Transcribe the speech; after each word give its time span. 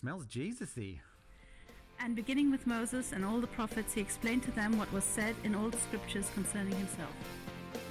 Smells 0.00 0.24
Jesus-y. 0.24 0.98
And 1.98 2.16
beginning 2.16 2.50
with 2.50 2.66
Moses 2.66 3.12
and 3.12 3.22
all 3.22 3.38
the 3.38 3.46
prophets, 3.46 3.92
he 3.92 4.00
explained 4.00 4.42
to 4.44 4.50
them 4.52 4.78
what 4.78 4.90
was 4.94 5.04
said 5.04 5.34
in 5.44 5.54
all 5.54 5.68
the 5.68 5.76
scriptures 5.76 6.30
concerning 6.32 6.74
himself. 6.74 7.14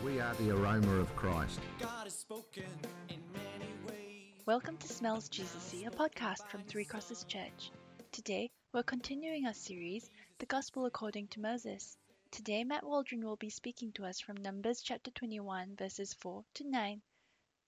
We 0.04 0.20
are 0.20 0.34
the 0.34 0.50
aroma 0.50 0.94
of 0.94 1.16
Christ. 1.16 1.60
God 1.80 2.06
has 2.06 2.18
spoken 2.18 2.64
in 3.10 3.20
many 3.32 3.72
ways. 3.88 4.42
Welcome 4.48 4.78
to 4.78 4.88
Smells 4.88 5.30
Jesus 5.30 5.72
a 5.86 5.92
podcast 5.92 6.48
from 6.48 6.64
Three 6.64 6.84
Crosses 6.84 7.26
Church. 7.26 7.70
Today, 8.12 8.50
we're 8.74 8.82
continuing 8.82 9.46
our 9.46 9.54
series, 9.54 10.10
The 10.40 10.48
Gospel 10.48 10.88
According 10.88 11.28
to 11.28 11.42
Moses. 11.42 11.96
Today, 12.32 12.64
Matt 12.64 12.84
Waldron 12.84 13.24
will 13.24 13.36
be 13.36 13.52
speaking 13.52 13.92
to 13.92 14.06
us 14.06 14.20
from 14.20 14.38
Numbers 14.38 14.82
chapter 14.82 15.12
21, 15.12 15.76
verses 15.78 16.16
4 16.16 16.44
to 16.56 16.68
9. 16.68 17.04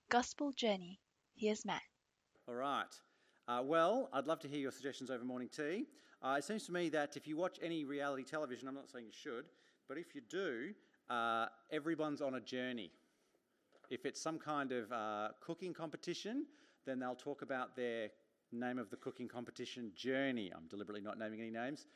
Gospel 0.10 0.52
Journey. 0.52 1.00
Here's 1.36 1.64
Matt. 1.64 1.84
All 2.48 2.56
right. 2.56 2.90
Uh, 3.52 3.62
well, 3.62 4.08
I'd 4.14 4.28
love 4.28 4.40
to 4.42 4.48
hear 4.48 4.60
your 4.60 4.72
suggestions 4.72 5.12
over 5.12 5.26
morning 5.26 5.50
tea. 5.54 5.86
Uh, 6.24 6.36
it 6.38 6.46
seems 6.46 6.66
to 6.68 6.72
me 6.72 6.88
that 6.88 7.18
if 7.18 7.28
you 7.28 7.36
watch 7.36 7.60
any 7.62 7.84
reality 7.84 8.24
television, 8.24 8.66
I'm 8.66 8.76
not 8.76 8.90
saying 8.90 9.04
you 9.06 9.12
should, 9.12 9.44
but 9.90 9.98
if 9.98 10.16
you 10.16 10.22
do, 10.30 10.70
uh, 11.10 11.48
everyone's 11.70 12.22
on 12.22 12.36
a 12.36 12.40
journey. 12.40 12.92
If 13.90 14.06
it's 14.06 14.22
some 14.22 14.40
kind 14.40 14.72
of 14.72 14.90
uh, 14.94 15.30
cooking 15.42 15.74
competition, 15.74 16.46
then 16.86 16.98
they'll 16.98 17.14
talk 17.14 17.42
about 17.42 17.76
their 17.76 18.12
name 18.54 18.80
of 18.80 18.90
the 18.90 18.96
cooking 18.96 19.28
competition 19.28 19.92
journey. 19.98 20.50
I'm 20.56 20.68
deliberately 20.70 21.02
not 21.02 21.20
naming 21.20 21.42
any 21.42 21.52
names. 21.52 21.88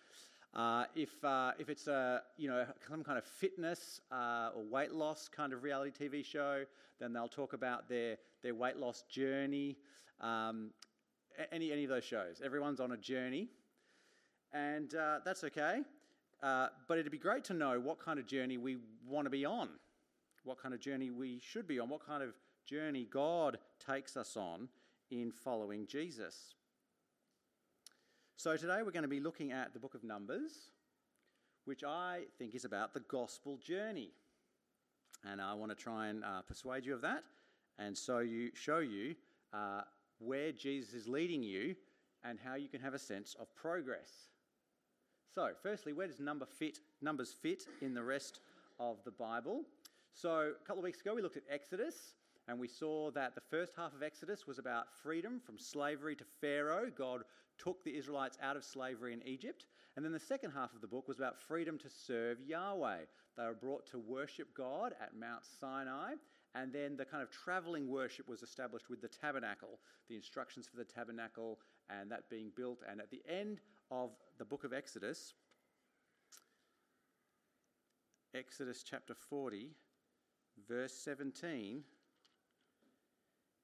Uh, 0.53 0.83
if, 0.93 1.23
uh, 1.23 1.53
if 1.57 1.69
it's 1.69 1.87
a, 1.87 2.23
you 2.35 2.49
know, 2.49 2.65
some 2.89 3.01
kind 3.01 3.17
of 3.17 3.23
fitness 3.23 4.01
uh, 4.11 4.49
or 4.53 4.63
weight 4.65 4.91
loss 4.91 5.29
kind 5.29 5.53
of 5.53 5.63
reality 5.63 6.05
TV 6.05 6.25
show, 6.25 6.65
then 6.99 7.13
they'll 7.13 7.29
talk 7.29 7.53
about 7.53 7.87
their, 7.87 8.17
their 8.43 8.55
weight 8.55 8.75
loss 8.75 9.05
journey. 9.09 9.77
Um, 10.19 10.71
any, 11.51 11.71
any 11.71 11.83
of 11.83 11.89
those 11.89 12.03
shows. 12.03 12.41
Everyone's 12.43 12.79
on 12.79 12.91
a 12.91 12.97
journey, 12.97 13.47
and 14.53 14.93
uh, 14.95 15.19
that's 15.23 15.43
okay. 15.43 15.81
Uh, 16.43 16.67
but 16.87 16.97
it'd 16.97 17.11
be 17.11 17.17
great 17.17 17.43
to 17.45 17.53
know 17.53 17.79
what 17.79 17.99
kind 17.99 18.19
of 18.19 18.27
journey 18.27 18.57
we 18.57 18.77
want 19.07 19.25
to 19.25 19.29
be 19.29 19.45
on, 19.45 19.69
what 20.43 20.61
kind 20.61 20.73
of 20.73 20.79
journey 20.79 21.09
we 21.09 21.39
should 21.39 21.67
be 21.67 21.79
on, 21.79 21.89
what 21.89 22.05
kind 22.05 22.21
of 22.21 22.33
journey 22.65 23.07
God 23.09 23.57
takes 23.85 24.17
us 24.17 24.35
on 24.35 24.67
in 25.11 25.31
following 25.31 25.87
Jesus. 25.87 26.55
So 28.37 28.57
today 28.57 28.81
we're 28.83 28.91
going 28.91 29.03
to 29.03 29.07
be 29.07 29.21
looking 29.21 29.51
at 29.51 29.73
the 29.73 29.79
book 29.79 29.95
of 29.95 30.03
Numbers, 30.03 30.71
which 31.63 31.83
I 31.83 32.23
think 32.37 32.53
is 32.53 32.65
about 32.65 32.93
the 32.93 32.99
gospel 32.99 33.57
journey. 33.57 34.09
And 35.23 35.41
I 35.41 35.53
want 35.53 35.71
to 35.71 35.75
try 35.75 36.07
and 36.07 36.23
uh, 36.23 36.41
persuade 36.41 36.85
you 36.85 36.93
of 36.93 37.01
that 37.01 37.23
and 37.77 37.97
so 37.97 38.19
you, 38.19 38.51
show 38.53 38.79
you 38.79 39.15
uh, 39.53 39.81
where 40.19 40.51
Jesus 40.51 40.93
is 40.93 41.07
leading 41.07 41.43
you 41.43 41.75
and 42.23 42.39
how 42.43 42.55
you 42.55 42.67
can 42.67 42.81
have 42.81 42.93
a 42.93 42.99
sense 42.99 43.35
of 43.39 43.53
progress. 43.55 44.29
So, 45.33 45.49
firstly, 45.61 45.93
where 45.93 46.07
does 46.07 46.19
number 46.19 46.45
fit, 46.45 46.79
numbers 47.01 47.35
fit 47.41 47.63
in 47.81 47.93
the 47.93 48.03
rest 48.03 48.39
of 48.79 48.97
the 49.03 49.11
Bible? 49.11 49.63
So, 50.13 50.53
a 50.61 50.65
couple 50.65 50.79
of 50.79 50.85
weeks 50.85 51.01
ago, 51.01 51.13
we 51.13 51.21
looked 51.21 51.37
at 51.37 51.43
Exodus. 51.49 52.13
And 52.47 52.59
we 52.59 52.67
saw 52.67 53.09
that 53.11 53.33
the 53.33 53.41
first 53.41 53.73
half 53.75 53.93
of 53.93 54.03
Exodus 54.03 54.45
was 54.45 54.59
about 54.59 54.93
freedom 55.01 55.41
from 55.43 55.57
slavery 55.57 56.15
to 56.15 56.23
Pharaoh. 56.41 56.91
God 56.95 57.23
took 57.57 57.83
the 57.83 57.97
Israelites 57.97 58.37
out 58.41 58.55
of 58.55 58.63
slavery 58.63 59.13
in 59.13 59.27
Egypt. 59.27 59.65
And 59.95 60.05
then 60.05 60.11
the 60.11 60.19
second 60.19 60.51
half 60.51 60.73
of 60.73 60.81
the 60.81 60.87
book 60.87 61.07
was 61.07 61.17
about 61.17 61.39
freedom 61.39 61.79
to 61.79 61.89
serve 61.89 62.37
Yahweh. 62.45 62.99
They 63.37 63.43
were 63.43 63.53
brought 63.53 63.87
to 63.87 63.97
worship 63.97 64.49
God 64.55 64.93
at 65.01 65.17
Mount 65.17 65.43
Sinai. 65.59 66.13
And 66.55 66.71
then 66.71 66.95
the 66.95 67.03
kind 67.03 67.21
of 67.21 67.29
traveling 67.29 67.89
worship 67.89 68.29
was 68.29 68.41
established 68.41 68.89
with 68.89 69.01
the 69.01 69.09
tabernacle, 69.09 69.79
the 70.07 70.15
instructions 70.15 70.65
for 70.65 70.77
the 70.77 70.85
tabernacle, 70.85 71.59
and 71.89 72.09
that 72.11 72.29
being 72.29 72.51
built. 72.55 72.79
And 72.89 73.01
at 73.01 73.11
the 73.11 73.21
end 73.27 73.59
of 73.91 74.11
the 74.37 74.45
book 74.45 74.63
of 74.63 74.71
Exodus, 74.71 75.33
Exodus 78.33 78.83
chapter 78.83 79.13
40, 79.13 79.71
verse 80.67 80.93
17 80.93 81.83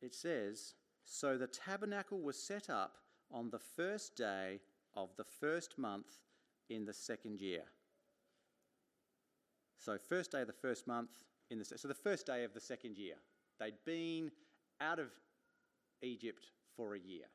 it 0.02 0.16
says, 0.16 0.74
So 1.06 1.38
the 1.38 1.48
tabernacle 1.48 2.20
was 2.20 2.42
set 2.42 2.70
up 2.70 2.98
on 3.32 3.50
the 3.50 3.60
first 3.60 4.16
day 4.16 4.60
of 4.96 5.10
the 5.16 5.24
first 5.24 5.78
month 5.78 6.20
in 6.70 6.86
the 6.86 6.94
second 6.94 7.40
year. 7.40 7.64
So, 9.78 9.98
first 9.98 10.32
day 10.32 10.42
of 10.42 10.48
the 10.48 10.54
first 10.54 10.88
month 10.88 11.12
in 11.52 11.60
the 11.60 11.66
so 11.66 11.88
the 11.88 11.94
first 11.94 12.26
day 12.26 12.44
of 12.44 12.54
the 12.54 12.60
second 12.60 12.98
year. 12.98 13.16
They'd 13.60 13.76
been 13.86 14.32
out 14.80 14.98
of 14.98 15.10
Egypt 16.02 16.48
for 16.76 16.96
a 16.96 17.00
year. 17.00 17.26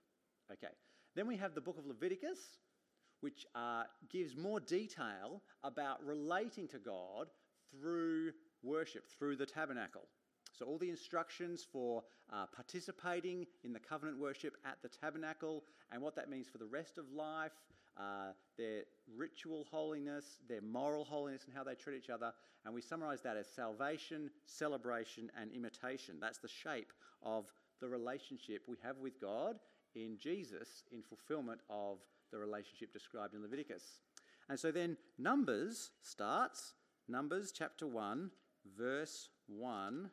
Okay. 0.50 0.72
Then 1.14 1.28
we 1.28 1.36
have 1.36 1.54
the 1.54 1.60
book 1.60 1.78
of 1.78 1.86
Leviticus, 1.86 2.58
which 3.20 3.46
uh, 3.54 3.84
gives 4.10 4.36
more 4.36 4.58
detail 4.58 5.42
about 5.62 6.04
relating 6.04 6.66
to 6.68 6.78
God 6.78 7.28
through 7.70 8.32
worship, 8.62 9.04
through 9.18 9.36
the 9.36 9.46
tabernacle. 9.46 10.08
So, 10.52 10.64
all 10.64 10.78
the 10.78 10.88
instructions 10.88 11.66
for 11.70 12.02
uh, 12.32 12.46
participating 12.54 13.46
in 13.62 13.72
the 13.72 13.78
covenant 13.78 14.18
worship 14.18 14.56
at 14.64 14.78
the 14.82 14.88
tabernacle 14.88 15.64
and 15.92 16.00
what 16.00 16.16
that 16.16 16.30
means 16.30 16.48
for 16.48 16.58
the 16.58 16.66
rest 16.66 16.98
of 16.98 17.04
life, 17.14 17.52
uh, 17.98 18.32
their 18.58 18.82
ritual 19.16 19.66
holiness, 19.70 20.38
their 20.48 20.60
moral 20.60 21.04
holiness, 21.04 21.44
and 21.46 21.54
how 21.54 21.64
they 21.64 21.74
treat 21.74 21.96
each 21.96 22.10
other. 22.10 22.32
And 22.64 22.74
we 22.74 22.80
summarize 22.80 23.22
that 23.22 23.36
as 23.36 23.46
salvation, 23.46 24.30
celebration, 24.44 25.30
and 25.40 25.50
imitation. 25.52 26.16
That's 26.20 26.38
the 26.38 26.48
shape 26.48 26.92
of 27.22 27.46
the 27.80 27.88
relationship 27.88 28.62
we 28.66 28.76
have 28.82 28.98
with 28.98 29.20
God 29.20 29.56
in 29.94 30.16
Jesus 30.18 30.84
in 30.92 31.02
fulfillment 31.02 31.60
of 31.70 31.98
the 32.32 32.38
relationship 32.38 32.92
described 32.92 33.34
in 33.34 33.42
Leviticus. 33.42 34.00
And 34.48 34.58
so 34.58 34.70
then 34.70 34.96
Numbers 35.18 35.90
starts, 36.02 36.74
Numbers 37.08 37.52
chapter 37.52 37.86
1, 37.86 38.30
verse 38.76 39.28
1 39.46 40.10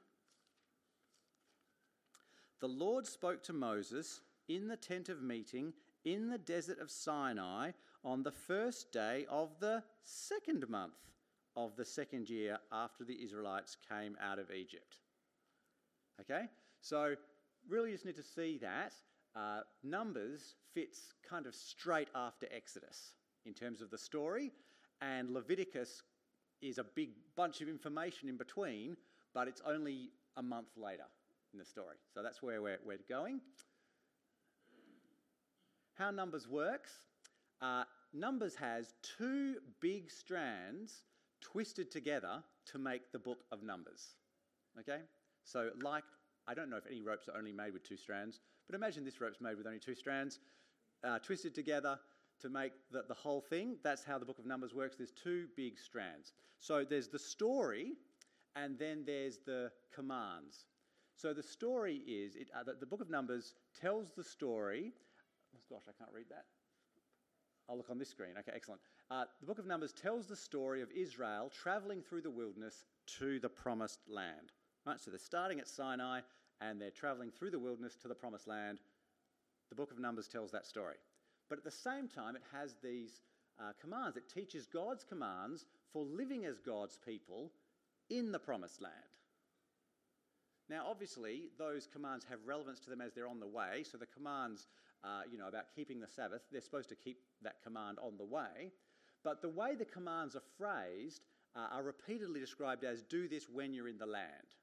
the 2.63 2.69
Lord 2.69 3.05
spoke 3.05 3.43
to 3.43 3.51
Moses 3.51 4.21
in 4.47 4.69
the 4.69 4.77
tent 4.77 5.09
of 5.09 5.21
meeting 5.21 5.73
in 6.05 6.29
the 6.29 6.37
desert 6.37 6.79
of 6.79 6.91
Sinai 6.91 7.71
on 8.03 8.23
the 8.23 8.31
first 8.31 8.91
day 8.91 9.25
of 9.29 9.49
the 9.59 9.83
second 10.03 10.67
month 10.69 10.93
of 11.55 11.75
the 11.75 11.85
second 11.85 12.29
year 12.29 12.57
after 12.71 13.03
the 13.03 13.23
Israelites 13.23 13.77
came 13.89 14.17
out 14.21 14.39
of 14.39 14.51
Egypt. 14.51 14.97
Okay? 16.19 16.45
So, 16.81 17.15
really 17.69 17.91
just 17.91 18.05
need 18.05 18.15
to 18.15 18.23
see 18.23 18.57
that. 18.61 18.93
Uh, 19.35 19.61
Numbers 19.83 20.55
fits 20.73 21.13
kind 21.27 21.45
of 21.45 21.55
straight 21.55 22.09
after 22.15 22.47
Exodus 22.55 23.15
in 23.45 23.53
terms 23.53 23.81
of 23.81 23.89
the 23.89 23.97
story, 23.97 24.51
and 25.01 25.29
Leviticus 25.31 26.03
is 26.61 26.77
a 26.77 26.83
big 26.83 27.09
bunch 27.35 27.61
of 27.61 27.67
information 27.67 28.29
in 28.29 28.37
between, 28.37 28.95
but 29.33 29.47
it's 29.47 29.61
only 29.65 30.09
a 30.37 30.43
month 30.43 30.69
later 30.77 31.05
in 31.51 31.59
the 31.59 31.65
story. 31.65 31.97
So 32.13 32.23
that's 32.23 32.41
where 32.41 32.61
we're, 32.61 32.79
we're 32.85 32.99
going. 33.09 33.41
How 35.95 36.11
Numbers 36.11 36.47
works 36.47 36.91
uh, 37.63 37.83
Numbers 38.13 38.55
has 38.55 38.93
two 39.17 39.55
big 39.79 40.11
strands 40.11 41.05
twisted 41.41 41.89
together 41.89 42.43
to 42.65 42.77
make 42.77 43.11
the 43.11 43.19
book 43.19 43.45
of 43.51 43.63
Numbers. 43.63 44.15
Okay? 44.79 44.99
So, 45.45 45.69
like, 45.81 46.03
I 46.47 46.53
don't 46.53 46.69
know 46.69 46.77
if 46.77 46.85
any 46.87 47.01
ropes 47.01 47.27
are 47.27 47.37
only 47.37 47.53
made 47.53 47.73
with 47.73 47.87
two 47.87 47.97
strands, 47.97 48.41
but 48.67 48.75
imagine 48.75 49.05
this 49.05 49.21
rope's 49.21 49.41
made 49.41 49.57
with 49.57 49.65
only 49.65 49.79
two 49.79 49.95
strands, 49.95 50.39
uh, 51.03 51.19
twisted 51.19 51.55
together 51.55 51.97
to 52.41 52.49
make 52.49 52.73
the, 52.91 53.03
the 53.07 53.13
whole 53.13 53.41
thing. 53.41 53.77
That's 53.83 54.03
how 54.03 54.19
the 54.19 54.25
book 54.25 54.39
of 54.39 54.45
Numbers 54.45 54.73
works. 54.73 54.97
There's 54.97 55.11
two 55.11 55.47
big 55.55 55.79
strands. 55.79 56.33
So, 56.59 56.83
there's 56.83 57.07
the 57.07 57.19
story, 57.19 57.93
and 58.55 58.77
then 58.77 59.03
there's 59.05 59.39
the 59.45 59.71
commands. 59.93 60.65
So 61.15 61.33
the 61.33 61.43
story 61.43 61.97
is 62.07 62.35
it, 62.35 62.49
uh, 62.57 62.63
the, 62.63 62.73
the 62.79 62.85
book 62.85 62.99
of 62.99 63.09
Numbers 63.09 63.53
tells 63.79 64.11
the 64.11 64.23
story. 64.23 64.91
Gosh, 65.69 65.83
I 65.87 65.93
can't 65.97 66.13
read 66.13 66.29
that. 66.29 66.45
I'll 67.69 67.77
look 67.77 67.89
on 67.89 67.97
this 67.97 68.09
screen. 68.09 68.31
Okay, 68.39 68.51
excellent. 68.53 68.81
Uh, 69.09 69.25
the 69.39 69.45
book 69.45 69.59
of 69.59 69.65
Numbers 69.65 69.93
tells 69.93 70.27
the 70.27 70.35
story 70.35 70.81
of 70.81 70.89
Israel 70.91 71.49
traveling 71.49 72.01
through 72.01 72.21
the 72.21 72.29
wilderness 72.29 72.85
to 73.19 73.39
the 73.39 73.49
promised 73.49 73.99
land. 74.07 74.51
Right, 74.85 74.99
so 74.99 75.11
they're 75.11 75.19
starting 75.19 75.59
at 75.59 75.67
Sinai 75.67 76.21
and 76.59 76.79
they're 76.79 76.91
traveling 76.91 77.31
through 77.31 77.51
the 77.51 77.59
wilderness 77.59 77.95
to 78.01 78.07
the 78.07 78.15
promised 78.15 78.47
land. 78.47 78.79
The 79.69 79.75
book 79.75 79.91
of 79.91 79.99
Numbers 79.99 80.27
tells 80.27 80.51
that 80.51 80.65
story. 80.65 80.95
But 81.49 81.57
at 81.57 81.63
the 81.63 81.71
same 81.71 82.07
time, 82.07 82.35
it 82.35 82.41
has 82.51 82.75
these 82.83 83.21
uh, 83.59 83.71
commands. 83.79 84.17
It 84.17 84.29
teaches 84.33 84.65
God's 84.65 85.03
commands 85.03 85.65
for 85.91 86.03
living 86.03 86.45
as 86.45 86.59
God's 86.59 86.97
people 87.05 87.51
in 88.09 88.31
the 88.31 88.39
promised 88.39 88.81
land. 88.81 88.93
Now, 90.69 90.85
obviously, 90.87 91.49
those 91.57 91.87
commands 91.87 92.25
have 92.29 92.39
relevance 92.45 92.79
to 92.81 92.89
them 92.89 93.01
as 93.01 93.13
they're 93.13 93.27
on 93.27 93.39
the 93.39 93.47
way. 93.47 93.83
So 93.83 93.97
the 93.97 94.05
commands, 94.05 94.67
uh, 95.03 95.21
you 95.29 95.37
know, 95.37 95.47
about 95.47 95.65
keeping 95.75 95.99
the 95.99 96.07
Sabbath, 96.07 96.41
they're 96.51 96.61
supposed 96.61 96.89
to 96.89 96.95
keep 96.95 97.19
that 97.41 97.61
command 97.63 97.97
on 98.01 98.17
the 98.17 98.23
way. 98.23 98.71
But 99.23 99.41
the 99.41 99.49
way 99.49 99.75
the 99.75 99.85
commands 99.85 100.35
are 100.35 100.43
phrased 100.57 101.21
uh, 101.55 101.67
are 101.71 101.83
repeatedly 101.83 102.39
described 102.39 102.83
as 102.83 103.01
"do 103.03 103.27
this 103.27 103.49
when 103.49 103.73
you're 103.73 103.87
in 103.87 103.97
the 103.97 104.05
land." 104.05 104.55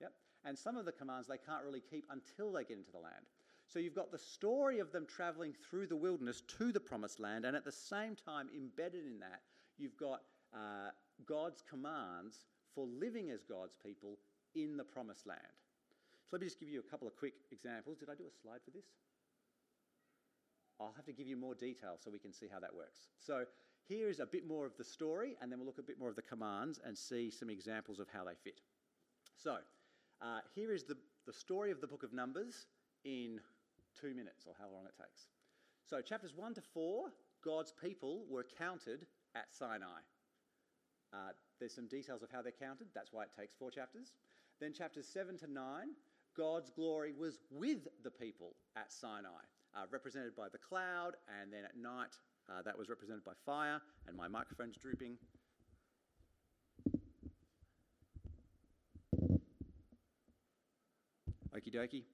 Yep. 0.00 0.12
And 0.44 0.58
some 0.58 0.76
of 0.76 0.84
the 0.84 0.92
commands 0.92 1.26
they 1.26 1.38
can't 1.38 1.64
really 1.64 1.82
keep 1.90 2.04
until 2.10 2.52
they 2.52 2.64
get 2.64 2.78
into 2.78 2.92
the 2.92 2.98
land. 2.98 3.26
So 3.68 3.78
you've 3.78 3.94
got 3.94 4.12
the 4.12 4.18
story 4.18 4.78
of 4.78 4.92
them 4.92 5.06
traveling 5.06 5.52
through 5.68 5.88
the 5.88 5.96
wilderness 5.96 6.42
to 6.58 6.72
the 6.72 6.80
promised 6.80 7.18
land, 7.18 7.44
and 7.44 7.56
at 7.56 7.64
the 7.64 7.72
same 7.72 8.14
time, 8.14 8.48
embedded 8.54 9.06
in 9.06 9.18
that, 9.20 9.42
you've 9.76 9.96
got 9.96 10.22
uh, 10.54 10.90
God's 11.26 11.62
commands 11.68 12.44
for 12.74 12.86
living 12.86 13.30
as 13.30 13.42
God's 13.42 13.74
people 13.82 14.18
in 14.54 14.76
the 14.76 14.84
promised 14.84 15.26
land. 15.26 15.40
So 16.26 16.34
let 16.34 16.40
me 16.40 16.46
just 16.48 16.58
give 16.58 16.68
you 16.68 16.80
a 16.80 16.90
couple 16.90 17.06
of 17.06 17.16
quick 17.16 17.34
examples. 17.52 17.98
Did 17.98 18.10
I 18.10 18.14
do 18.14 18.24
a 18.24 18.34
slide 18.42 18.58
for 18.64 18.72
this? 18.72 18.86
I'll 20.80 20.92
have 20.96 21.06
to 21.06 21.12
give 21.12 21.28
you 21.28 21.36
more 21.36 21.54
detail 21.54 21.96
so 22.02 22.10
we 22.10 22.18
can 22.18 22.32
see 22.32 22.46
how 22.52 22.58
that 22.58 22.74
works. 22.74 23.08
So 23.20 23.44
here 23.88 24.08
is 24.10 24.18
a 24.18 24.26
bit 24.26 24.46
more 24.46 24.66
of 24.66 24.76
the 24.76 24.84
story, 24.84 25.36
and 25.40 25.50
then 25.50 25.60
we'll 25.60 25.66
look 25.66 25.78
a 25.78 25.82
bit 25.82 26.00
more 26.00 26.10
of 26.10 26.16
the 26.16 26.22
commands 26.22 26.80
and 26.84 26.98
see 26.98 27.30
some 27.30 27.48
examples 27.48 28.00
of 28.00 28.08
how 28.12 28.24
they 28.24 28.34
fit. 28.42 28.60
So 29.36 29.58
uh, 30.20 30.40
here 30.54 30.72
is 30.72 30.82
the, 30.82 30.96
the 31.26 31.32
story 31.32 31.70
of 31.70 31.80
the 31.80 31.86
book 31.86 32.02
of 32.02 32.12
Numbers 32.12 32.66
in 33.04 33.38
two 33.98 34.14
minutes, 34.14 34.46
or 34.46 34.54
how 34.58 34.66
long 34.66 34.84
it 34.84 35.00
takes. 35.00 35.28
So 35.88 36.00
chapters 36.00 36.32
1 36.34 36.54
to 36.54 36.60
4, 36.60 37.12
God's 37.44 37.72
people 37.80 38.24
were 38.28 38.44
counted 38.58 39.06
at 39.36 39.46
Sinai. 39.52 40.02
Uh, 41.12 41.30
there's 41.60 41.74
some 41.74 41.86
details 41.86 42.22
of 42.22 42.30
how 42.32 42.42
they're 42.42 42.52
counted, 42.52 42.88
that's 42.92 43.12
why 43.12 43.22
it 43.22 43.30
takes 43.38 43.54
four 43.54 43.70
chapters. 43.70 44.12
Then 44.60 44.72
chapters 44.72 45.06
7 45.06 45.38
to 45.38 45.52
9, 45.52 45.62
God's 46.36 46.70
glory 46.70 47.12
was 47.18 47.38
with 47.50 47.88
the 48.02 48.10
people 48.10 48.54
at 48.76 48.92
Sinai, 48.92 49.28
uh, 49.74 49.84
represented 49.90 50.36
by 50.36 50.48
the 50.50 50.58
cloud, 50.58 51.12
and 51.40 51.52
then 51.52 51.64
at 51.64 51.76
night 51.76 52.16
uh, 52.48 52.62
that 52.62 52.76
was 52.76 52.88
represented 52.88 53.24
by 53.24 53.32
fire, 53.44 53.80
and 54.06 54.16
my 54.16 54.28
microphone's 54.28 54.76
drooping. 54.76 55.16
Okie 61.56 61.72
dokie. 61.74 62.04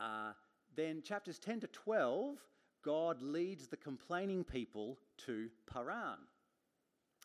Uh, 0.00 0.32
then 0.74 1.02
chapters 1.02 1.38
10 1.38 1.60
to 1.60 1.66
12, 1.68 2.38
God 2.82 3.22
leads 3.22 3.68
the 3.68 3.76
complaining 3.76 4.42
people 4.42 4.98
to 5.26 5.48
Paran. 5.70 6.18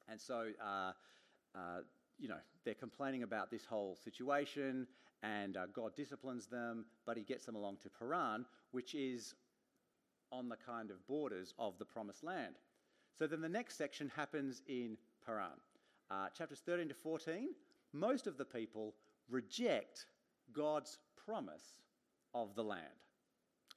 And 0.09 0.19
so, 0.19 0.47
uh, 0.63 0.91
uh, 1.55 1.81
you 2.17 2.27
know, 2.27 2.37
they're 2.65 2.73
complaining 2.73 3.23
about 3.23 3.49
this 3.49 3.65
whole 3.65 3.97
situation, 4.03 4.87
and 5.23 5.57
uh, 5.57 5.65
God 5.73 5.95
disciplines 5.95 6.47
them, 6.47 6.85
but 7.05 7.17
he 7.17 7.23
gets 7.23 7.45
them 7.45 7.55
along 7.55 7.77
to 7.83 7.89
Paran, 7.89 8.45
which 8.71 8.95
is 8.95 9.35
on 10.31 10.49
the 10.49 10.55
kind 10.55 10.91
of 10.91 11.05
borders 11.07 11.53
of 11.57 11.77
the 11.77 11.85
promised 11.85 12.23
land. 12.23 12.55
So 13.17 13.27
then 13.27 13.41
the 13.41 13.49
next 13.49 13.77
section 13.77 14.11
happens 14.15 14.61
in 14.67 14.97
Paran. 15.25 15.59
Uh, 16.09 16.27
chapters 16.37 16.61
13 16.65 16.87
to 16.89 16.93
14, 16.93 17.49
most 17.93 18.27
of 18.27 18.37
the 18.37 18.45
people 18.45 18.93
reject 19.29 20.05
God's 20.53 20.97
promise 21.25 21.75
of 22.33 22.55
the 22.55 22.63
land. 22.63 22.83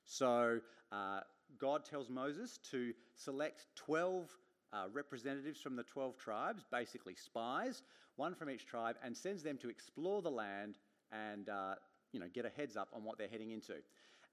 So 0.04 0.60
uh, 0.90 1.20
God 1.58 1.84
tells 1.84 2.08
Moses 2.08 2.58
to 2.70 2.92
select 3.14 3.66
12 3.76 4.30
uh, 4.72 4.84
representatives 4.92 5.60
from 5.60 5.76
the 5.76 5.82
12 5.82 6.16
tribes, 6.16 6.64
basically 6.70 7.14
spies, 7.14 7.82
one 8.16 8.34
from 8.34 8.50
each 8.50 8.66
tribe, 8.66 8.96
and 9.04 9.16
sends 9.16 9.42
them 9.42 9.58
to 9.58 9.68
explore 9.68 10.22
the 10.22 10.30
land 10.30 10.78
and 11.12 11.48
uh, 11.48 11.74
you 12.12 12.20
know, 12.20 12.26
get 12.32 12.44
a 12.44 12.50
heads 12.50 12.76
up 12.76 12.88
on 12.94 13.04
what 13.04 13.18
they're 13.18 13.28
heading 13.28 13.50
into. 13.50 13.74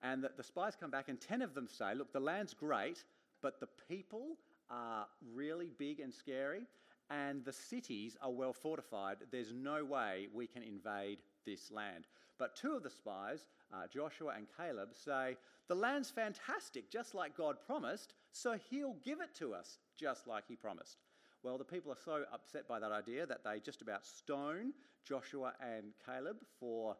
And 0.01 0.23
the, 0.23 0.31
the 0.35 0.43
spies 0.43 0.75
come 0.79 0.91
back, 0.91 1.09
and 1.09 1.19
10 1.19 1.41
of 1.41 1.53
them 1.53 1.67
say, 1.67 1.93
Look, 1.95 2.13
the 2.13 2.19
land's 2.19 2.53
great, 2.53 3.03
but 3.41 3.59
the 3.59 3.67
people 3.87 4.37
are 4.69 5.07
really 5.33 5.71
big 5.77 5.99
and 5.99 6.13
scary, 6.13 6.61
and 7.09 7.43
the 7.43 7.53
cities 7.53 8.17
are 8.21 8.31
well 8.31 8.53
fortified. 8.53 9.17
There's 9.31 9.53
no 9.53 9.83
way 9.83 10.27
we 10.33 10.47
can 10.47 10.63
invade 10.63 11.19
this 11.45 11.71
land. 11.71 12.05
But 12.37 12.55
two 12.55 12.73
of 12.73 12.83
the 12.83 12.89
spies, 12.89 13.45
uh, 13.73 13.87
Joshua 13.91 14.33
and 14.37 14.47
Caleb, 14.57 14.89
say, 14.93 15.35
The 15.67 15.75
land's 15.75 16.09
fantastic, 16.09 16.89
just 16.89 17.13
like 17.13 17.35
God 17.35 17.57
promised, 17.65 18.13
so 18.31 18.57
he'll 18.69 18.95
give 19.03 19.19
it 19.21 19.35
to 19.39 19.53
us, 19.53 19.79
just 19.97 20.27
like 20.27 20.45
he 20.47 20.55
promised. 20.55 20.97
Well, 21.41 21.57
the 21.57 21.63
people 21.63 21.91
are 21.91 22.03
so 22.03 22.23
upset 22.33 22.67
by 22.67 22.79
that 22.79 22.91
idea 22.91 23.25
that 23.25 23.43
they 23.45 23.59
just 23.59 23.81
about 23.81 24.05
stone 24.05 24.73
Joshua 25.05 25.53
and 25.61 25.93
Caleb 26.05 26.37
for 26.59 26.97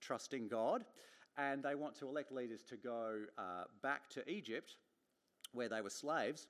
trusting 0.00 0.48
God, 0.48 0.84
and 1.36 1.62
they 1.62 1.74
want 1.74 1.94
to 1.96 2.08
elect 2.08 2.32
leaders 2.32 2.62
to 2.64 2.76
go 2.76 3.18
uh, 3.36 3.64
back 3.82 4.08
to 4.10 4.28
Egypt, 4.30 4.76
where 5.52 5.68
they 5.68 5.82
were 5.82 5.90
slaves. 5.90 6.48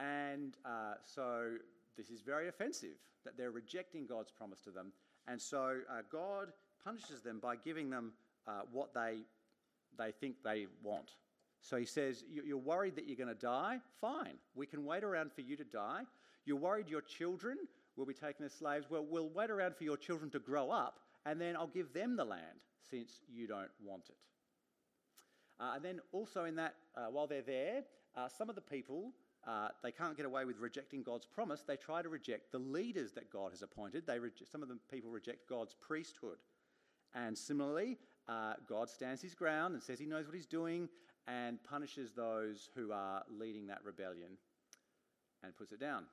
And 0.00 0.56
uh, 0.64 0.94
so 1.04 1.52
this 1.96 2.10
is 2.10 2.22
very 2.22 2.48
offensive 2.48 2.96
that 3.24 3.36
they're 3.36 3.52
rejecting 3.52 4.06
God's 4.06 4.32
promise 4.32 4.60
to 4.62 4.70
them. 4.70 4.92
And 5.28 5.40
so 5.40 5.78
uh, 5.88 6.02
God 6.10 6.48
punishes 6.84 7.22
them 7.22 7.38
by 7.40 7.54
giving 7.54 7.88
them 7.88 8.12
uh, 8.48 8.62
what 8.72 8.92
they, 8.92 9.20
they 9.96 10.10
think 10.10 10.36
they 10.42 10.66
want. 10.82 11.12
So 11.62 11.76
he 11.76 11.86
says, 11.86 12.24
You're 12.28 12.58
worried 12.58 12.96
that 12.96 13.06
you're 13.06 13.16
going 13.16 13.28
to 13.28 13.34
die? 13.34 13.78
Fine. 14.00 14.34
We 14.54 14.66
can 14.66 14.84
wait 14.84 15.04
around 15.04 15.32
for 15.32 15.40
you 15.40 15.56
to 15.56 15.64
die. 15.64 16.02
You're 16.44 16.58
worried 16.58 16.88
your 16.88 17.00
children 17.00 17.56
will 17.96 18.06
be 18.06 18.14
taken 18.14 18.44
as 18.44 18.52
slaves? 18.52 18.86
Well, 18.90 19.06
we'll 19.08 19.28
wait 19.28 19.50
around 19.50 19.76
for 19.76 19.84
your 19.84 19.96
children 19.96 20.30
to 20.30 20.38
grow 20.38 20.70
up, 20.70 21.00
and 21.26 21.40
then 21.40 21.56
I'll 21.56 21.66
give 21.66 21.92
them 21.92 22.16
the 22.16 22.24
land 22.24 22.60
since 22.90 23.20
you 23.32 23.46
don't 23.46 23.70
want 23.82 24.04
it. 24.08 24.16
Uh, 25.60 25.74
and 25.76 25.84
then 25.84 26.00
also 26.10 26.44
in 26.44 26.56
that, 26.56 26.74
uh, 26.96 27.06
while 27.10 27.26
they're 27.26 27.42
there, 27.42 27.84
uh, 28.16 28.28
some 28.28 28.48
of 28.48 28.54
the 28.54 28.62
people 28.62 29.12
uh, 29.46 29.68
they 29.82 29.90
can't 29.90 30.16
get 30.16 30.24
away 30.24 30.44
with 30.44 30.58
rejecting 30.58 31.02
God's 31.02 31.26
promise. 31.26 31.62
They 31.66 31.76
try 31.76 32.00
to 32.00 32.08
reject 32.08 32.52
the 32.52 32.60
leaders 32.60 33.12
that 33.12 33.30
God 33.32 33.50
has 33.50 33.62
appointed. 33.62 34.06
They 34.06 34.18
some 34.50 34.62
of 34.62 34.68
the 34.68 34.78
people 34.90 35.10
reject 35.10 35.48
God's 35.48 35.74
priesthood. 35.74 36.36
And 37.14 37.36
similarly, 37.36 37.98
uh, 38.28 38.54
God 38.68 38.88
stands 38.88 39.20
his 39.20 39.34
ground 39.34 39.74
and 39.74 39.82
says 39.82 39.98
he 39.98 40.06
knows 40.06 40.26
what 40.26 40.34
he's 40.36 40.46
doing 40.46 40.88
and 41.26 41.62
punishes 41.62 42.12
those 42.12 42.68
who 42.74 42.92
are 42.92 43.22
leading 43.30 43.66
that 43.68 43.80
rebellion 43.84 44.38
and 45.42 45.56
puts 45.56 45.72
it 45.72 45.80
down. 45.80 46.04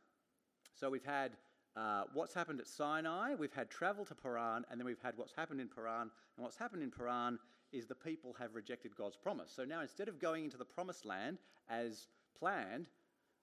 So 0.74 0.90
we've 0.90 1.06
had 1.06 1.32
uh, 1.76 2.04
what's 2.14 2.34
happened 2.34 2.60
at 2.60 2.68
Sinai, 2.68 3.36
we've 3.36 3.54
had 3.54 3.70
travel 3.70 4.06
to 4.06 4.16
Paran, 4.16 4.66
and 4.70 4.80
then 4.80 4.86
we've 4.86 5.02
had 5.02 5.14
what's 5.18 5.34
happened 5.34 5.62
in 5.62 5.68
Paran. 5.68 6.10
And 6.36 6.44
what's 6.44 6.58
happened 6.58 6.84
in 6.84 6.92
Paran 6.92 7.40
is 7.72 7.86
the 7.86 7.96
people 7.96 8.36
have 8.40 8.56
rejected 8.56 8.96
God's 8.96 9.16
promise. 9.16 9.52
So 9.56 9.64
now 9.64 9.82
instead 9.82 10.08
of 10.08 10.20
going 10.20 10.46
into 10.46 10.58
the 10.58 10.66
promised 10.66 11.06
land 11.06 11.38
as 11.70 12.08
planned, 12.38 12.88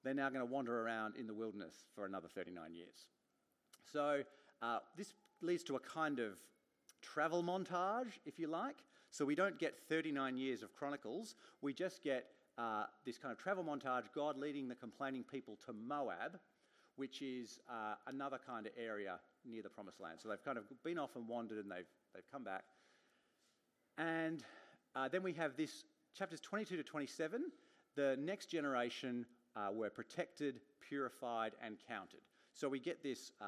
they're 0.03 0.15
now 0.15 0.29
going 0.29 0.47
to 0.47 0.53
wander 0.53 0.83
around 0.83 1.15
in 1.17 1.27
the 1.27 1.35
wilderness 1.35 1.87
for 1.95 2.07
another 2.07 2.29
39 2.29 2.75
years. 2.75 3.07
So 3.93 4.23
uh, 4.63 4.79
this 4.97 5.15
leads 5.41 5.63
to 5.65 5.77
a 5.77 5.81
kind 5.81 6.19
of 6.19 6.39
travel 7.03 7.43
montage, 7.43 8.19
if 8.25 8.39
you 8.39 8.49
like. 8.49 8.77
So 9.17 9.25
we 9.25 9.35
don't 9.35 9.59
get 9.59 9.79
39 9.89 10.37
years 10.37 10.63
of 10.63 10.75
Chronicles, 10.75 11.37
we 11.63 11.73
just 11.73 12.05
get 12.05 12.27
uh, 12.59 12.85
this 13.07 13.17
kind 13.17 13.33
of 13.33 13.39
travel 13.39 13.65
montage, 13.65 14.03
God 14.15 14.37
leading 14.37 14.69
the 14.69 14.75
complaining 14.75 15.25
people 15.25 15.57
to 15.65 15.73
Moab, 15.73 16.39
which 16.97 17.23
is 17.23 17.59
uh, 17.67 17.95
another 18.09 18.39
kind 18.47 18.67
of 18.67 18.73
area 18.79 19.19
near 19.47 19.63
the 19.63 19.71
Promised 19.71 20.01
Land. 20.01 20.19
So 20.23 20.29
they've 20.29 20.45
kind 20.45 20.59
of 20.59 20.65
been 20.85 20.99
off 20.99 21.17
and 21.17 21.27
wandered 21.27 21.57
and 21.57 21.71
they've, 21.71 21.87
they've 22.15 22.31
come 22.31 22.45
back. 22.45 22.65
And 23.97 24.45
uh, 24.95 25.09
then 25.09 25.23
we 25.23 25.33
have 25.33 25.57
this 25.57 25.85
chapters 26.15 26.41
22 26.41 26.77
to 26.77 26.83
27. 26.83 27.45
The 27.95 28.19
next 28.21 28.51
generation 28.51 29.25
uh, 29.57 29.69
were 29.73 29.89
protected, 29.89 30.61
purified, 30.87 31.53
and 31.65 31.79
counted. 31.89 32.21
So 32.53 32.69
we 32.69 32.81
get 32.81 33.03
this 33.03 33.33
uh, 33.41 33.45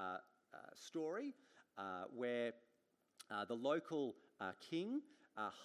uh, 0.54 0.56
story 0.74 1.34
where 2.16 2.52
the 3.46 3.54
local 3.54 4.14
king 4.70 5.02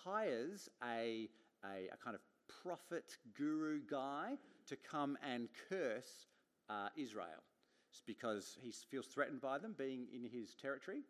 hires 0.04 0.70
a, 0.84 1.30
a, 1.64 1.90
a, 1.94 1.98
kind 2.04 2.16
of 2.16 2.22
prophet 2.62 3.18
guru 3.38 3.80
guy 3.90 4.38
to 4.68 4.76
come 4.76 5.18
and 5.24 5.50
curse 5.70 6.28
Israel. 6.98 7.44
It's 7.94 8.02
because 8.08 8.58
he 8.60 8.74
feels 8.90 9.06
threatened 9.06 9.40
by 9.40 9.60
them 9.60 9.76
being 9.78 10.08
in 10.12 10.24
his 10.24 10.56
territory. 10.56 11.02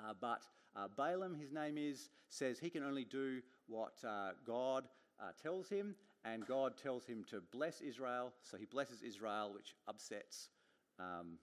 Uh, 0.00 0.14
but 0.18 0.42
uh, 0.74 0.88
Balaam, 0.96 1.34
his 1.34 1.52
name 1.52 1.76
is, 1.76 2.08
says 2.30 2.58
he 2.58 2.70
can 2.70 2.82
only 2.82 3.04
do 3.04 3.42
what 3.66 3.92
uh, 4.06 4.30
God 4.46 4.84
uh, 5.20 5.32
tells 5.42 5.68
him, 5.68 5.94
and 6.24 6.46
God 6.46 6.78
tells 6.82 7.04
him 7.04 7.24
to 7.28 7.42
bless 7.52 7.82
Israel. 7.82 8.32
So 8.42 8.56
he 8.56 8.64
blesses 8.64 9.02
Israel, 9.02 9.50
which 9.54 9.74
upsets 9.86 10.48
um, 10.98 11.38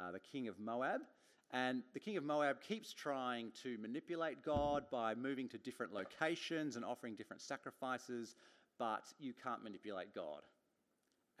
uh, 0.00 0.12
the 0.12 0.20
king 0.20 0.48
of 0.48 0.58
Moab. 0.58 1.02
And 1.50 1.82
the 1.94 2.00
king 2.00 2.16
of 2.18 2.24
Moab 2.24 2.60
keeps 2.60 2.92
trying 2.92 3.52
to 3.62 3.78
manipulate 3.78 4.42
God 4.44 4.84
by 4.90 5.14
moving 5.14 5.48
to 5.48 5.58
different 5.58 5.94
locations 5.94 6.76
and 6.76 6.84
offering 6.84 7.14
different 7.14 7.40
sacrifices, 7.40 8.36
but 8.78 9.04
you 9.18 9.32
can't 9.42 9.62
manipulate 9.62 10.14
God, 10.14 10.42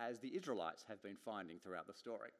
as 0.00 0.18
the 0.18 0.34
Israelites 0.34 0.82
have 0.88 1.02
been 1.02 1.16
finding 1.24 1.58
throughout 1.58 1.86
the 1.86 1.92
story. 1.92 2.30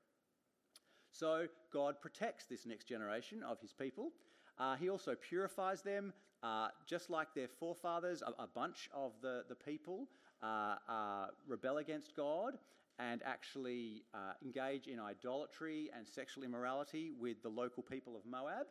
So 1.12 1.46
God 1.72 2.00
protects 2.00 2.46
this 2.46 2.64
next 2.64 2.84
generation 2.84 3.42
of 3.42 3.60
his 3.60 3.72
people. 3.72 4.12
Uh, 4.58 4.76
he 4.76 4.88
also 4.88 5.14
purifies 5.14 5.82
them, 5.82 6.12
uh, 6.42 6.68
just 6.86 7.10
like 7.10 7.34
their 7.34 7.48
forefathers. 7.48 8.22
A, 8.22 8.42
a 8.42 8.46
bunch 8.46 8.88
of 8.94 9.12
the, 9.20 9.44
the 9.48 9.54
people 9.54 10.08
uh, 10.42 11.26
rebel 11.46 11.78
against 11.78 12.16
God 12.16 12.54
and 12.98 13.22
actually 13.24 14.02
uh, 14.14 14.32
engage 14.44 14.86
in 14.86 14.98
idolatry 14.98 15.90
and 15.96 16.06
sexual 16.06 16.44
immorality 16.44 17.12
with 17.18 17.42
the 17.42 17.48
local 17.48 17.82
people 17.82 18.16
of 18.16 18.26
Moab. 18.26 18.66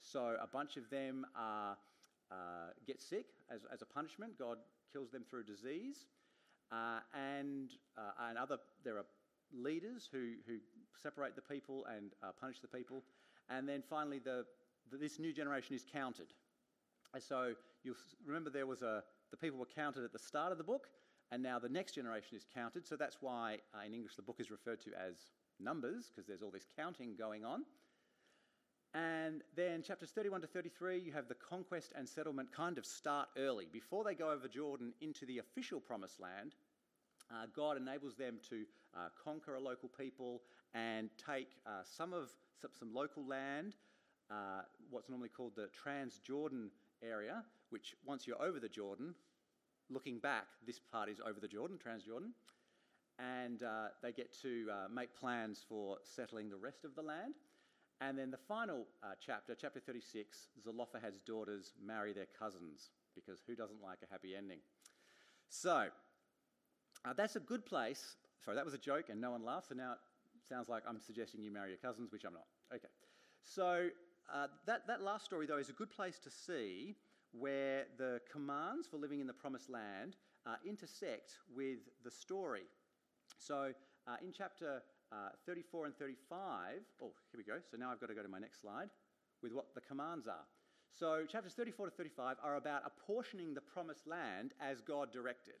So 0.00 0.36
a 0.40 0.46
bunch 0.46 0.76
of 0.76 0.88
them 0.90 1.26
uh, 1.36 1.74
get 2.86 3.00
sick 3.00 3.26
as, 3.50 3.62
as 3.72 3.82
a 3.82 3.86
punishment. 3.86 4.38
God 4.38 4.58
kills 4.92 5.10
them 5.10 5.24
through 5.28 5.44
disease. 5.44 6.06
Uh, 6.70 7.00
and, 7.14 7.70
uh, 7.96 8.28
and 8.28 8.36
other, 8.36 8.58
there 8.84 8.96
are 8.96 9.06
leaders 9.52 10.08
who, 10.10 10.34
who 10.46 10.58
separate 10.94 11.34
the 11.34 11.42
people 11.42 11.86
and 11.96 12.12
uh, 12.22 12.28
punish 12.38 12.60
the 12.60 12.68
people. 12.68 13.02
And 13.48 13.68
then 13.68 13.82
finally, 13.88 14.18
the, 14.18 14.44
the, 14.90 14.98
this 14.98 15.18
new 15.18 15.32
generation 15.32 15.74
is 15.74 15.84
counted. 15.90 16.26
And 17.14 17.22
so 17.22 17.54
you'll 17.82 17.96
remember 18.26 18.50
there 18.50 18.66
was 18.66 18.82
a, 18.82 19.02
the 19.30 19.36
people 19.36 19.58
were 19.58 19.66
counted 19.74 20.04
at 20.04 20.12
the 20.12 20.18
start 20.18 20.52
of 20.52 20.58
the 20.58 20.64
book, 20.64 20.88
and 21.30 21.42
now 21.42 21.58
the 21.58 21.68
next 21.68 21.94
generation 21.94 22.36
is 22.36 22.46
counted. 22.54 22.86
So 22.86 22.96
that's 22.96 23.18
why 23.20 23.58
uh, 23.74 23.86
in 23.86 23.94
English 23.94 24.16
the 24.16 24.22
book 24.22 24.36
is 24.38 24.50
referred 24.50 24.80
to 24.82 24.90
as 24.90 25.16
Numbers, 25.60 26.10
because 26.14 26.26
there's 26.26 26.42
all 26.42 26.50
this 26.50 26.66
counting 26.76 27.16
going 27.16 27.44
on. 27.44 27.64
And 28.94 29.42
then 29.54 29.82
chapters 29.82 30.10
31 30.10 30.40
to 30.42 30.46
33, 30.46 30.98
you 30.98 31.12
have 31.12 31.28
the 31.28 31.34
conquest 31.34 31.92
and 31.96 32.08
settlement 32.08 32.50
kind 32.52 32.78
of 32.78 32.86
start 32.86 33.28
early. 33.36 33.66
Before 33.70 34.02
they 34.02 34.14
go 34.14 34.30
over 34.30 34.48
Jordan 34.48 34.94
into 35.00 35.26
the 35.26 35.38
official 35.38 35.78
promised 35.78 36.20
land, 36.20 36.54
uh, 37.30 37.46
God 37.54 37.76
enables 37.76 38.16
them 38.16 38.38
to 38.48 38.64
uh, 38.96 39.08
conquer 39.22 39.56
a 39.56 39.60
local 39.60 39.90
people 39.90 40.42
and 40.72 41.10
take 41.18 41.48
uh, 41.66 41.82
some 41.84 42.14
of 42.14 42.30
some, 42.60 42.70
some 42.78 42.94
local 42.94 43.26
land, 43.26 43.74
uh, 44.30 44.62
what's 44.90 45.08
normally 45.08 45.28
called 45.28 45.52
the 45.54 45.68
Transjordan 45.84 46.68
area, 47.02 47.44
which 47.70 47.94
once 48.06 48.26
you're 48.26 48.40
over 48.42 48.58
the 48.58 48.68
Jordan, 48.68 49.14
looking 49.90 50.18
back, 50.18 50.46
this 50.66 50.78
part 50.78 51.08
is 51.08 51.20
over 51.20 51.40
the 51.40 51.48
Jordan, 51.48 51.78
Transjordan, 51.78 52.30
and 53.18 53.62
uh, 53.62 53.88
they 54.02 54.12
get 54.12 54.36
to 54.42 54.68
uh, 54.70 54.88
make 54.92 55.14
plans 55.16 55.64
for 55.68 55.98
settling 56.04 56.48
the 56.50 56.56
rest 56.56 56.84
of 56.84 56.94
the 56.94 57.02
land. 57.02 57.34
And 58.00 58.16
then 58.16 58.30
the 58.30 58.38
final 58.38 58.86
uh, 59.02 59.14
chapter, 59.24 59.56
chapter 59.60 59.80
36, 59.80 60.48
Zelophehad's 60.62 61.18
daughters 61.20 61.72
marry 61.84 62.12
their 62.12 62.28
cousins, 62.38 62.90
because 63.14 63.40
who 63.46 63.56
doesn't 63.56 63.82
like 63.82 63.98
a 64.08 64.12
happy 64.12 64.36
ending? 64.36 64.58
So, 65.48 65.86
uh, 67.04 67.12
that's 67.16 67.34
a 67.34 67.40
good 67.40 67.66
place. 67.66 68.16
Sorry, 68.44 68.54
that 68.54 68.64
was 68.64 68.74
a 68.74 68.78
joke 68.78 69.06
and 69.08 69.20
no 69.20 69.32
one 69.32 69.44
laughed, 69.44 69.68
so 69.68 69.74
now 69.74 69.92
it 69.92 70.48
sounds 70.48 70.68
like 70.68 70.84
I'm 70.88 71.00
suggesting 71.00 71.42
you 71.42 71.50
marry 71.50 71.70
your 71.70 71.78
cousins, 71.78 72.12
which 72.12 72.24
I'm 72.24 72.34
not. 72.34 72.46
Okay. 72.72 72.88
So, 73.42 73.88
uh, 74.32 74.46
that, 74.66 74.86
that 74.86 75.02
last 75.02 75.24
story, 75.24 75.46
though, 75.46 75.56
is 75.56 75.70
a 75.70 75.72
good 75.72 75.90
place 75.90 76.18
to 76.20 76.30
see 76.30 76.94
where 77.32 77.84
the 77.98 78.20
commands 78.30 78.86
for 78.86 78.96
living 78.96 79.20
in 79.20 79.26
the 79.26 79.32
promised 79.32 79.70
land 79.70 80.16
uh, 80.46 80.56
intersect 80.66 81.38
with 81.54 81.78
the 82.04 82.10
story. 82.10 82.64
So, 83.38 83.72
uh, 84.06 84.16
in 84.22 84.32
chapter 84.32 84.82
uh, 85.12 85.30
34 85.46 85.86
and 85.86 85.96
35, 85.96 86.80
oh, 87.02 87.12
here 87.30 87.38
we 87.38 87.44
go. 87.44 87.58
So 87.70 87.76
now 87.76 87.90
I've 87.90 88.00
got 88.00 88.08
to 88.08 88.14
go 88.14 88.22
to 88.22 88.28
my 88.28 88.38
next 88.38 88.60
slide 88.60 88.88
with 89.42 89.52
what 89.52 89.74
the 89.74 89.80
commands 89.80 90.26
are. 90.26 90.46
So, 90.98 91.24
chapters 91.30 91.52
34 91.52 91.86
to 91.86 91.92
35 91.92 92.36
are 92.42 92.56
about 92.56 92.82
apportioning 92.84 93.54
the 93.54 93.60
promised 93.60 94.06
land 94.06 94.52
as 94.60 94.80
God 94.80 95.12
directed. 95.12 95.54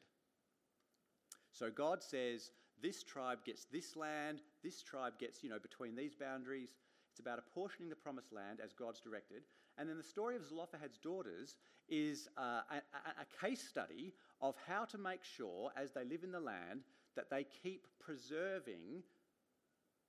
So, 1.52 1.70
God 1.70 2.02
says, 2.02 2.50
this 2.82 3.02
tribe 3.02 3.44
gets 3.44 3.66
this 3.70 3.96
land, 3.96 4.40
this 4.62 4.82
tribe 4.82 5.18
gets, 5.18 5.42
you 5.42 5.50
know, 5.50 5.58
between 5.58 5.96
these 5.96 6.14
boundaries. 6.14 6.70
It's 7.10 7.20
about 7.20 7.38
apportioning 7.38 7.88
the 7.88 7.96
promised 7.96 8.32
land 8.32 8.60
as 8.62 8.72
God's 8.72 9.00
directed. 9.00 9.42
And 9.78 9.88
then 9.88 9.96
the 9.96 10.02
story 10.02 10.34
of 10.36 10.44
Zelophehad's 10.44 10.98
daughters 10.98 11.54
is 11.88 12.28
uh, 12.36 12.60
a, 12.70 12.76
a, 13.22 13.46
case 13.46 13.62
study 13.62 14.12
of 14.42 14.54
how 14.66 14.84
to 14.86 14.98
make 14.98 15.22
sure, 15.22 15.70
as 15.76 15.92
they 15.92 16.04
live 16.04 16.24
in 16.24 16.32
the 16.32 16.40
land, 16.40 16.82
that 17.16 17.30
they 17.30 17.46
keep 17.62 17.86
preserving 18.00 19.02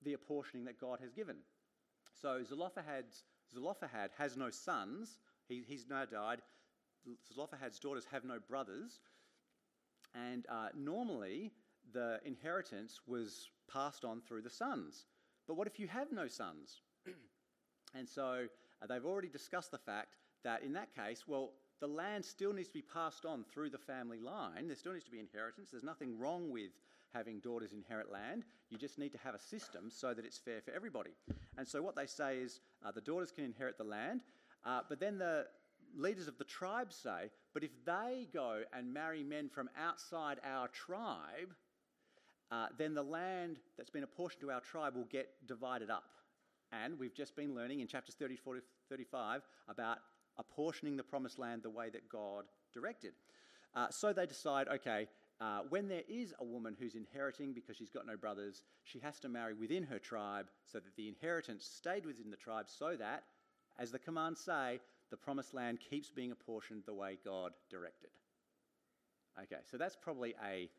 the 0.03 0.13
apportioning 0.13 0.65
that 0.65 0.79
God 0.79 0.99
has 1.01 1.13
given. 1.13 1.37
So 2.19 2.41
Zelophehad's, 2.43 3.23
Zelophehad 3.53 4.11
has 4.17 4.35
no 4.35 4.49
sons. 4.49 5.19
He, 5.47 5.61
he's 5.65 5.85
now 5.87 6.05
died. 6.05 6.41
Zelophehad's 7.33 7.79
daughters 7.79 8.05
have 8.11 8.23
no 8.25 8.39
brothers. 8.39 8.99
And 10.15 10.45
uh, 10.49 10.69
normally, 10.75 11.51
the 11.93 12.19
inheritance 12.25 13.01
was 13.07 13.49
passed 13.71 14.03
on 14.03 14.21
through 14.21 14.41
the 14.41 14.49
sons. 14.49 15.05
But 15.47 15.55
what 15.55 15.67
if 15.67 15.79
you 15.79 15.87
have 15.87 16.11
no 16.11 16.27
sons? 16.27 16.81
and 17.95 18.07
so 18.07 18.47
uh, 18.81 18.87
they've 18.87 19.05
already 19.05 19.29
discussed 19.29 19.71
the 19.71 19.77
fact 19.77 20.15
that 20.43 20.63
in 20.63 20.73
that 20.73 20.95
case, 20.95 21.25
well, 21.27 21.51
the 21.79 21.87
land 21.87 22.25
still 22.25 22.53
needs 22.53 22.67
to 22.67 22.73
be 22.73 22.81
passed 22.81 23.25
on 23.25 23.45
through 23.53 23.69
the 23.69 23.77
family 23.77 24.19
line. 24.19 24.67
There 24.67 24.75
still 24.75 24.93
needs 24.93 25.05
to 25.05 25.11
be 25.11 25.19
inheritance. 25.19 25.69
There's 25.71 25.83
nothing 25.83 26.17
wrong 26.19 26.51
with 26.51 26.71
having 27.13 27.39
daughters 27.39 27.73
inherit 27.73 28.11
land. 28.11 28.43
You 28.69 28.77
just 28.77 28.99
need 28.99 29.11
to 29.13 29.17
have 29.19 29.33
a 29.33 29.39
system 29.39 29.89
so 29.89 30.13
that 30.13 30.25
it's 30.25 30.37
fair 30.37 30.61
for 30.61 30.71
everybody. 30.71 31.11
And 31.57 31.67
so 31.67 31.81
what 31.81 31.95
they 31.95 32.05
say 32.05 32.37
is 32.37 32.59
uh, 32.85 32.91
the 32.91 33.01
daughters 33.01 33.31
can 33.31 33.45
inherit 33.45 33.77
the 33.77 33.83
land, 33.83 34.21
uh, 34.65 34.81
but 34.87 34.99
then 34.99 35.17
the 35.17 35.47
leaders 35.97 36.27
of 36.27 36.37
the 36.37 36.43
tribe 36.43 36.93
say, 36.93 37.31
but 37.53 37.63
if 37.63 37.71
they 37.85 38.27
go 38.33 38.61
and 38.73 38.93
marry 38.93 39.23
men 39.23 39.49
from 39.49 39.69
outside 39.77 40.37
our 40.43 40.67
tribe, 40.67 41.55
uh, 42.51 42.67
then 42.77 42.93
the 42.93 43.03
land 43.03 43.57
that's 43.77 43.89
been 43.89 44.03
apportioned 44.03 44.41
to 44.41 44.51
our 44.51 44.61
tribe 44.61 44.95
will 44.95 45.05
get 45.05 45.29
divided 45.47 45.89
up. 45.89 46.03
And 46.71 46.99
we've 46.99 47.13
just 47.13 47.35
been 47.35 47.55
learning 47.55 47.79
in 47.79 47.87
chapters 47.87 48.15
34 48.15 48.55
to 48.55 48.61
35 48.89 49.41
about 49.67 49.97
apportioning 50.37 50.95
the 50.97 51.03
promised 51.03 51.39
land 51.39 51.63
the 51.63 51.69
way 51.69 51.89
that 51.89 52.07
God 52.09 52.45
directed. 52.73 53.13
Uh, 53.75 53.87
so 53.89 54.13
they 54.13 54.25
decide 54.25 54.67
okay, 54.67 55.07
uh, 55.41 55.61
when 55.69 55.87
there 55.87 56.03
is 56.09 56.33
a 56.39 56.43
woman 56.43 56.75
who's 56.77 56.95
inheriting 56.95 57.53
because 57.53 57.77
she's 57.77 57.89
got 57.89 58.05
no 58.05 58.17
brothers, 58.17 58.63
she 58.83 58.99
has 58.99 59.19
to 59.19 59.29
marry 59.29 59.53
within 59.53 59.83
her 59.83 59.99
tribe 59.99 60.47
so 60.65 60.79
that 60.79 60.95
the 60.95 61.07
inheritance 61.07 61.65
stayed 61.65 62.05
within 62.05 62.29
the 62.29 62.37
tribe 62.37 62.65
so 62.67 62.95
that, 62.97 63.23
as 63.77 63.91
the 63.91 63.99
commands 63.99 64.41
say, 64.41 64.79
the 65.11 65.17
promised 65.17 65.53
land 65.53 65.79
keeps 65.79 66.09
being 66.11 66.31
apportioned 66.31 66.83
the 66.85 66.93
way 66.93 67.17
God 67.23 67.53
directed. 67.69 68.09
Okay, 69.41 69.61
so 69.71 69.77
that's 69.77 69.95
probably 69.95 70.35
a 70.45 70.69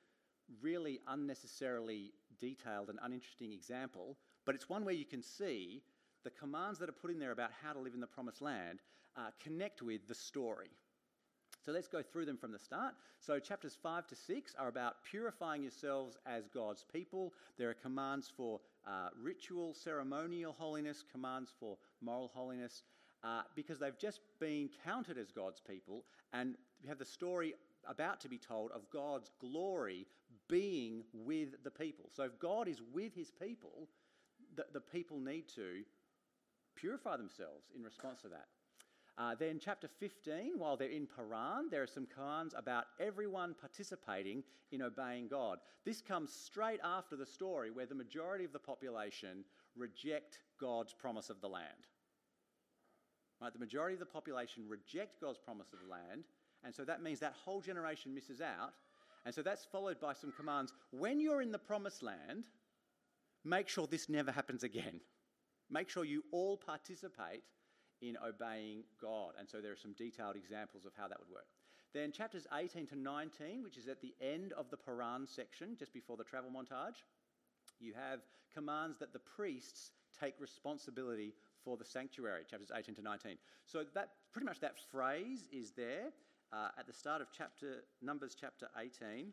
really 0.60 1.00
unnecessarily 1.08 2.12
detailed 2.38 2.90
and 2.90 2.98
uninteresting 3.02 3.52
example, 3.52 4.16
but 4.44 4.54
it's 4.54 4.68
one 4.68 4.84
where 4.84 4.94
you 4.94 5.04
can 5.04 5.22
see 5.22 5.82
the 6.24 6.30
commands 6.30 6.78
that 6.78 6.88
are 6.88 6.92
put 6.92 7.10
in 7.10 7.18
there 7.18 7.32
about 7.32 7.50
how 7.62 7.72
to 7.72 7.78
live 7.78 7.94
in 7.94 8.00
the 8.00 8.06
promised 8.06 8.42
land 8.42 8.80
uh, 9.16 9.30
connect 9.42 9.82
with 9.82 10.06
the 10.06 10.14
story. 10.14 10.70
So 11.64 11.72
let's 11.72 11.88
go 11.88 12.02
through 12.02 12.24
them 12.24 12.38
from 12.38 12.52
the 12.52 12.58
start. 12.58 12.94
So, 13.18 13.38
chapters 13.38 13.76
5 13.82 14.06
to 14.08 14.16
6 14.16 14.54
are 14.58 14.68
about 14.68 15.04
purifying 15.04 15.62
yourselves 15.62 16.16
as 16.24 16.48
God's 16.48 16.86
people. 16.90 17.34
There 17.58 17.68
are 17.68 17.74
commands 17.74 18.32
for 18.34 18.60
uh, 18.86 19.10
ritual, 19.20 19.74
ceremonial 19.74 20.54
holiness, 20.58 21.04
commands 21.12 21.52
for 21.60 21.76
moral 22.00 22.30
holiness, 22.34 22.82
uh, 23.22 23.42
because 23.54 23.78
they've 23.78 23.98
just 23.98 24.20
been 24.40 24.70
counted 24.84 25.18
as 25.18 25.30
God's 25.30 25.60
people. 25.60 26.04
And 26.32 26.54
we 26.82 26.88
have 26.88 26.98
the 26.98 27.04
story 27.04 27.54
about 27.86 28.20
to 28.20 28.28
be 28.28 28.38
told 28.38 28.70
of 28.70 28.88
God's 28.90 29.30
glory 29.38 30.06
being 30.48 31.04
with 31.12 31.62
the 31.62 31.70
people. 31.70 32.06
So, 32.16 32.22
if 32.22 32.38
God 32.38 32.68
is 32.68 32.80
with 32.90 33.14
his 33.14 33.30
people, 33.30 33.86
the, 34.56 34.64
the 34.72 34.80
people 34.80 35.18
need 35.18 35.48
to 35.54 35.82
purify 36.76 37.16
themselves 37.16 37.66
in 37.74 37.82
response 37.82 38.22
to 38.22 38.28
that. 38.28 38.46
Uh, 39.18 39.34
then, 39.38 39.60
chapter 39.62 39.88
15, 39.98 40.52
while 40.56 40.76
they're 40.76 40.88
in 40.88 41.06
Paran, 41.06 41.68
there 41.70 41.82
are 41.82 41.86
some 41.86 42.06
commands 42.06 42.54
about 42.56 42.84
everyone 42.98 43.54
participating 43.60 44.42
in 44.72 44.80
obeying 44.80 45.28
God. 45.28 45.58
This 45.84 46.00
comes 46.00 46.32
straight 46.32 46.80
after 46.82 47.16
the 47.16 47.26
story 47.26 47.70
where 47.70 47.86
the 47.86 47.94
majority 47.94 48.44
of 48.44 48.52
the 48.52 48.58
population 48.58 49.44
reject 49.76 50.38
God's 50.58 50.94
promise 50.94 51.28
of 51.28 51.40
the 51.40 51.48
land. 51.48 51.86
Right, 53.42 53.52
the 53.52 53.58
majority 53.58 53.94
of 53.94 54.00
the 54.00 54.06
population 54.06 54.64
reject 54.68 55.20
God's 55.20 55.38
promise 55.38 55.72
of 55.72 55.80
the 55.80 55.90
land, 55.90 56.24
and 56.64 56.74
so 56.74 56.84
that 56.84 57.02
means 57.02 57.20
that 57.20 57.34
whole 57.44 57.60
generation 57.60 58.14
misses 58.14 58.40
out. 58.40 58.72
And 59.26 59.34
so 59.34 59.42
that's 59.42 59.66
followed 59.66 60.00
by 60.00 60.14
some 60.14 60.32
commands. 60.32 60.72
When 60.92 61.20
you're 61.20 61.42
in 61.42 61.52
the 61.52 61.58
promised 61.58 62.02
land, 62.02 62.44
make 63.44 63.68
sure 63.68 63.86
this 63.86 64.08
never 64.08 64.30
happens 64.30 64.62
again. 64.62 65.00
Make 65.72 65.88
sure 65.88 66.04
you 66.04 66.24
all 66.32 66.56
participate 66.56 67.44
in 68.02 68.16
obeying 68.26 68.82
God. 69.00 69.34
And 69.38 69.48
so 69.48 69.60
there 69.60 69.70
are 69.70 69.76
some 69.76 69.92
detailed 69.92 70.34
examples 70.34 70.84
of 70.84 70.92
how 70.96 71.06
that 71.06 71.20
would 71.20 71.30
work. 71.30 71.46
Then 71.94 72.10
chapters 72.12 72.46
18 72.52 72.86
to 72.88 72.98
19, 72.98 73.62
which 73.62 73.76
is 73.76 73.86
at 73.86 74.00
the 74.00 74.14
end 74.20 74.52
of 74.54 74.70
the 74.70 74.76
Paran 74.76 75.26
section, 75.26 75.76
just 75.78 75.92
before 75.92 76.16
the 76.16 76.24
travel 76.24 76.50
montage, 76.50 77.02
you 77.78 77.92
have 77.94 78.20
commands 78.52 78.98
that 78.98 79.12
the 79.12 79.18
priests 79.18 79.92
take 80.18 80.34
responsibility 80.40 81.34
for 81.64 81.76
the 81.76 81.84
sanctuary, 81.84 82.42
chapters 82.48 82.70
18 82.74 82.94
to 82.96 83.02
19. 83.02 83.36
So 83.66 83.84
that 83.94 84.10
pretty 84.32 84.46
much 84.46 84.60
that 84.60 84.74
phrase 84.90 85.48
is 85.52 85.72
there 85.72 86.10
uh, 86.52 86.68
at 86.78 86.86
the 86.86 86.92
start 86.92 87.20
of 87.22 87.28
chapter 87.36 87.84
Numbers 88.02 88.36
chapter 88.38 88.68
18. 88.78 89.32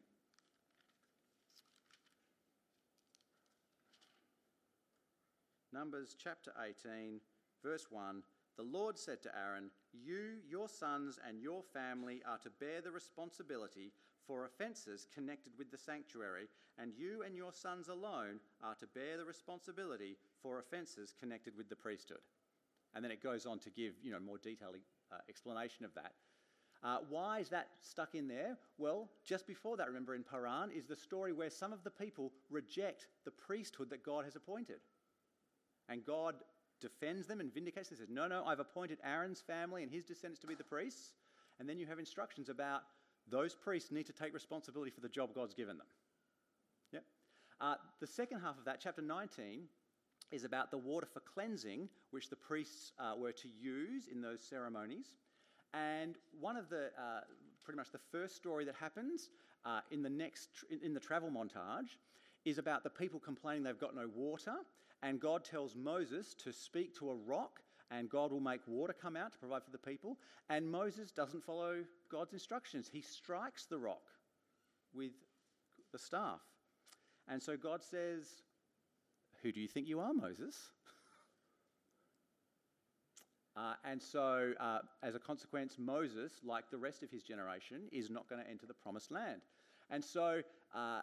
Numbers 5.78 6.16
chapter 6.18 6.52
18, 6.60 7.22
verse 7.64 7.86
1 7.92 8.24
The 8.58 8.64
Lord 8.64 8.98
said 8.98 9.22
to 9.22 9.30
Aaron, 9.38 9.70
You, 9.94 10.42
your 10.50 10.68
sons, 10.68 11.20
and 11.28 11.40
your 11.40 11.62
family 11.62 12.24
are 12.28 12.40
to 12.40 12.50
bear 12.50 12.82
the 12.82 12.90
responsibility 12.90 13.92
for 14.26 14.46
offences 14.46 15.06
connected 15.14 15.54
with 15.56 15.70
the 15.70 15.78
sanctuary, 15.78 16.48
and 16.80 16.94
you 16.98 17.22
and 17.24 17.36
your 17.36 17.54
sons 17.54 17.90
alone 17.90 18.40
are 18.64 18.74
to 18.74 18.88
bear 18.88 19.18
the 19.20 19.26
responsibility 19.26 20.18
for 20.42 20.58
offences 20.58 21.14
connected 21.20 21.56
with 21.56 21.70
the 21.70 21.76
priesthood. 21.76 22.26
And 22.96 23.06
then 23.06 23.12
it 23.12 23.22
goes 23.22 23.46
on 23.46 23.60
to 23.60 23.70
give 23.70 23.94
you 24.02 24.10
know, 24.10 24.20
more 24.20 24.40
detailed 24.40 24.78
uh, 25.12 25.18
explanation 25.30 25.86
of 25.86 25.94
that. 25.94 26.14
Uh, 26.84 26.98
why 27.08 27.38
is 27.38 27.50
that 27.50 27.68
stuck 27.82 28.16
in 28.16 28.28
there? 28.28 28.58
Well, 28.80 29.10
just 29.24 29.46
before 29.46 29.78
that, 29.78 29.88
remember 29.88 30.16
in 30.16 30.24
Paran, 30.24 30.72
is 30.72 30.88
the 30.88 30.96
story 30.96 31.34
where 31.34 31.52
some 31.52 31.72
of 31.72 31.84
the 31.84 31.92
people 31.92 32.32
reject 32.50 33.06
the 33.26 33.32
priesthood 33.32 33.92
that 33.92 34.04
God 34.04 34.26
has 34.26 34.36
appointed. 34.36 34.80
And 35.90 36.06
God 36.06 36.36
defends 36.80 37.28
them 37.28 37.40
and 37.40 37.54
vindicates 37.54 37.90
them. 37.90 37.98
He 37.98 38.04
says, 38.04 38.14
No, 38.14 38.28
no, 38.28 38.44
I've 38.46 38.60
appointed 38.60 39.00
Aaron's 39.04 39.42
family 39.42 39.84
and 39.84 39.92
his 39.92 40.04
descendants 40.04 40.40
to 40.42 40.48
be 40.48 40.56
the 40.56 40.64
priests. 40.64 41.14
And 41.60 41.68
then 41.68 41.80
you 41.80 41.86
have 41.88 42.00
instructions 42.00 42.50
about 42.50 42.84
those 43.30 43.56
priests 43.56 43.92
need 43.92 44.06
to 44.06 44.14
take 44.14 44.34
responsibility 44.34 44.92
for 44.92 45.02
the 45.02 45.10
job 45.10 45.34
God's 45.34 45.54
given 45.54 45.78
them. 45.78 45.88
Yep. 46.94 47.04
Uh, 47.60 47.76
the 48.00 48.08
second 48.08 48.42
half 48.42 48.58
of 48.58 48.66
that, 48.66 48.80
chapter 48.82 49.02
19, 49.02 49.64
is 50.32 50.44
about 50.44 50.72
the 50.72 50.78
water 50.78 51.08
for 51.12 51.22
cleansing, 51.22 51.90
which 52.12 52.30
the 52.30 52.36
priests 52.36 52.92
uh, 53.00 53.14
were 53.18 53.32
to 53.32 53.48
use 53.60 54.08
in 54.12 54.22
those 54.22 54.42
ceremonies. 54.42 55.08
And 55.74 56.16
one 56.40 56.58
of 56.58 56.70
the, 56.70 56.88
uh, 56.98 57.22
pretty 57.64 57.78
much 57.78 57.92
the 57.92 58.00
first 58.12 58.36
story 58.36 58.66
that 58.66 58.76
happens 58.76 59.30
uh, 59.66 59.80
in 59.92 60.02
the 60.02 60.10
next, 60.10 60.50
in 60.84 60.94
the 60.94 61.00
travel 61.00 61.30
montage, 61.30 61.98
is 62.46 62.58
about 62.58 62.84
the 62.84 62.90
people 62.90 63.20
complaining 63.20 63.64
they've 63.64 63.80
got 63.80 63.96
no 63.96 64.10
water. 64.16 64.56
And 65.04 65.20
God 65.20 65.44
tells 65.46 65.76
Moses 65.76 66.34
to 66.44 66.52
speak 66.52 66.98
to 66.98 67.12
a 67.12 67.16
rock, 67.16 67.62
and 67.92 68.10
God 68.10 68.32
will 68.32 68.40
make 68.40 68.62
water 68.68 68.94
come 68.94 69.16
out 69.16 69.32
to 69.34 69.38
provide 69.38 69.64
for 69.64 69.72
the 69.72 69.78
people. 69.78 70.18
And 70.50 70.70
Moses 70.70 71.12
doesn't 71.12 71.44
follow 71.44 71.84
God's 72.12 72.34
instructions. 72.34 72.90
He 72.92 73.02
strikes 73.02 73.66
the 73.66 73.78
rock 73.78 74.04
with 74.94 75.12
the 75.92 76.00
staff. 76.00 76.42
And 77.28 77.42
so 77.42 77.56
God 77.58 77.84
says, 77.84 78.26
Who 79.44 79.52
do 79.52 79.60
you 79.60 79.68
think 79.68 79.88
you 79.88 80.00
are, 80.00 80.14
Moses? 80.14 80.56
Uh, 83.58 83.74
and 83.84 84.00
so, 84.00 84.54
uh, 84.60 84.78
as 85.02 85.16
a 85.16 85.20
consequence, 85.20 85.78
Moses, 85.80 86.32
like 86.46 86.70
the 86.70 86.78
rest 86.78 87.02
of 87.02 87.10
his 87.10 87.24
generation, 87.24 87.90
is 87.92 88.08
not 88.08 88.30
going 88.30 88.40
to 88.40 88.48
enter 88.48 88.68
the 88.68 88.74
promised 88.76 89.12
land. 89.12 89.42
And 89.90 90.06
so, 90.06 90.42
uh, 90.76 91.02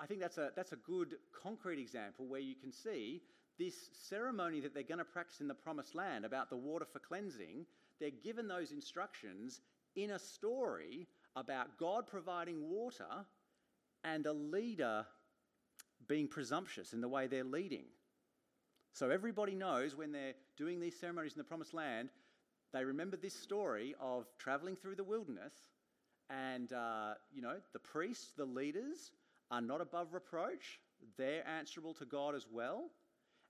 I 0.00 0.06
think 0.06 0.20
that's 0.20 0.38
a, 0.38 0.50
that's 0.54 0.72
a 0.72 0.76
good 0.76 1.16
concrete 1.42 1.80
example 1.80 2.26
where 2.26 2.40
you 2.40 2.54
can 2.54 2.72
see 2.72 3.22
this 3.58 3.90
ceremony 4.08 4.60
that 4.60 4.74
they're 4.74 4.82
going 4.82 4.98
to 4.98 5.04
practice 5.04 5.40
in 5.40 5.48
the 5.48 5.54
promised 5.54 5.94
land 5.94 6.24
about 6.24 6.50
the 6.50 6.56
water 6.56 6.86
for 6.90 6.98
cleansing. 6.98 7.66
They're 8.00 8.10
given 8.10 8.48
those 8.48 8.72
instructions 8.72 9.60
in 9.96 10.10
a 10.10 10.18
story 10.18 11.06
about 11.36 11.78
God 11.78 12.06
providing 12.06 12.68
water 12.68 13.26
and 14.04 14.26
a 14.26 14.32
leader 14.32 15.06
being 16.08 16.28
presumptuous 16.28 16.92
in 16.92 17.00
the 17.00 17.08
way 17.08 17.26
they're 17.26 17.44
leading. 17.44 17.84
So 18.92 19.10
everybody 19.10 19.54
knows 19.54 19.96
when 19.96 20.12
they're 20.12 20.34
doing 20.56 20.80
these 20.80 20.98
ceremonies 20.98 21.32
in 21.32 21.38
the 21.38 21.44
promised 21.44 21.72
land, 21.72 22.10
they 22.72 22.84
remember 22.84 23.16
this 23.16 23.34
story 23.34 23.94
of 24.00 24.26
traveling 24.38 24.76
through 24.76 24.96
the 24.96 25.04
wilderness 25.04 25.52
and, 26.28 26.72
uh, 26.72 27.14
you 27.32 27.42
know, 27.42 27.56
the 27.72 27.78
priests, 27.78 28.32
the 28.36 28.44
leaders 28.44 29.12
are 29.52 29.60
not 29.60 29.80
above 29.80 30.14
reproach. 30.14 30.80
They're 31.16 31.46
answerable 31.46 31.94
to 31.94 32.06
God 32.06 32.34
as 32.34 32.46
well. 32.50 32.90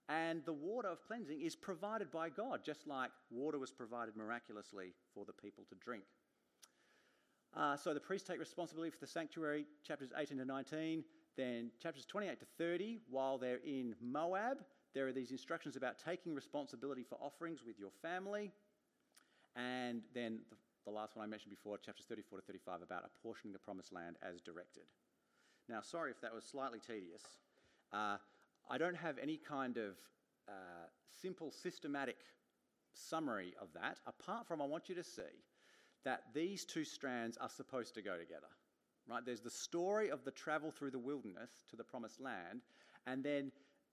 And 0.09 0.45
the 0.45 0.53
water 0.53 0.89
of 0.89 1.01
cleansing 1.07 1.41
is 1.41 1.55
provided 1.55 2.11
by 2.11 2.29
God, 2.29 2.61
just 2.65 2.87
like 2.89 3.11
water 3.31 3.59
was 3.59 3.71
provided 3.71 4.17
miraculously 4.17 4.95
for 5.15 5.25
the 5.25 5.33
people 5.33 5.65
to 5.69 5.77
drink. 5.77 6.03
Uh, 7.57 7.77
so 7.77 7.95
the 7.95 8.01
priests 8.01 8.27
take 8.27 8.41
responsibility 8.41 8.91
for 8.91 8.99
the 8.99 9.07
sanctuary, 9.07 9.65
chapters 9.87 10.11
18 10.17 10.39
to 10.39 10.45
19. 10.45 11.05
Then 11.37 11.71
chapters 11.81 12.05
28 12.05 12.41
to 12.41 12.47
30, 12.59 12.99
while 13.09 13.39
they're 13.39 13.61
in 13.65 13.95
Moab, 14.03 14.59
there 14.95 15.07
are 15.07 15.13
these 15.13 15.31
instructions 15.31 15.77
about 15.77 15.99
taking 15.99 16.35
responsibility 16.35 17.05
for 17.09 17.17
offerings 17.21 17.61
with 17.65 17.79
your 17.79 17.91
family. 18.03 18.51
And 19.55 20.03
then 20.15 20.41
the, 20.51 20.57
the 20.85 20.91
last 20.91 21.17
one 21.17 21.25
I 21.25 21.29
mentioned 21.29 21.51
before, 21.51 21.79
chapters 21.79 22.07
34 22.09 22.41
to 22.41 22.45
35, 22.45 22.83
about 22.83 23.05
apportioning 23.05 23.53
the 23.53 23.59
promised 23.59 23.93
land 23.93 24.17
as 24.23 24.41
directed. 24.41 24.85
Now, 25.69 25.81
sorry 25.81 26.11
if 26.11 26.21
that 26.21 26.35
was 26.35 26.45
slightly 26.45 26.81
tedious. 26.81 27.23
Uh, 27.93 28.17
I 28.71 28.79
don't 28.79 28.97
have 28.97 29.19
any 29.19 29.37
kind 29.37 29.77
of 29.77 29.97
uh, 30.49 30.87
simple, 31.21 31.51
systematic 31.51 32.17
summary 32.95 33.55
of 33.61 33.69
that, 33.75 33.99
apart 34.07 34.47
from 34.47 34.61
I 34.61 34.67
want 34.67 34.89
you 34.89 34.95
to 34.97 35.05
see 35.05 35.23
that 36.05 36.25
these 36.35 36.65
two 36.65 36.85
strands 36.85 37.37
are 37.37 37.49
supposed 37.49 37.95
to 37.95 38.03
go 38.03 38.17
together. 38.17 38.49
Right? 39.09 39.25
There's 39.25 39.41
the 39.41 39.51
story 39.51 40.11
of 40.11 40.25
the 40.25 40.31
travel 40.31 40.71
through 40.71 40.91
the 40.91 40.99
wilderness 40.99 41.51
to 41.71 41.77
the 41.77 41.85
promised 41.85 42.21
land, 42.21 42.63
and 43.07 43.23
then 43.25 43.53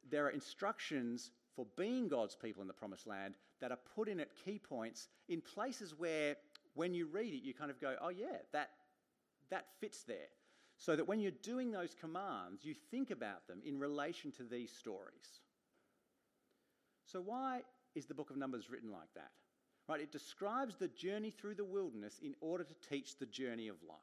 there 0.09 0.25
are 0.25 0.29
instructions 0.29 1.31
for 1.55 1.65
being 1.77 2.07
God's 2.07 2.35
people 2.35 2.61
in 2.61 2.67
the 2.67 2.73
promised 2.73 3.07
land 3.07 3.35
that 3.59 3.71
are 3.71 3.79
put 3.95 4.07
in 4.07 4.19
at 4.19 4.29
key 4.45 4.59
points 4.59 5.07
in 5.27 5.41
places 5.41 5.93
where 5.97 6.35
when 6.73 6.93
you 6.93 7.07
read 7.07 7.33
it 7.33 7.43
you 7.43 7.53
kind 7.53 7.71
of 7.71 7.81
go, 7.81 7.95
"Oh 8.01 8.09
yeah, 8.09 8.37
that 8.53 8.69
that 9.49 9.65
fits 9.79 10.03
there." 10.03 10.29
So 10.79 10.95
that 10.95 11.07
when 11.07 11.19
you're 11.19 11.31
doing 11.43 11.71
those 11.71 11.93
commands, 11.93 12.63
you 12.63 12.73
think 12.73 13.11
about 13.11 13.45
them 13.47 13.61
in 13.65 13.77
relation 13.77 14.31
to 14.33 14.43
these 14.43 14.71
stories. 14.71 15.41
So 17.05 17.21
why 17.21 17.61
is 17.95 18.05
the 18.05 18.13
book 18.13 18.29
of 18.29 18.37
Numbers 18.37 18.69
written 18.69 18.91
like 18.91 19.13
that? 19.15 19.31
Right, 19.89 20.01
it 20.01 20.11
describes 20.11 20.75
the 20.75 20.87
journey 20.87 21.31
through 21.31 21.55
the 21.55 21.65
wilderness 21.65 22.19
in 22.23 22.33
order 22.41 22.63
to 22.63 22.89
teach 22.89 23.17
the 23.17 23.25
journey 23.25 23.67
of 23.67 23.75
life. 23.87 23.97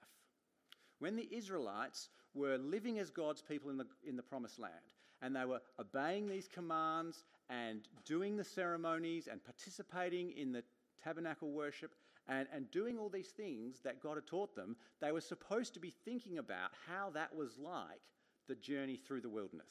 When 0.98 1.16
the 1.16 1.28
Israelites 1.30 2.08
were 2.34 2.58
living 2.58 2.98
as 2.98 3.10
God's 3.10 3.40
people 3.40 3.70
in 3.70 3.78
the, 3.78 3.86
in 4.06 4.16
the 4.16 4.22
promised 4.22 4.58
land, 4.58 4.74
and 5.22 5.34
they 5.34 5.44
were 5.44 5.60
obeying 5.80 6.28
these 6.28 6.48
commands 6.48 7.24
and 7.48 7.88
doing 8.04 8.36
the 8.36 8.44
ceremonies 8.44 9.28
and 9.30 9.42
participating 9.42 10.32
in 10.32 10.52
the 10.52 10.64
tabernacle 11.02 11.52
worship 11.52 11.94
and, 12.28 12.48
and 12.52 12.70
doing 12.70 12.98
all 12.98 13.08
these 13.08 13.28
things 13.28 13.80
that 13.84 14.02
God 14.02 14.16
had 14.16 14.26
taught 14.26 14.54
them, 14.54 14.76
they 15.00 15.12
were 15.12 15.20
supposed 15.20 15.74
to 15.74 15.80
be 15.80 15.92
thinking 16.04 16.38
about 16.38 16.70
how 16.88 17.10
that 17.10 17.34
was 17.34 17.58
like 17.58 18.00
the 18.48 18.54
journey 18.54 18.96
through 18.96 19.20
the 19.20 19.28
wilderness. 19.28 19.70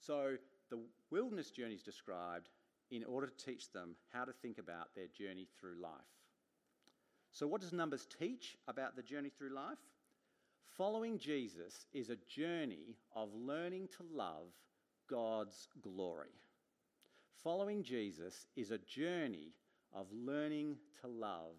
So 0.00 0.36
the 0.70 0.78
wilderness 1.10 1.50
journey 1.50 1.74
is 1.74 1.82
described 1.82 2.48
in 2.90 3.04
order 3.04 3.26
to 3.26 3.44
teach 3.44 3.72
them 3.72 3.96
how 4.12 4.24
to 4.24 4.32
think 4.32 4.58
about 4.58 4.94
their 4.94 5.06
journey 5.06 5.48
through 5.58 5.80
life. 5.80 5.92
So, 7.32 7.46
what 7.48 7.60
does 7.60 7.72
Numbers 7.72 8.06
teach 8.18 8.56
about 8.68 8.94
the 8.94 9.02
journey 9.02 9.30
through 9.30 9.54
life? 9.54 9.78
Following 10.76 11.18
Jesus 11.18 11.86
is 11.92 12.10
a 12.10 12.16
journey 12.28 12.96
of 13.14 13.28
learning 13.34 13.88
to 13.96 14.04
love 14.14 14.48
God's 15.10 15.68
glory. 15.82 16.34
Following 17.42 17.82
Jesus 17.82 18.46
is 18.56 18.70
a 18.70 18.78
journey 18.78 19.52
of 19.94 20.06
learning 20.12 20.76
to 21.00 21.08
love 21.08 21.56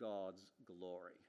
God's 0.00 0.46
glory. 0.66 1.20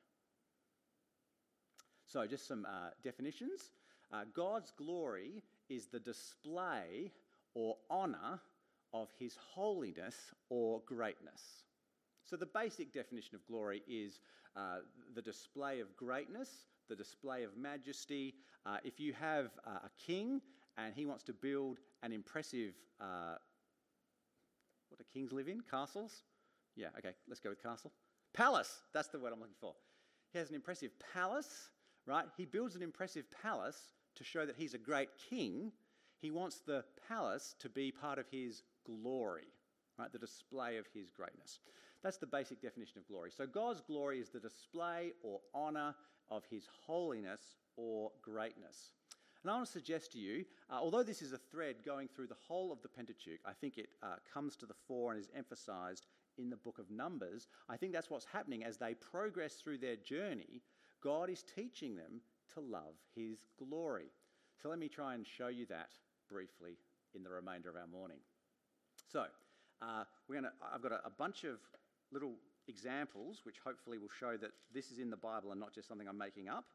So, 2.06 2.26
just 2.26 2.48
some 2.48 2.66
uh, 2.66 2.90
definitions. 3.04 3.72
Uh, 4.12 4.24
God's 4.34 4.72
glory 4.72 5.44
is 5.70 5.88
the 5.88 6.00
display 6.00 7.12
or 7.54 7.76
honour 7.92 8.40
of 8.94 9.10
his 9.20 9.38
holiness 9.54 10.16
or 10.50 10.82
greatness. 10.86 11.64
So, 12.24 12.38
the 12.38 12.46
basic 12.46 12.94
definition 12.94 13.36
of 13.36 13.46
glory 13.46 13.84
is 13.88 14.22
uh, 14.56 14.80
the 15.16 15.22
display 15.22 15.82
of 15.82 15.96
greatness, 15.98 16.50
the 16.90 16.96
display 16.96 17.44
of 17.44 17.58
majesty. 17.58 18.36
Uh, 18.66 18.78
if 18.84 19.00
you 19.00 19.14
have 19.14 19.52
uh, 19.66 19.80
a 19.86 19.90
king 20.06 20.42
and 20.78 20.94
he 20.96 21.06
wants 21.06 21.24
to 21.24 21.34
build 21.34 21.80
an 22.04 22.14
impressive, 22.14 22.74
uh, 23.02 23.36
what 24.90 24.98
do 24.98 25.06
kings 25.14 25.34
live 25.34 25.50
in? 25.50 25.62
Castles? 25.70 26.24
Yeah, 26.78 26.90
okay, 27.00 27.16
let's 27.28 27.40
go 27.40 27.50
with 27.50 27.62
castle. 27.62 27.92
Palace, 28.34 28.82
that's 28.94 29.08
the 29.08 29.20
word 29.20 29.34
I'm 29.34 29.40
looking 29.40 29.56
for. 29.60 29.74
He 30.32 30.38
has 30.38 30.50
an 30.50 30.56
impressive 30.56 30.92
palace, 31.14 31.72
right? 32.06 32.26
He 32.38 32.46
builds 32.46 32.76
an 32.76 32.84
impressive 32.84 33.26
palace 33.42 33.94
to 34.16 34.24
show 34.24 34.46
that 34.46 34.56
he's 34.56 34.76
a 34.76 34.78
great 34.78 35.10
king. 35.30 35.72
He 36.22 36.30
wants 36.30 36.62
the 36.66 36.84
palace 37.08 37.56
to 37.60 37.70
be 37.70 37.92
part 37.92 38.20
of 38.20 38.26
his 38.32 38.62
glory, 38.86 39.48
right? 39.98 40.12
The 40.12 40.20
display 40.20 40.78
of 40.78 40.86
his 40.94 41.10
greatness. 41.10 41.60
That's 42.04 42.18
the 42.18 42.28
basic 42.28 42.62
definition 42.62 43.00
of 43.00 43.08
glory. 43.08 43.32
So 43.36 43.48
God's 43.48 43.82
glory 43.82 44.20
is 44.20 44.30
the 44.30 44.40
display 44.40 45.14
or 45.24 45.40
honor 45.56 45.96
of 46.30 46.44
his 46.50 46.68
holiness 46.86 47.42
or 47.76 48.12
greatness. 48.22 48.92
And 49.42 49.52
I 49.52 49.56
want 49.56 49.66
to 49.66 49.72
suggest 49.72 50.12
to 50.12 50.20
you, 50.20 50.46
uh, 50.70 50.76
although 50.80 51.04
this 51.04 51.22
is 51.22 51.34
a 51.34 51.38
thread 51.38 51.78
going 51.86 52.08
through 52.08 52.28
the 52.28 52.36
whole 52.48 52.72
of 52.72 52.82
the 52.82 52.90
Pentateuch, 52.90 53.40
I 53.46 53.54
think 53.54 53.78
it 53.78 53.90
uh, 54.04 54.16
comes 54.32 54.56
to 54.58 54.66
the 54.66 54.74
fore 54.88 55.12
and 55.12 55.20
is 55.20 55.30
emphasized 55.36 56.06
in 56.38 56.50
the 56.50 56.58
book 56.58 56.80
of 56.80 56.90
Numbers, 56.90 57.48
I 57.70 57.78
think 57.78 57.94
that's 57.94 58.10
what's 58.10 58.26
happening 58.26 58.64
as 58.64 58.78
they 58.78 58.94
progress 58.94 59.56
through 59.56 59.80
their 59.80 59.96
journey. 59.96 60.62
God 61.02 61.30
is 61.30 61.44
teaching 61.44 61.96
them 61.96 62.22
to 62.54 62.60
love 62.60 62.96
His 63.16 63.46
glory. 63.58 64.12
So 64.62 64.70
let 64.70 64.80
me 64.80 64.88
try 64.88 65.14
and 65.16 65.26
show 65.26 65.48
you 65.48 65.66
that 65.68 65.90
briefly 66.30 66.78
in 67.16 67.24
the 67.24 67.30
remainder 67.30 67.70
of 67.70 67.76
our 67.76 67.88
morning. 67.88 68.18
So 69.12 69.26
uh, 69.82 70.04
we're 70.28 70.36
gonna, 70.36 70.54
I've 70.74 70.82
got 70.82 70.92
a, 70.92 71.06
a 71.06 71.10
bunch 71.10 71.44
of 71.44 71.60
little 72.12 72.34
examples 72.68 73.42
which 73.44 73.58
hopefully 73.64 73.98
will 73.98 74.10
show 74.20 74.38
that 74.38 74.52
this 74.74 74.92
is 74.92 75.00
in 75.00 75.10
the 75.10 75.18
Bible 75.18 75.52
and 75.52 75.60
not 75.60 75.74
just 75.74 75.88
something 75.88 76.08
I'm 76.08 76.18
making 76.18 76.50
up. 76.50 76.66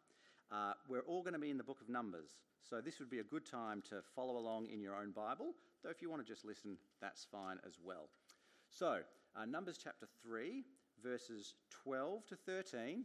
Uh, 0.50 0.74
we're 0.88 1.00
all 1.00 1.22
going 1.22 1.32
to 1.32 1.38
be 1.38 1.50
in 1.50 1.56
the 1.56 1.64
book 1.64 1.80
of 1.80 1.88
Numbers, 1.88 2.36
so 2.60 2.80
this 2.80 2.98
would 2.98 3.08
be 3.08 3.20
a 3.20 3.24
good 3.24 3.46
time 3.46 3.82
to 3.88 4.02
follow 4.14 4.36
along 4.36 4.66
in 4.66 4.82
your 4.82 4.94
own 4.94 5.10
Bible, 5.10 5.54
though 5.82 5.88
if 5.88 6.02
you 6.02 6.10
want 6.10 6.24
to 6.24 6.30
just 6.30 6.44
listen, 6.44 6.76
that's 7.00 7.24
fine 7.24 7.56
as 7.66 7.78
well. 7.82 8.08
So, 8.68 8.98
uh, 9.34 9.44
Numbers 9.44 9.78
chapter 9.82 10.06
3, 10.22 10.64
verses 11.02 11.54
12 11.84 12.26
to 12.26 12.36
13. 12.36 13.04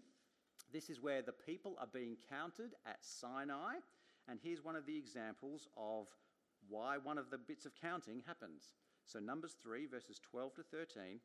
This 0.71 0.89
is 0.89 1.01
where 1.01 1.21
the 1.21 1.31
people 1.31 1.77
are 1.79 1.87
being 1.91 2.17
counted 2.29 2.73
at 2.85 2.97
Sinai. 3.01 3.75
And 4.27 4.39
here's 4.43 4.63
one 4.63 4.75
of 4.75 4.85
the 4.85 4.97
examples 4.97 5.67
of 5.77 6.07
why 6.67 6.97
one 6.97 7.17
of 7.17 7.29
the 7.29 7.37
bits 7.37 7.65
of 7.65 7.71
counting 7.81 8.23
happens. 8.27 8.73
So, 9.05 9.19
Numbers 9.19 9.55
3, 9.63 9.85
verses 9.85 10.19
12 10.29 10.55
to 10.55 10.63
13. 10.63 11.19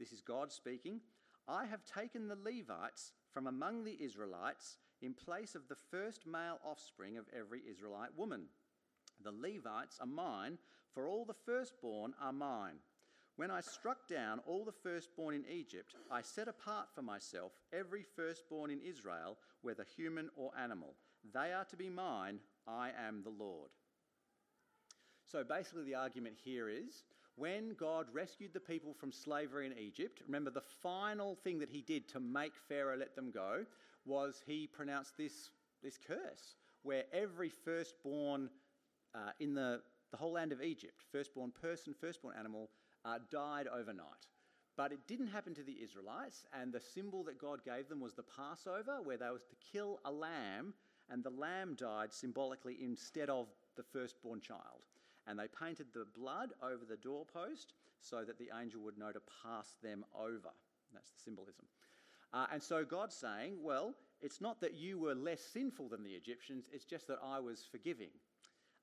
This 0.00 0.10
is 0.10 0.20
God 0.20 0.50
speaking. 0.50 1.00
I 1.46 1.66
have 1.66 1.84
taken 1.84 2.26
the 2.26 2.38
Levites 2.42 3.12
from 3.32 3.46
among 3.46 3.84
the 3.84 3.96
Israelites 4.02 4.78
in 5.00 5.14
place 5.14 5.54
of 5.54 5.68
the 5.68 5.76
first 5.90 6.26
male 6.26 6.58
offspring 6.64 7.18
of 7.18 7.26
every 7.36 7.60
Israelite 7.70 8.16
woman. 8.16 8.46
The 9.22 9.32
Levites 9.32 9.98
are 10.00 10.06
mine, 10.06 10.58
for 10.92 11.06
all 11.06 11.24
the 11.24 11.34
firstborn 11.46 12.14
are 12.20 12.32
mine. 12.32 12.78
When 13.36 13.50
I 13.50 13.60
struck 13.60 14.06
down 14.08 14.40
all 14.46 14.64
the 14.64 14.72
firstborn 14.72 15.34
in 15.34 15.44
Egypt, 15.50 15.94
I 16.10 16.20
set 16.20 16.48
apart 16.48 16.88
for 16.94 17.02
myself 17.02 17.52
every 17.72 18.02
firstborn 18.02 18.70
in 18.70 18.80
Israel, 18.80 19.38
whether 19.62 19.86
human 19.96 20.28
or 20.36 20.52
animal. 20.60 20.94
They 21.32 21.52
are 21.52 21.64
to 21.66 21.76
be 21.76 21.88
mine. 21.88 22.40
I 22.66 22.90
am 23.06 23.22
the 23.22 23.30
Lord. 23.30 23.70
So 25.24 25.42
basically, 25.42 25.84
the 25.84 25.94
argument 25.94 26.36
here 26.44 26.68
is 26.68 27.04
when 27.36 27.74
God 27.74 28.06
rescued 28.12 28.52
the 28.52 28.60
people 28.60 28.92
from 28.92 29.10
slavery 29.10 29.66
in 29.66 29.78
Egypt, 29.78 30.20
remember 30.26 30.50
the 30.50 30.60
final 30.60 31.36
thing 31.36 31.58
that 31.60 31.70
he 31.70 31.80
did 31.80 32.08
to 32.10 32.20
make 32.20 32.52
Pharaoh 32.68 32.98
let 32.98 33.16
them 33.16 33.30
go 33.30 33.64
was 34.04 34.42
he 34.46 34.66
pronounced 34.66 35.16
this, 35.16 35.50
this 35.82 35.96
curse 35.96 36.56
where 36.82 37.04
every 37.12 37.48
firstborn 37.48 38.50
uh, 39.14 39.30
in 39.40 39.54
the, 39.54 39.80
the 40.10 40.16
whole 40.16 40.32
land 40.32 40.52
of 40.52 40.60
Egypt, 40.60 41.02
firstborn 41.10 41.52
person, 41.60 41.94
firstborn 41.98 42.34
animal, 42.38 42.68
uh, 43.04 43.18
died 43.30 43.66
overnight. 43.66 44.26
But 44.76 44.92
it 44.92 45.06
didn't 45.06 45.28
happen 45.28 45.54
to 45.54 45.62
the 45.62 45.76
Israelites, 45.82 46.44
and 46.58 46.72
the 46.72 46.80
symbol 46.80 47.22
that 47.24 47.38
God 47.38 47.64
gave 47.64 47.88
them 47.88 48.00
was 48.00 48.14
the 48.14 48.22
Passover, 48.22 49.02
where 49.02 49.18
they 49.18 49.28
was 49.28 49.44
to 49.44 49.56
kill 49.72 50.00
a 50.04 50.10
lamb, 50.10 50.72
and 51.10 51.22
the 51.22 51.30
lamb 51.30 51.74
died 51.76 52.12
symbolically 52.12 52.78
instead 52.80 53.28
of 53.28 53.48
the 53.76 53.82
firstborn 53.82 54.40
child. 54.40 54.86
And 55.26 55.38
they 55.38 55.46
painted 55.46 55.86
the 55.92 56.06
blood 56.18 56.52
over 56.62 56.84
the 56.88 56.96
doorpost 56.96 57.74
so 58.00 58.24
that 58.24 58.38
the 58.38 58.50
angel 58.58 58.80
would 58.82 58.98
know 58.98 59.12
to 59.12 59.20
pass 59.42 59.74
them 59.82 60.04
over. 60.18 60.50
That's 60.92 61.10
the 61.10 61.20
symbolism. 61.22 61.66
Uh, 62.32 62.46
and 62.52 62.62
so 62.62 62.84
God's 62.84 63.14
saying, 63.14 63.58
well, 63.62 63.94
it's 64.22 64.40
not 64.40 64.60
that 64.62 64.74
you 64.74 64.98
were 64.98 65.14
less 65.14 65.42
sinful 65.42 65.88
than 65.88 66.02
the 66.02 66.10
Egyptians, 66.10 66.66
it's 66.72 66.84
just 66.84 67.06
that 67.08 67.18
I 67.22 67.40
was 67.40 67.64
forgiving. 67.70 68.10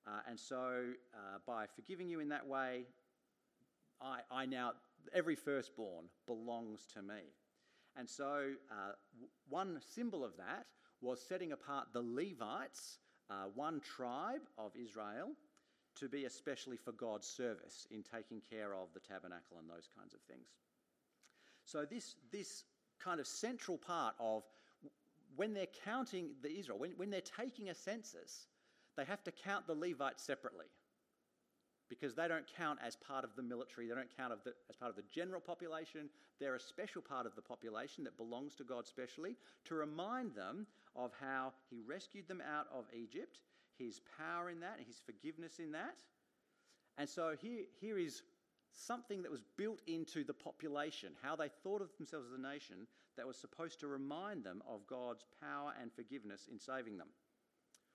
Uh, 0.08 0.21
and 0.29 0.39
so 0.39 0.86
uh, 1.13 1.39
by 1.45 1.65
forgiving 1.75 2.10
you 2.10 2.19
in 2.19 2.29
that 2.29 2.45
way, 2.45 2.86
I, 4.01 4.19
I, 4.31 4.45
now, 4.45 4.73
every 5.13 5.35
firstborn 5.35 6.05
belongs 6.25 6.85
to 6.93 7.01
me. 7.01 7.33
And 7.97 8.09
so 8.09 8.51
uh, 8.71 8.91
one 9.49 9.79
symbol 9.95 10.23
of 10.23 10.38
that 10.38 10.65
was 11.01 11.21
setting 11.21 11.51
apart 11.51 11.88
the 11.93 12.01
Levites, 12.01 12.99
uh, 13.29 13.45
one 13.55 13.81
tribe 13.81 14.41
of 14.57 14.71
Israel, 14.75 15.31
to 15.95 16.07
be 16.07 16.25
especially 16.25 16.77
for 16.77 16.91
God's 16.93 17.27
service 17.27 17.88
in 17.91 18.03
taking 18.03 18.41
care 18.49 18.73
of 18.73 18.88
the 18.93 18.99
tabernacle 18.99 19.57
and 19.59 19.69
those 19.69 19.89
kinds 19.97 20.13
of 20.13 20.21
things. 20.21 20.47
So, 21.65 21.85
this, 21.85 22.15
this 22.31 22.63
kind 23.03 23.19
of 23.19 23.27
central 23.27 23.77
part 23.77 24.15
of 24.19 24.43
when 25.35 25.53
they're 25.53 25.67
counting 25.85 26.31
the 26.41 26.49
Israel, 26.49 26.79
when, 26.79 26.91
when 26.91 27.09
they're 27.09 27.21
taking 27.21 27.69
a 27.69 27.75
census, 27.75 28.47
they 28.97 29.05
have 29.05 29.23
to 29.23 29.31
count 29.31 29.67
the 29.67 29.75
Levites 29.75 30.23
separately 30.23 30.65
because 31.89 32.15
they 32.15 32.28
don't 32.28 32.45
count 32.56 32.80
as 32.86 32.95
part 32.95 33.23
of 33.23 33.32
the 33.36 33.41
military, 33.41 33.88
they 33.88 33.95
don't 33.95 34.15
count 34.15 34.32
the, 34.43 34.54
as 34.69 34.75
part 34.75 34.89
of 34.89 34.95
the 34.95 35.04
general 35.12 35.41
population. 35.41 36.10
They're 36.39 36.56
a 36.56 36.60
special 36.60 37.02
part 37.02 37.25
of 37.25 37.36
the 37.36 37.41
population 37.41 38.04
that 38.04 38.17
belongs 38.17 38.56
to 38.56 38.63
God 38.63 38.88
specially 38.88 39.36
to 39.65 39.75
remind 39.75 40.36
them 40.36 40.67
of 40.95 41.12
how 41.19 41.54
He 41.69 41.82
rescued 41.82 42.28
them 42.28 42.41
out 42.41 42.67
of 42.73 42.86
Egypt, 42.93 43.39
His 43.78 44.02
power 44.17 44.49
in 44.49 44.60
that, 44.60 44.80
His 44.86 45.02
forgiveness 45.04 45.60
in 45.60 45.71
that. 45.71 45.95
And 46.97 47.10
so 47.10 47.34
here, 47.41 47.63
here 47.82 47.97
is 47.97 48.21
something 48.71 49.23
that 49.23 49.32
was 49.32 49.43
built 49.58 49.82
into 49.88 50.23
the 50.23 50.34
population, 50.34 51.10
how 51.23 51.36
they 51.36 51.49
thought 51.63 51.82
of 51.82 51.89
themselves 51.97 52.28
as 52.28 52.38
a 52.38 52.41
nation 52.41 52.88
that 53.17 53.25
was 53.25 53.38
supposed 53.38 53.80
to 53.80 53.88
remind 53.88 54.43
them 54.43 54.62
of 54.67 54.86
God's 54.88 55.25
power 55.41 55.73
and 55.82 55.91
forgiveness 55.91 56.47
in 56.52 56.60
saving 56.60 56.97
them, 56.97 57.08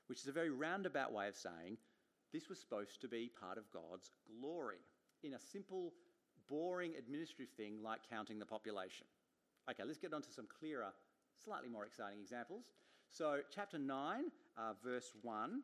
which 0.09 0.21
is 0.21 0.27
a 0.27 0.33
very 0.33 0.51
roundabout 0.51 1.13
way 1.13 1.29
of 1.29 1.37
saying 1.37 1.79
this 2.35 2.49
was 2.49 2.59
supposed 2.59 3.01
to 3.01 3.07
be 3.07 3.31
part 3.41 3.57
of 3.57 3.71
God's 3.73 4.11
glory 4.27 4.83
in 5.23 5.35
a 5.35 5.39
simple, 5.39 5.93
boring 6.49 6.95
administrative 6.99 7.55
thing 7.55 7.79
like 7.81 8.01
counting 8.11 8.41
the 8.41 8.45
population. 8.45 9.07
Okay, 9.71 9.85
let's 9.87 10.01
get 10.01 10.13
on 10.13 10.21
to 10.23 10.31
some 10.31 10.49
clearer, 10.59 10.93
slightly 11.43 11.69
more 11.69 11.87
exciting 11.87 12.19
examples. 12.21 12.73
So, 13.09 13.39
chapter 13.55 13.79
9, 13.79 14.25
uh, 14.59 14.73
verse 14.85 15.13
1 15.23 15.63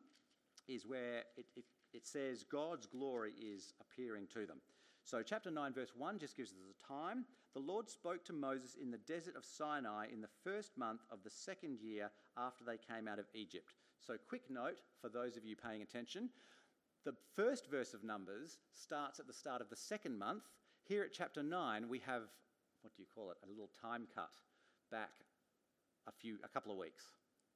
is 0.69 0.87
where 0.87 1.23
it, 1.35 1.45
it, 1.57 1.65
it 1.93 2.07
says 2.07 2.45
God's 2.49 2.85
glory 2.85 3.33
is 3.33 3.73
appearing 3.81 4.27
to 4.33 4.45
them. 4.45 4.61
So, 5.03 5.21
chapter 5.21 5.51
9, 5.51 5.73
verse 5.73 5.91
1 5.97 6.19
just 6.19 6.37
gives 6.37 6.51
us 6.51 6.57
a 6.57 6.87
time. 6.87 7.25
The 7.53 7.59
Lord 7.59 7.89
spoke 7.89 8.23
to 8.25 8.33
Moses 8.33 8.77
in 8.81 8.91
the 8.91 8.97
desert 8.99 9.35
of 9.35 9.43
Sinai 9.43 10.05
in 10.11 10.21
the 10.21 10.29
first 10.45 10.77
month 10.77 11.01
of 11.11 11.19
the 11.25 11.29
second 11.29 11.79
year 11.81 12.09
after 12.37 12.63
they 12.63 12.77
came 12.77 13.09
out 13.09 13.19
of 13.19 13.25
Egypt. 13.33 13.73
So, 13.99 14.13
quick 14.29 14.43
note 14.49 14.79
for 15.01 15.09
those 15.09 15.35
of 15.35 15.43
you 15.43 15.57
paying 15.57 15.81
attention 15.81 16.29
the 17.05 17.13
first 17.35 17.69
verse 17.69 17.93
of 17.93 18.03
Numbers 18.03 18.59
starts 18.73 19.19
at 19.19 19.27
the 19.27 19.33
start 19.33 19.61
of 19.61 19.69
the 19.69 19.75
second 19.75 20.17
month. 20.17 20.43
Here 20.83 21.03
at 21.03 21.13
chapter 21.13 21.43
9, 21.43 21.87
we 21.89 21.99
have, 21.99 22.23
what 22.81 22.95
do 22.95 23.01
you 23.01 23.07
call 23.13 23.31
it, 23.31 23.37
a 23.43 23.49
little 23.49 23.69
time 23.81 24.07
cut 24.13 24.31
back 24.91 25.11
a 26.07 26.11
few, 26.11 26.37
a 26.43 26.47
couple 26.47 26.71
of 26.71 26.77
weeks. 26.77 27.05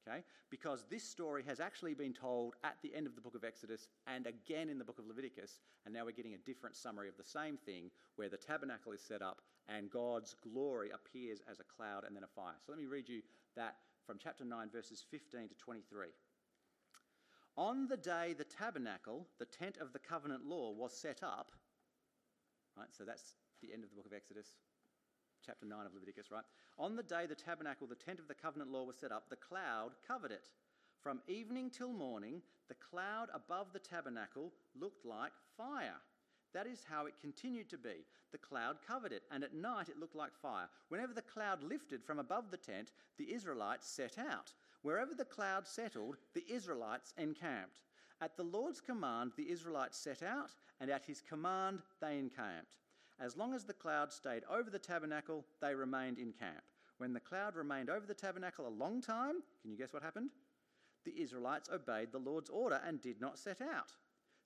Okay? 0.06 0.22
Because 0.50 0.84
this 0.88 1.02
story 1.02 1.42
has 1.46 1.58
actually 1.58 1.94
been 1.94 2.12
told 2.12 2.54
at 2.62 2.76
the 2.82 2.94
end 2.94 3.06
of 3.06 3.16
the 3.16 3.20
book 3.20 3.34
of 3.34 3.44
Exodus 3.44 3.88
and 4.06 4.26
again 4.26 4.68
in 4.68 4.78
the 4.78 4.84
book 4.84 4.98
of 4.98 5.06
Leviticus, 5.06 5.58
and 5.84 5.92
now 5.92 6.04
we're 6.04 6.12
getting 6.12 6.34
a 6.34 6.38
different 6.38 6.76
summary 6.76 7.08
of 7.08 7.16
the 7.16 7.24
same 7.24 7.56
thing 7.56 7.90
where 8.14 8.28
the 8.28 8.36
tabernacle 8.36 8.92
is 8.92 9.00
set 9.00 9.20
up 9.20 9.42
and 9.68 9.90
God's 9.90 10.36
glory 10.52 10.90
appears 10.94 11.40
as 11.50 11.58
a 11.58 11.64
cloud 11.64 12.04
and 12.04 12.14
then 12.14 12.22
a 12.22 12.28
fire. 12.28 12.54
So 12.64 12.72
let 12.72 12.78
me 12.80 12.86
read 12.86 13.08
you 13.08 13.22
that 13.56 13.76
from 14.06 14.18
chapter 14.22 14.44
9, 14.44 14.70
verses 14.72 15.04
15 15.10 15.48
to 15.48 15.54
23. 15.56 16.06
On 17.56 17.88
the 17.88 17.96
day 17.96 18.34
the 18.36 18.44
tabernacle, 18.44 19.26
the 19.38 19.46
tent 19.46 19.78
of 19.78 19.92
the 19.92 19.98
covenant 19.98 20.44
law, 20.46 20.72
was 20.72 20.92
set 20.92 21.22
up, 21.22 21.52
right, 22.76 22.88
so 22.96 23.04
that's 23.04 23.34
the 23.62 23.72
end 23.72 23.82
of 23.82 23.90
the 23.90 23.96
book 23.96 24.06
of 24.06 24.12
Exodus, 24.12 24.48
chapter 25.44 25.64
9 25.64 25.86
of 25.86 25.94
Leviticus, 25.94 26.30
right? 26.30 26.44
On 26.78 26.96
the 26.96 27.02
day 27.02 27.24
the 27.26 27.34
tabernacle, 27.34 27.86
the 27.86 27.94
tent 27.94 28.18
of 28.18 28.28
the 28.28 28.34
covenant 28.34 28.70
law, 28.70 28.84
was 28.84 28.96
set 28.96 29.10
up, 29.10 29.30
the 29.30 29.36
cloud 29.36 29.92
covered 30.06 30.32
it. 30.32 30.48
From 31.02 31.20
evening 31.28 31.70
till 31.70 31.92
morning, 31.92 32.42
the 32.68 32.74
cloud 32.74 33.28
above 33.32 33.72
the 33.72 33.78
tabernacle 33.78 34.52
looked 34.78 35.06
like 35.06 35.32
fire. 35.56 36.00
That 36.52 36.66
is 36.66 36.84
how 36.88 37.06
it 37.06 37.14
continued 37.20 37.70
to 37.70 37.78
be. 37.78 38.04
The 38.32 38.38
cloud 38.38 38.78
covered 38.86 39.12
it, 39.12 39.22
and 39.30 39.44
at 39.44 39.54
night 39.54 39.88
it 39.88 39.98
looked 39.98 40.16
like 40.16 40.34
fire. 40.34 40.68
Whenever 40.88 41.14
the 41.14 41.22
cloud 41.22 41.62
lifted 41.62 42.02
from 42.02 42.18
above 42.18 42.50
the 42.50 42.56
tent, 42.56 42.92
the 43.18 43.32
Israelites 43.32 43.88
set 43.88 44.18
out. 44.18 44.52
Wherever 44.86 45.16
the 45.16 45.24
cloud 45.24 45.66
settled, 45.66 46.16
the 46.32 46.44
Israelites 46.48 47.12
encamped. 47.18 47.80
At 48.20 48.36
the 48.36 48.44
Lord's 48.44 48.80
command, 48.80 49.32
the 49.36 49.50
Israelites 49.50 49.98
set 49.98 50.22
out, 50.22 50.52
and 50.80 50.88
at 50.88 51.04
his 51.04 51.20
command, 51.20 51.80
they 52.00 52.16
encamped. 52.20 52.76
As 53.18 53.36
long 53.36 53.52
as 53.52 53.64
the 53.64 53.72
cloud 53.72 54.12
stayed 54.12 54.44
over 54.48 54.70
the 54.70 54.78
tabernacle, 54.78 55.44
they 55.60 55.74
remained 55.74 56.20
in 56.20 56.32
camp. 56.32 56.62
When 56.98 57.12
the 57.12 57.18
cloud 57.18 57.56
remained 57.56 57.90
over 57.90 58.06
the 58.06 58.14
tabernacle 58.14 58.68
a 58.68 58.78
long 58.78 59.02
time, 59.02 59.42
can 59.60 59.72
you 59.72 59.76
guess 59.76 59.92
what 59.92 60.04
happened? 60.04 60.30
The 61.04 61.20
Israelites 61.20 61.68
obeyed 61.68 62.12
the 62.12 62.18
Lord's 62.18 62.48
order 62.48 62.80
and 62.86 63.02
did 63.02 63.20
not 63.20 63.40
set 63.40 63.60
out. 63.60 63.90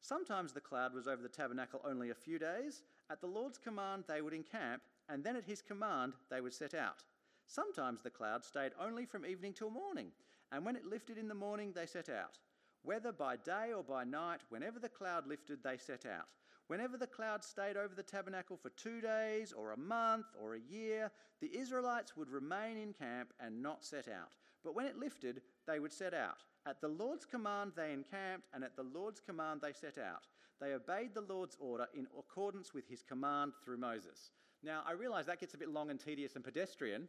Sometimes 0.00 0.55
the 0.55 0.61
cloud 0.62 0.94
was 0.94 1.07
over 1.07 1.20
the 1.20 1.29
tabernacle 1.29 1.83
only 1.85 2.09
a 2.09 2.14
few 2.14 2.38
days. 2.38 2.81
At 3.11 3.20
the 3.20 3.26
Lord's 3.26 3.59
command, 3.59 4.05
they 4.09 4.22
would 4.22 4.33
encamp, 4.33 4.81
and 5.07 5.22
then 5.22 5.37
at 5.37 5.44
his 5.44 5.61
command, 5.61 6.14
they 6.31 6.40
would 6.40 6.55
set 6.55 6.72
out. 6.72 7.05
Sometimes 7.51 8.01
the 8.01 8.11
cloud 8.11 8.45
stayed 8.45 8.71
only 8.81 9.05
from 9.05 9.27
evening 9.27 9.53
till 9.53 9.71
morning, 9.71 10.13
and 10.53 10.65
when 10.65 10.77
it 10.77 10.85
lifted 10.85 11.19
in 11.19 11.27
the 11.27 11.35
morning, 11.35 11.73
they 11.73 11.85
set 11.85 12.09
out. 12.09 12.39
Whether 12.85 13.11
by 13.11 13.39
day 13.39 13.73
or 13.77 13.83
by 13.83 14.05
night, 14.05 14.43
whenever 14.51 14.79
the 14.79 14.89
cloud 14.89 15.27
lifted, 15.27 15.59
they 15.65 15.77
set 15.77 16.07
out. 16.07 16.29
Whenever 16.69 16.97
the 16.97 17.09
cloud 17.09 17.43
stayed 17.43 17.77
over 17.77 17.93
the 17.93 18.05
tabernacle 18.05 18.57
for 18.57 18.71
two 18.71 19.01
days, 19.01 19.53
or 19.53 19.73
a 19.73 19.77
month, 19.77 20.27
or 20.41 20.55
a 20.55 20.61
year, 20.61 21.11
the 21.41 21.51
Israelites 21.59 22.17
would 22.17 22.31
remain 22.31 22.77
in 22.77 22.93
camp 22.93 23.33
and 23.41 23.61
not 23.61 23.85
set 23.85 24.07
out. 24.07 24.37
But 24.63 24.77
when 24.77 24.87
it 24.87 24.97
lifted, 24.97 25.43
they 25.67 25.81
would 25.81 25.93
set 25.93 26.15
out. 26.15 26.45
At 26.67 26.81
the 26.81 26.87
Lord's 26.87 27.25
command, 27.25 27.73
they 27.75 27.93
encamped, 27.93 28.47
and 28.55 28.63
at 28.63 28.77
the 28.77 28.85
Lord's 28.85 29.21
command, 29.21 29.61
they 29.61 29.73
set 29.73 29.99
out. 29.99 30.29
They 30.61 30.75
obeyed 30.75 31.15
the 31.15 31.23
Lord's 31.23 31.57
order 31.59 31.89
in 31.95 32.07
accordance 32.17 32.73
with 32.73 32.87
his 32.87 33.03
command 33.03 33.55
through 33.65 33.79
Moses. 33.79 34.31
Now, 34.63 34.83
I 34.87 34.93
realize 34.93 35.27
that 35.27 35.41
gets 35.41 35.55
a 35.55 35.59
bit 35.59 35.71
long 35.71 35.91
and 35.91 35.99
tedious 35.99 36.37
and 36.37 36.45
pedestrian, 36.45 37.09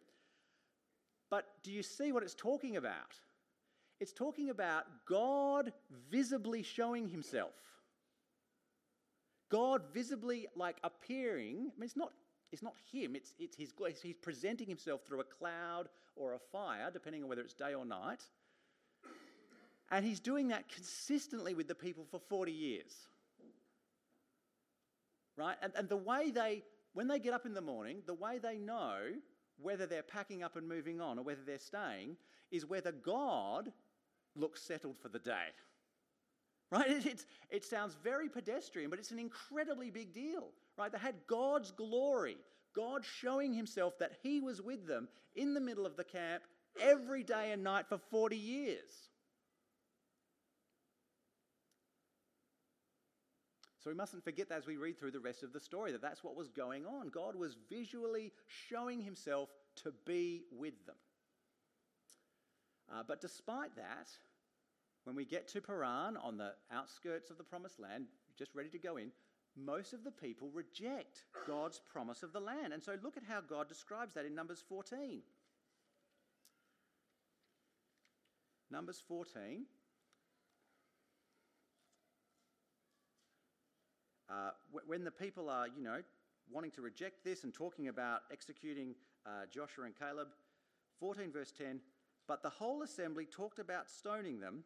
but 1.31 1.47
do 1.63 1.71
you 1.71 1.81
see 1.81 2.11
what 2.11 2.21
it's 2.21 2.35
talking 2.35 2.77
about? 2.77 3.15
It's 3.99 4.13
talking 4.13 4.51
about 4.51 4.85
God 5.07 5.73
visibly 6.11 6.61
showing 6.61 7.07
himself. 7.07 7.53
God 9.49 9.81
visibly 9.93 10.47
like 10.55 10.77
appearing. 10.83 11.71
I 11.75 11.79
mean, 11.79 11.85
it's 11.85 11.97
not 11.97 12.11
It's 12.51 12.61
not 12.61 12.75
him, 12.91 13.15
it's, 13.15 13.33
it's 13.39 13.55
his. 13.55 13.71
He's 14.03 14.15
presenting 14.21 14.67
himself 14.67 15.01
through 15.05 15.21
a 15.21 15.23
cloud 15.23 15.87
or 16.15 16.33
a 16.33 16.39
fire, 16.39 16.89
depending 16.91 17.23
on 17.23 17.29
whether 17.29 17.41
it's 17.41 17.53
day 17.53 17.73
or 17.73 17.85
night. 17.85 18.21
And 19.89 20.05
he's 20.05 20.19
doing 20.19 20.49
that 20.49 20.67
consistently 20.69 21.53
with 21.53 21.67
the 21.67 21.75
people 21.75 22.05
for 22.09 22.19
40 22.19 22.51
years. 22.51 22.93
Right? 25.37 25.55
And, 25.61 25.71
and 25.75 25.87
the 25.87 25.97
way 25.97 26.31
they, 26.31 26.63
when 26.93 27.07
they 27.07 27.19
get 27.19 27.33
up 27.33 27.45
in 27.45 27.53
the 27.53 27.61
morning, 27.61 28.03
the 28.05 28.13
way 28.13 28.37
they 28.37 28.57
know 28.57 28.97
whether 29.61 29.85
they're 29.85 30.03
packing 30.03 30.43
up 30.43 30.55
and 30.55 30.67
moving 30.67 31.01
on 31.01 31.17
or 31.17 31.23
whether 31.23 31.41
they're 31.45 31.59
staying 31.59 32.17
is 32.51 32.65
whether 32.65 32.91
God 32.91 33.71
looks 34.35 34.61
settled 34.61 34.97
for 34.99 35.09
the 35.09 35.19
day. 35.19 35.47
Right? 36.71 36.89
It, 36.89 37.05
it's, 37.05 37.25
it 37.49 37.65
sounds 37.65 37.97
very 38.01 38.29
pedestrian, 38.29 38.89
but 38.89 38.97
it's 38.97 39.11
an 39.11 39.19
incredibly 39.19 39.91
big 39.91 40.13
deal. 40.13 40.51
Right? 40.77 40.91
They 40.91 40.99
had 40.99 41.15
God's 41.27 41.71
glory, 41.71 42.37
God 42.73 43.03
showing 43.03 43.53
himself 43.53 43.99
that 43.99 44.13
he 44.23 44.39
was 44.39 44.61
with 44.61 44.87
them 44.87 45.09
in 45.35 45.53
the 45.53 45.59
middle 45.59 45.85
of 45.85 45.97
the 45.97 46.05
camp 46.05 46.43
every 46.79 47.23
day 47.23 47.51
and 47.51 47.63
night 47.63 47.87
for 47.89 47.97
40 47.97 48.37
years. 48.37 49.10
So 53.83 53.89
we 53.89 53.95
mustn't 53.95 54.23
forget 54.23 54.47
that 54.49 54.59
as 54.59 54.67
we 54.67 54.77
read 54.77 54.99
through 54.99 55.11
the 55.11 55.19
rest 55.19 55.41
of 55.41 55.53
the 55.53 55.59
story 55.59 55.91
that 55.91 56.03
that's 56.03 56.23
what 56.23 56.35
was 56.35 56.49
going 56.49 56.85
on. 56.85 57.09
God 57.09 57.35
was 57.35 57.57
visually 57.67 58.31
showing 58.47 59.01
himself 59.01 59.49
to 59.77 59.91
be 60.05 60.43
with 60.51 60.85
them. 60.85 60.95
Uh, 62.93 63.01
but 63.07 63.21
despite 63.21 63.75
that, 63.75 64.09
when 65.05 65.15
we 65.15 65.25
get 65.25 65.47
to 65.49 65.61
Paran 65.61 66.15
on 66.17 66.37
the 66.37 66.53
outskirts 66.71 67.31
of 67.31 67.39
the 67.39 67.43
promised 67.43 67.79
land, 67.79 68.05
just 68.37 68.53
ready 68.53 68.69
to 68.69 68.77
go 68.77 68.97
in, 68.97 69.11
most 69.57 69.93
of 69.93 70.03
the 70.03 70.11
people 70.11 70.49
reject 70.53 71.25
God's 71.47 71.81
promise 71.91 72.21
of 72.21 72.33
the 72.33 72.39
land. 72.39 72.73
And 72.73 72.83
so 72.83 72.95
look 73.01 73.17
at 73.17 73.23
how 73.27 73.41
God 73.41 73.67
describes 73.67 74.13
that 74.13 74.25
in 74.25 74.35
Numbers 74.35 74.63
14. 74.69 75.21
Numbers 78.69 79.01
14. 79.07 79.65
Uh, 84.31 84.51
when 84.85 85.03
the 85.03 85.11
people 85.11 85.49
are, 85.49 85.67
you 85.67 85.83
know, 85.83 86.01
wanting 86.49 86.71
to 86.71 86.81
reject 86.81 87.23
this 87.23 87.43
and 87.43 87.53
talking 87.53 87.89
about 87.89 88.21
executing 88.31 88.95
uh, 89.25 89.45
Joshua 89.53 89.85
and 89.85 89.97
Caleb, 89.97 90.29
14 90.99 91.31
verse 91.31 91.51
10, 91.51 91.81
but 92.27 92.41
the 92.41 92.49
whole 92.49 92.81
assembly 92.83 93.25
talked 93.25 93.59
about 93.59 93.89
stoning 93.89 94.39
them. 94.39 94.63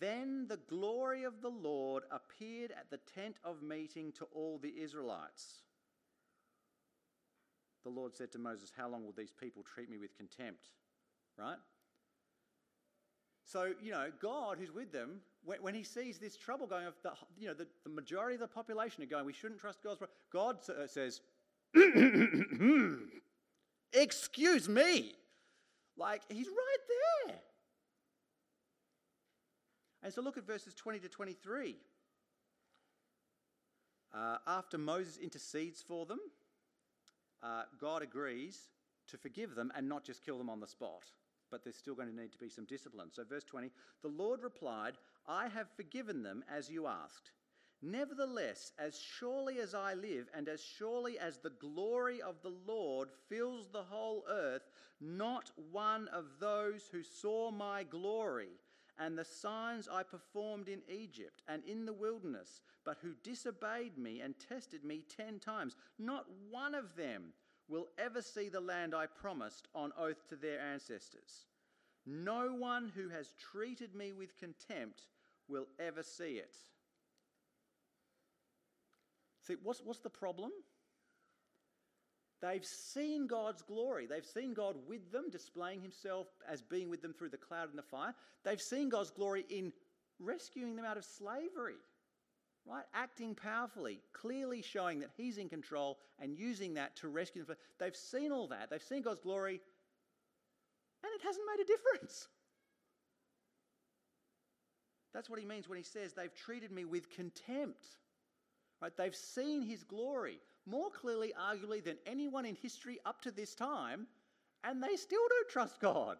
Then 0.00 0.46
the 0.48 0.58
glory 0.68 1.24
of 1.24 1.42
the 1.42 1.50
Lord 1.50 2.04
appeared 2.10 2.72
at 2.72 2.90
the 2.90 2.98
tent 3.14 3.36
of 3.44 3.62
meeting 3.62 4.12
to 4.12 4.24
all 4.32 4.58
the 4.58 4.72
Israelites. 4.80 5.62
The 7.84 7.90
Lord 7.90 8.14
said 8.14 8.32
to 8.32 8.38
Moses, 8.38 8.72
How 8.76 8.88
long 8.88 9.04
will 9.04 9.12
these 9.12 9.32
people 9.32 9.62
treat 9.62 9.90
me 9.90 9.98
with 9.98 10.16
contempt? 10.16 10.68
Right? 11.38 11.58
So, 13.44 13.74
you 13.80 13.92
know, 13.92 14.08
God 14.20 14.56
who's 14.58 14.74
with 14.74 14.90
them, 14.90 15.20
when, 15.46 15.74
he 15.74 15.84
sees 15.84 16.18
this 16.18 16.36
trouble 16.36 16.66
going, 16.66 16.84
the, 17.02 17.12
you 17.38 17.46
know, 17.46 17.54
the, 17.54 17.68
the 17.84 17.90
majority 17.90 18.34
of 18.34 18.40
the 18.40 18.48
population 18.48 19.02
are 19.04 19.06
going, 19.06 19.24
we 19.24 19.32
shouldn't 19.32 19.60
trust 19.60 19.82
God's 19.82 20.00
word. 20.00 20.10
God 20.32 20.58
uh, 20.68 20.86
says, 20.86 21.20
excuse 23.92 24.68
me. 24.68 25.14
Like, 25.96 26.22
he's 26.28 26.48
right 26.48 27.28
there. 27.28 27.36
And 30.02 30.12
so 30.12 30.20
look 30.20 30.36
at 30.36 30.46
verses 30.46 30.74
20 30.74 30.98
to 31.00 31.08
23. 31.08 31.76
Uh, 34.12 34.38
after 34.46 34.78
Moses 34.78 35.16
intercedes 35.18 35.80
for 35.80 36.06
them, 36.06 36.18
uh, 37.42 37.62
God 37.80 38.02
agrees 38.02 38.68
to 39.08 39.16
forgive 39.16 39.54
them 39.54 39.72
and 39.76 39.88
not 39.88 40.04
just 40.04 40.24
kill 40.24 40.38
them 40.38 40.50
on 40.50 40.58
the 40.58 40.66
spot 40.66 41.04
but 41.50 41.62
there's 41.62 41.76
still 41.76 41.94
going 41.94 42.08
to 42.08 42.14
need 42.14 42.32
to 42.32 42.38
be 42.38 42.48
some 42.48 42.64
discipline. 42.64 43.08
So, 43.12 43.24
verse 43.24 43.44
20 43.44 43.70
the 44.02 44.08
Lord 44.08 44.42
replied, 44.42 44.94
I 45.28 45.48
have 45.48 45.68
forgiven 45.76 46.22
them 46.22 46.44
as 46.48 46.70
you 46.70 46.86
asked. 46.86 47.32
Nevertheless, 47.82 48.72
as 48.78 48.98
surely 48.98 49.58
as 49.58 49.74
I 49.74 49.94
live, 49.94 50.28
and 50.34 50.48
as 50.48 50.62
surely 50.62 51.18
as 51.18 51.38
the 51.38 51.50
glory 51.50 52.22
of 52.22 52.40
the 52.42 52.54
Lord 52.66 53.10
fills 53.28 53.68
the 53.68 53.82
whole 53.82 54.24
earth, 54.28 54.62
not 55.00 55.50
one 55.70 56.08
of 56.08 56.24
those 56.40 56.88
who 56.90 57.02
saw 57.02 57.50
my 57.50 57.82
glory 57.82 58.58
and 58.98 59.18
the 59.18 59.24
signs 59.24 59.88
I 59.92 60.02
performed 60.02 60.68
in 60.68 60.80
Egypt 60.88 61.42
and 61.48 61.62
in 61.64 61.84
the 61.84 61.92
wilderness, 61.92 62.62
but 62.84 62.96
who 63.02 63.14
disobeyed 63.22 63.98
me 63.98 64.20
and 64.20 64.34
tested 64.38 64.84
me 64.84 65.02
ten 65.08 65.38
times, 65.38 65.76
not 65.98 66.24
one 66.50 66.74
of 66.74 66.96
them 66.96 67.34
will 67.68 67.88
ever 67.98 68.22
see 68.22 68.48
the 68.48 68.60
land 68.60 68.94
I 68.94 69.06
promised 69.06 69.68
on 69.74 69.92
oath 69.98 70.26
to 70.28 70.36
their 70.36 70.60
ancestors. 70.60 71.44
No 72.06 72.54
one 72.54 72.90
who 72.94 73.08
has 73.08 73.34
treated 73.52 73.94
me 73.94 74.12
with 74.12 74.38
contempt 74.38 75.02
will 75.48 75.66
ever 75.78 76.02
see 76.02 76.34
it. 76.34 76.54
See, 79.46 79.56
what's, 79.62 79.80
what's 79.84 80.00
the 80.00 80.10
problem? 80.10 80.50
They've 82.42 82.64
seen 82.64 83.26
God's 83.26 83.62
glory. 83.62 84.06
They've 84.06 84.26
seen 84.26 84.52
God 84.52 84.76
with 84.86 85.10
them, 85.12 85.30
displaying 85.30 85.80
himself 85.80 86.26
as 86.48 86.62
being 86.62 86.90
with 86.90 87.00
them 87.00 87.14
through 87.14 87.30
the 87.30 87.36
cloud 87.36 87.70
and 87.70 87.78
the 87.78 87.82
fire. 87.82 88.14
They've 88.44 88.60
seen 88.60 88.88
God's 88.88 89.10
glory 89.10 89.44
in 89.48 89.72
rescuing 90.18 90.76
them 90.76 90.84
out 90.84 90.96
of 90.96 91.04
slavery 91.04 91.76
right? 92.66 92.84
Acting 92.94 93.34
powerfully, 93.34 94.00
clearly 94.12 94.60
showing 94.60 95.00
that 95.00 95.10
He's 95.16 95.38
in 95.38 95.48
control 95.48 95.98
and 96.18 96.36
using 96.36 96.74
that 96.74 96.96
to 96.96 97.08
rescue 97.08 97.44
them. 97.44 97.56
They've 97.78 97.96
seen 97.96 98.32
all 98.32 98.48
that, 98.48 98.70
they've 98.70 98.82
seen 98.82 99.02
God's 99.02 99.20
glory, 99.20 99.60
and 101.02 101.12
it 101.14 101.22
hasn't 101.24 101.46
made 101.46 101.62
a 101.62 101.66
difference. 101.66 102.28
That's 105.16 105.30
what 105.30 105.38
he 105.38 105.46
means 105.46 105.66
when 105.66 105.78
he 105.78 105.82
says 105.82 106.12
they've 106.12 106.34
treated 106.34 106.70
me 106.70 106.84
with 106.84 107.08
contempt. 107.08 107.86
Right? 108.82 108.92
They've 108.94 109.16
seen 109.16 109.62
his 109.62 109.82
glory 109.82 110.40
more 110.66 110.90
clearly, 110.90 111.32
arguably, 111.40 111.82
than 111.82 111.96
anyone 112.06 112.44
in 112.44 112.54
history 112.54 112.98
up 113.06 113.22
to 113.22 113.30
this 113.30 113.54
time, 113.54 114.08
and 114.62 114.82
they 114.82 114.94
still 114.96 115.26
don't 115.26 115.48
trust 115.48 115.80
God. 115.80 116.18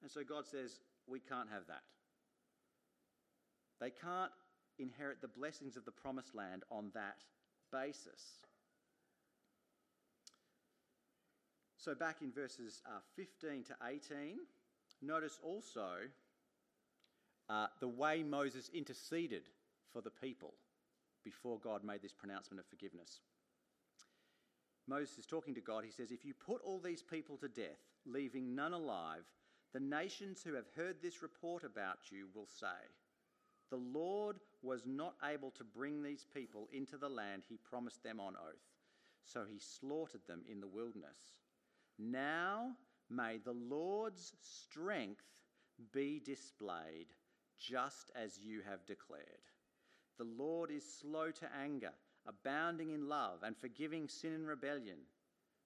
And 0.00 0.10
so 0.10 0.22
God 0.26 0.46
says, 0.46 0.80
We 1.06 1.20
can't 1.20 1.50
have 1.50 1.66
that. 1.66 1.82
They 3.78 3.90
can't 3.90 4.32
inherit 4.78 5.20
the 5.20 5.28
blessings 5.28 5.76
of 5.76 5.84
the 5.84 5.92
promised 5.92 6.34
land 6.34 6.62
on 6.70 6.92
that 6.94 7.18
basis. 7.70 8.40
So, 11.76 11.94
back 11.94 12.22
in 12.22 12.32
verses 12.32 12.80
uh, 12.86 13.00
15 13.16 13.64
to 13.64 13.74
18, 13.86 14.38
notice 15.02 15.38
also 15.42 15.88
uh, 17.48 17.66
the 17.80 17.88
way 17.88 18.22
Moses 18.22 18.70
interceded 18.72 19.42
for 19.92 20.00
the 20.00 20.10
people 20.10 20.54
before 21.24 21.58
God 21.58 21.84
made 21.84 22.02
this 22.02 22.12
pronouncement 22.12 22.60
of 22.60 22.66
forgiveness. 22.66 23.20
Moses 24.88 25.18
is 25.18 25.26
talking 25.26 25.54
to 25.54 25.60
God. 25.60 25.84
He 25.84 25.90
says, 25.90 26.10
If 26.10 26.24
you 26.24 26.34
put 26.34 26.60
all 26.64 26.80
these 26.80 27.02
people 27.02 27.36
to 27.38 27.48
death, 27.48 27.78
leaving 28.04 28.54
none 28.54 28.72
alive, 28.72 29.24
the 29.72 29.80
nations 29.80 30.42
who 30.42 30.54
have 30.54 30.66
heard 30.76 30.96
this 31.00 31.22
report 31.22 31.64
about 31.64 32.10
you 32.10 32.26
will 32.34 32.46
say, 32.46 32.66
the 33.70 33.76
Lord 33.76 34.36
was 34.62 34.82
not 34.84 35.14
able 35.24 35.50
to 35.52 35.64
bring 35.64 36.02
these 36.02 36.26
people 36.34 36.68
into 36.72 36.98
the 36.98 37.08
land 37.08 37.44
he 37.48 37.56
promised 37.56 38.02
them 38.02 38.20
on 38.20 38.34
oath, 38.34 38.60
so 39.24 39.44
he 39.50 39.58
slaughtered 39.58 40.20
them 40.26 40.42
in 40.50 40.60
the 40.60 40.68
wilderness. 40.68 41.38
Now 41.98 42.72
may 43.14 43.38
the 43.38 43.52
Lord's 43.52 44.32
strength 44.40 45.24
be 45.92 46.20
displayed 46.24 47.06
just 47.58 48.10
as 48.14 48.38
you 48.38 48.60
have 48.68 48.86
declared. 48.86 49.24
The 50.18 50.24
Lord 50.24 50.70
is 50.70 50.84
slow 51.00 51.30
to 51.30 51.48
anger, 51.60 51.92
abounding 52.26 52.90
in 52.90 53.08
love, 53.08 53.42
and 53.42 53.56
forgiving 53.56 54.08
sin 54.08 54.34
and 54.34 54.46
rebellion. 54.46 54.98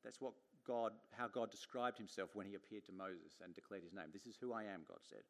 That's 0.05 0.21
what 0.21 0.35
God, 0.67 0.93
how 1.13 1.29
God 1.29 1.51
described 1.51 1.99
himself 1.99 2.31
when 2.35 2.47
he 2.47 2.55
appeared 2.55 2.85
to 2.87 2.93
Moses 2.93 3.41
and 3.43 3.55
declared 3.55 3.85
his 3.85 3.95
name. 3.95 4.07
This 4.13 4.27
is 4.27 4.37
who 4.41 4.53
I 4.53 4.65
am, 4.65 4.83
God 4.89 4.99
said. 5.09 5.23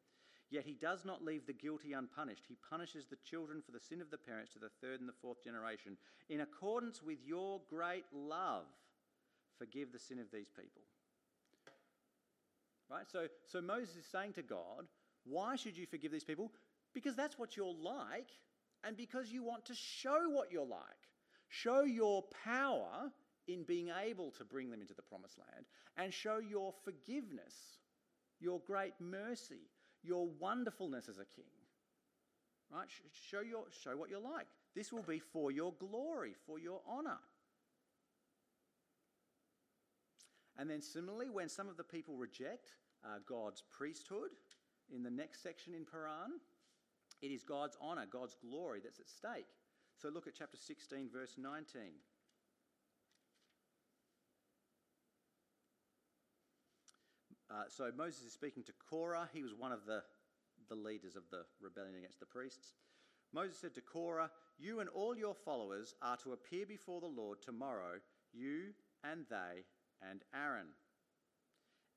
Yet 0.49 0.63
he 0.65 0.73
does 0.73 1.03
not 1.03 1.23
leave 1.23 1.45
the 1.45 1.53
guilty 1.53 1.93
unpunished. 1.93 2.45
He 2.47 2.57
punishes 2.69 3.05
the 3.05 3.17
children 3.25 3.61
for 3.61 3.71
the 3.71 3.79
sin 3.79 4.01
of 4.01 4.09
the 4.09 4.17
parents 4.17 4.53
to 4.53 4.59
the 4.59 4.71
third 4.81 5.01
and 5.01 5.09
the 5.09 5.19
fourth 5.21 5.43
generation. 5.43 5.97
In 6.29 6.41
accordance 6.41 7.03
with 7.03 7.17
your 7.25 7.59
great 7.69 8.05
love, 8.13 8.65
forgive 9.57 9.91
the 9.91 9.99
sin 9.99 10.19
of 10.19 10.31
these 10.31 10.49
people. 10.49 10.83
Right? 12.89 13.05
So, 13.11 13.27
so 13.45 13.61
Moses 13.61 13.95
is 13.95 14.05
saying 14.11 14.33
to 14.33 14.43
God, 14.43 14.87
Why 15.25 15.55
should 15.55 15.77
you 15.77 15.85
forgive 15.85 16.11
these 16.11 16.23
people? 16.23 16.51
Because 16.93 17.15
that's 17.15 17.37
what 17.37 17.57
you're 17.57 17.75
like, 17.81 18.29
and 18.83 18.95
because 18.95 19.31
you 19.31 19.43
want 19.43 19.65
to 19.65 19.75
show 19.75 20.29
what 20.29 20.51
you're 20.51 20.65
like. 20.65 20.79
Show 21.49 21.83
your 21.83 22.23
power 22.43 23.11
in 23.47 23.63
being 23.63 23.89
able 24.03 24.31
to 24.31 24.43
bring 24.43 24.69
them 24.69 24.81
into 24.81 24.93
the 24.93 25.01
promised 25.01 25.37
land, 25.37 25.65
and 25.97 26.13
show 26.13 26.39
your 26.39 26.73
forgiveness, 26.83 27.53
your 28.39 28.59
great 28.67 28.93
mercy, 28.99 29.69
your 30.03 30.27
wonderfulness 30.39 31.07
as 31.09 31.17
a 31.17 31.25
king. 31.35 31.45
Right? 32.69 32.87
Show, 33.29 33.41
your, 33.41 33.63
show 33.83 33.95
what 33.95 34.09
you're 34.09 34.19
like. 34.19 34.47
This 34.75 34.91
will 34.91 35.03
be 35.03 35.19
for 35.19 35.51
your 35.51 35.73
glory, 35.79 36.33
for 36.45 36.59
your 36.59 36.81
honour. 36.87 37.19
And 40.57 40.69
then, 40.69 40.81
similarly, 40.81 41.29
when 41.29 41.49
some 41.49 41.69
of 41.69 41.77
the 41.77 41.83
people 41.83 42.15
reject 42.15 42.71
uh, 43.05 43.19
God's 43.27 43.63
priesthood 43.69 44.29
in 44.93 45.03
the 45.03 45.11
next 45.11 45.43
section 45.43 45.73
in 45.73 45.85
Paran, 45.85 46.39
it 47.21 47.27
is 47.27 47.43
God's 47.43 47.77
honour, 47.81 48.05
God's 48.11 48.35
glory 48.35 48.79
that's 48.83 48.99
at 48.99 49.09
stake. 49.09 49.47
So 49.97 50.09
look 50.09 50.27
at 50.27 50.33
chapter 50.37 50.57
16, 50.57 51.09
verse 51.11 51.35
19. 51.37 51.81
Uh, 57.49 57.63
so 57.69 57.91
Moses 57.95 58.23
is 58.23 58.33
speaking 58.33 58.63
to 58.63 58.73
Korah. 58.89 59.29
He 59.33 59.41
was 59.41 59.53
one 59.57 59.71
of 59.71 59.85
the, 59.85 60.03
the 60.69 60.75
leaders 60.75 61.15
of 61.15 61.23
the 61.31 61.43
rebellion 61.61 61.95
against 61.97 62.19
the 62.19 62.25
priests. 62.25 62.73
Moses 63.33 63.57
said 63.59 63.73
to 63.75 63.81
Korah, 63.81 64.29
You 64.59 64.79
and 64.79 64.89
all 64.89 65.15
your 65.15 65.33
followers 65.33 65.95
are 66.01 66.17
to 66.17 66.33
appear 66.33 66.65
before 66.65 67.01
the 67.01 67.07
Lord 67.07 67.41
tomorrow, 67.41 67.99
you 68.33 68.73
and 69.03 69.25
they 69.29 69.63
and 70.01 70.23
Aaron. 70.33 70.73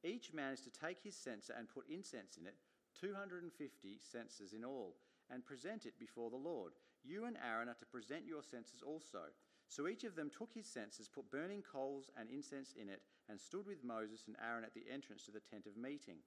Each 0.03 0.33
man 0.33 0.53
is 0.53 0.61
to 0.63 0.71
take 0.71 1.01
his 1.03 1.17
censer 1.17 1.55
and 1.57 1.69
put 1.69 1.89
incense 1.89 2.37
in 2.37 2.47
it, 2.47 2.57
250 3.01 4.01
censers 4.01 4.53
in 4.53 4.65
all, 4.65 4.97
and 5.31 5.45
present 5.45 5.87
it 5.87 5.99
before 5.99 6.31
the 6.31 6.37
Lord. 6.37 6.73
You 7.05 7.25
and 7.25 7.37
Aaron 7.37 7.69
are 7.69 7.75
to 7.75 7.87
present 7.87 8.27
your 8.27 8.43
censers 8.43 8.83
also. 8.85 9.33
So 9.69 9.87
each 9.87 10.05
of 10.05 10.17
them 10.17 10.31
took 10.31 10.53
his 10.53 10.67
censers, 10.67 11.09
put 11.09 11.31
burning 11.31 11.63
coals 11.63 12.11
and 12.19 12.29
incense 12.29 12.75
in 12.81 12.89
it, 12.89 13.03
and 13.29 13.41
stood 13.41 13.67
with 13.67 13.85
Moses 13.85 14.25
and 14.27 14.37
Aaron 14.43 14.65
at 14.65 14.75
the 14.75 14.85
entrance 14.93 15.25
to 15.27 15.31
the 15.31 15.41
tent 15.41 15.67
of 15.67 15.77
meeting. 15.77 16.19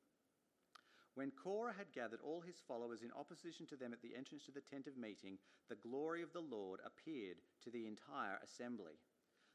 When 1.16 1.30
Korah 1.32 1.76
had 1.78 1.94
gathered 1.94 2.22
all 2.24 2.42
his 2.42 2.64
followers 2.68 3.04
in 3.04 3.12
opposition 3.12 3.68
to 3.68 3.76
them 3.76 3.94
at 3.94 4.02
the 4.02 4.16
entrance 4.18 4.46
to 4.46 4.52
the 4.52 4.66
tent 4.66 4.88
of 4.88 4.98
meeting, 4.98 5.38
the 5.70 5.76
glory 5.76 6.24
of 6.24 6.34
the 6.34 6.42
Lord 6.42 6.80
appeared 6.86 7.38
to 7.64 7.70
the 7.70 7.86
entire 7.86 8.40
assembly. 8.44 8.98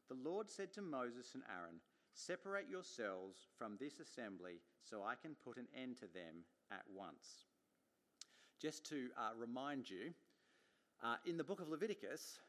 The 0.09 0.15
Lord 0.23 0.49
said 0.49 0.73
to 0.75 0.83
Moses 0.83 1.35
and 1.35 1.43
Aaron, 1.51 1.81
Separate 2.19 2.69
yourselves 2.69 3.47
from 3.57 3.77
this 3.79 4.01
assembly 4.01 4.61
so 4.83 5.05
I 5.05 5.15
can 5.15 5.37
put 5.45 5.57
an 5.57 5.69
end 5.81 5.99
to 5.99 6.07
them 6.13 6.43
at 6.73 6.83
once. 6.93 7.47
Just 8.61 8.85
to 8.87 9.09
uh, 9.17 9.31
remind 9.39 9.89
you, 9.89 10.13
uh, 11.05 11.15
in 11.27 11.37
the 11.37 11.45
book 11.45 11.61
of 11.61 11.69
Leviticus, 11.69 12.41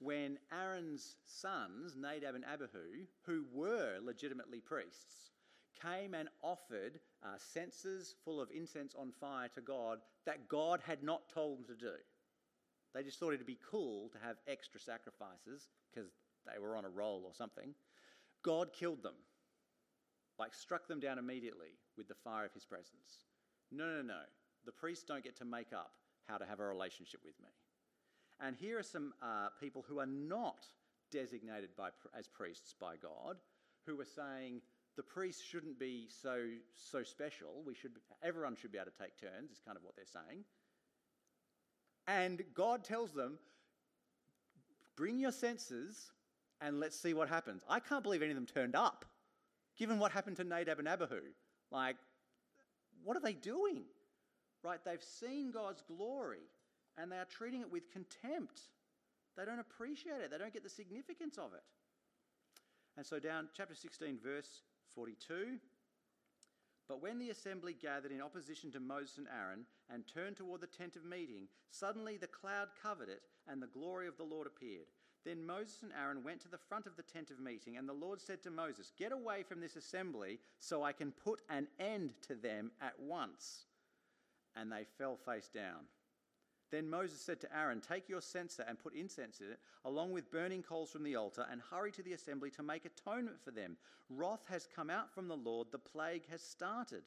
when 0.00 0.36
Aaron's 0.52 1.14
sons, 1.26 1.94
Nadab 1.96 2.34
and 2.34 2.44
Abihu, 2.44 3.06
who 3.24 3.44
were 3.52 3.98
legitimately 4.02 4.58
priests, 4.58 5.30
came 5.80 6.14
and 6.14 6.28
offered 6.42 6.98
uh, 7.22 7.36
censers 7.38 8.16
full 8.24 8.40
of 8.40 8.48
incense 8.50 8.96
on 8.98 9.12
fire 9.20 9.48
to 9.54 9.60
God 9.60 10.00
that 10.26 10.48
God 10.48 10.80
had 10.84 11.04
not 11.04 11.28
told 11.32 11.58
them 11.58 11.66
to 11.66 11.76
do. 11.76 11.94
They 12.92 13.04
just 13.04 13.20
thought 13.20 13.32
it'd 13.32 13.46
be 13.46 13.58
cool 13.70 14.08
to 14.08 14.18
have 14.26 14.38
extra 14.48 14.80
sacrifices 14.80 15.68
because 15.92 16.10
they 16.44 16.58
were 16.60 16.76
on 16.76 16.84
a 16.84 16.90
roll 16.90 17.22
or 17.24 17.32
something. 17.32 17.74
God 18.44 18.72
killed 18.72 19.02
them, 19.02 19.14
like 20.38 20.54
struck 20.54 20.86
them 20.86 21.00
down 21.00 21.18
immediately 21.18 21.78
with 21.96 22.06
the 22.08 22.14
fire 22.14 22.44
of 22.44 22.52
his 22.52 22.64
presence. 22.64 23.24
No, 23.72 23.86
no, 23.86 24.02
no. 24.02 24.20
The 24.66 24.72
priests 24.72 25.04
don't 25.04 25.24
get 25.24 25.36
to 25.38 25.44
make 25.44 25.72
up 25.72 25.92
how 26.28 26.36
to 26.38 26.46
have 26.46 26.60
a 26.60 26.64
relationship 26.64 27.20
with 27.24 27.34
me. 27.40 27.48
And 28.40 28.56
here 28.56 28.78
are 28.78 28.82
some 28.82 29.12
uh, 29.22 29.48
people 29.60 29.84
who 29.88 29.98
are 30.00 30.06
not 30.06 30.66
designated 31.10 31.70
by, 31.76 31.90
as 32.18 32.28
priests 32.28 32.74
by 32.78 32.96
God, 32.96 33.36
who 33.86 34.00
are 34.00 34.04
saying 34.04 34.60
the 34.96 35.02
priests 35.02 35.42
shouldn't 35.42 35.78
be 35.78 36.08
so 36.08 36.38
so 36.74 37.02
special. 37.02 37.62
We 37.66 37.74
should 37.74 37.92
everyone 38.22 38.56
should 38.56 38.72
be 38.72 38.78
able 38.78 38.90
to 38.90 38.98
take 39.02 39.18
turns. 39.18 39.50
Is 39.50 39.60
kind 39.64 39.76
of 39.76 39.82
what 39.82 39.96
they're 39.96 40.04
saying. 40.06 40.44
And 42.06 42.42
God 42.54 42.84
tells 42.84 43.12
them, 43.12 43.38
bring 44.96 45.18
your 45.18 45.32
censers 45.32 46.10
and 46.60 46.80
let's 46.80 46.98
see 46.98 47.14
what 47.14 47.28
happens. 47.28 47.62
I 47.68 47.80
can't 47.80 48.02
believe 48.02 48.22
any 48.22 48.30
of 48.30 48.36
them 48.36 48.46
turned 48.46 48.74
up, 48.74 49.04
given 49.78 49.98
what 49.98 50.12
happened 50.12 50.36
to 50.36 50.44
Nadab 50.44 50.78
and 50.78 50.88
Abihu. 50.88 51.20
Like, 51.70 51.96
what 53.02 53.16
are 53.16 53.20
they 53.20 53.32
doing? 53.32 53.82
Right? 54.62 54.78
They've 54.84 55.02
seen 55.02 55.50
God's 55.50 55.82
glory 55.82 56.48
and 56.96 57.10
they 57.10 57.16
are 57.16 57.26
treating 57.26 57.60
it 57.60 57.70
with 57.70 57.90
contempt. 57.90 58.60
They 59.36 59.44
don't 59.44 59.58
appreciate 59.58 60.20
it, 60.22 60.30
they 60.30 60.38
don't 60.38 60.52
get 60.52 60.62
the 60.62 60.70
significance 60.70 61.38
of 61.38 61.52
it. 61.54 61.62
And 62.96 63.04
so, 63.04 63.18
down 63.18 63.48
chapter 63.56 63.74
16, 63.74 64.18
verse 64.22 64.62
42. 64.94 65.58
But 66.88 67.02
when 67.02 67.18
the 67.18 67.30
assembly 67.30 67.74
gathered 67.80 68.12
in 68.12 68.20
opposition 68.20 68.70
to 68.72 68.80
Moses 68.80 69.18
and 69.18 69.26
Aaron 69.26 69.64
and 69.92 70.04
turned 70.06 70.36
toward 70.36 70.60
the 70.60 70.66
tent 70.66 70.96
of 70.96 71.04
meeting, 71.04 71.48
suddenly 71.70 72.16
the 72.16 72.26
cloud 72.26 72.68
covered 72.80 73.08
it, 73.08 73.22
and 73.48 73.60
the 73.60 73.66
glory 73.66 74.06
of 74.06 74.16
the 74.16 74.24
Lord 74.24 74.46
appeared. 74.46 74.86
Then 75.24 75.46
Moses 75.46 75.82
and 75.82 75.92
Aaron 75.98 76.22
went 76.22 76.40
to 76.42 76.48
the 76.48 76.58
front 76.58 76.86
of 76.86 76.96
the 76.96 77.02
tent 77.02 77.30
of 77.30 77.40
meeting, 77.40 77.76
and 77.76 77.88
the 77.88 77.94
Lord 77.94 78.20
said 78.20 78.42
to 78.42 78.50
Moses, 78.50 78.92
Get 78.98 79.10
away 79.10 79.42
from 79.42 79.60
this 79.60 79.76
assembly, 79.76 80.38
so 80.58 80.82
I 80.82 80.92
can 80.92 81.12
put 81.12 81.40
an 81.48 81.66
end 81.80 82.10
to 82.28 82.34
them 82.34 82.70
at 82.82 82.98
once. 83.00 83.64
And 84.54 84.70
they 84.70 84.84
fell 84.98 85.16
face 85.16 85.48
down. 85.48 85.86
Then 86.70 86.90
Moses 86.90 87.20
said 87.20 87.40
to 87.40 87.56
Aaron, 87.56 87.80
Take 87.80 88.08
your 88.08 88.20
censer 88.20 88.64
and 88.68 88.78
put 88.78 88.94
incense 88.94 89.40
in 89.40 89.52
it, 89.52 89.60
along 89.84 90.12
with 90.12 90.30
burning 90.30 90.62
coals 90.62 90.90
from 90.90 91.04
the 91.04 91.16
altar, 91.16 91.46
and 91.50 91.62
hurry 91.70 91.92
to 91.92 92.02
the 92.02 92.12
assembly 92.12 92.50
to 92.50 92.62
make 92.62 92.84
atonement 92.84 93.40
for 93.42 93.50
them. 93.50 93.76
Wrath 94.10 94.44
has 94.48 94.68
come 94.74 94.90
out 94.90 95.12
from 95.14 95.28
the 95.28 95.36
Lord, 95.36 95.68
the 95.70 95.78
plague 95.78 96.28
has 96.30 96.42
started. 96.42 97.04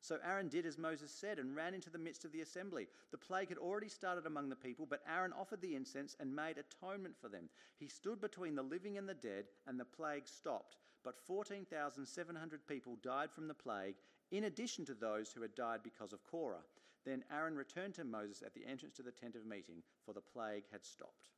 So 0.00 0.18
Aaron 0.24 0.48
did 0.48 0.64
as 0.64 0.78
Moses 0.78 1.10
said 1.10 1.38
and 1.38 1.56
ran 1.56 1.74
into 1.74 1.90
the 1.90 1.98
midst 1.98 2.24
of 2.24 2.32
the 2.32 2.40
assembly. 2.40 2.86
The 3.10 3.18
plague 3.18 3.48
had 3.48 3.58
already 3.58 3.88
started 3.88 4.26
among 4.26 4.48
the 4.48 4.56
people, 4.56 4.86
but 4.88 5.02
Aaron 5.08 5.32
offered 5.32 5.60
the 5.60 5.74
incense 5.74 6.16
and 6.20 6.34
made 6.34 6.56
atonement 6.58 7.16
for 7.20 7.28
them. 7.28 7.48
He 7.78 7.88
stood 7.88 8.20
between 8.20 8.54
the 8.54 8.62
living 8.62 8.96
and 8.96 9.08
the 9.08 9.14
dead, 9.14 9.46
and 9.66 9.78
the 9.78 9.84
plague 9.84 10.26
stopped. 10.26 10.76
But 11.04 11.18
14,700 11.26 12.66
people 12.66 12.96
died 13.02 13.32
from 13.32 13.48
the 13.48 13.54
plague, 13.54 13.96
in 14.30 14.44
addition 14.44 14.84
to 14.86 14.94
those 14.94 15.32
who 15.32 15.42
had 15.42 15.54
died 15.54 15.80
because 15.82 16.12
of 16.12 16.24
Korah. 16.24 16.64
Then 17.04 17.24
Aaron 17.32 17.56
returned 17.56 17.94
to 17.94 18.04
Moses 18.04 18.42
at 18.42 18.54
the 18.54 18.66
entrance 18.66 18.96
to 18.96 19.02
the 19.02 19.12
tent 19.12 19.34
of 19.34 19.46
meeting, 19.46 19.82
for 20.04 20.12
the 20.12 20.20
plague 20.20 20.64
had 20.70 20.84
stopped. 20.84 21.30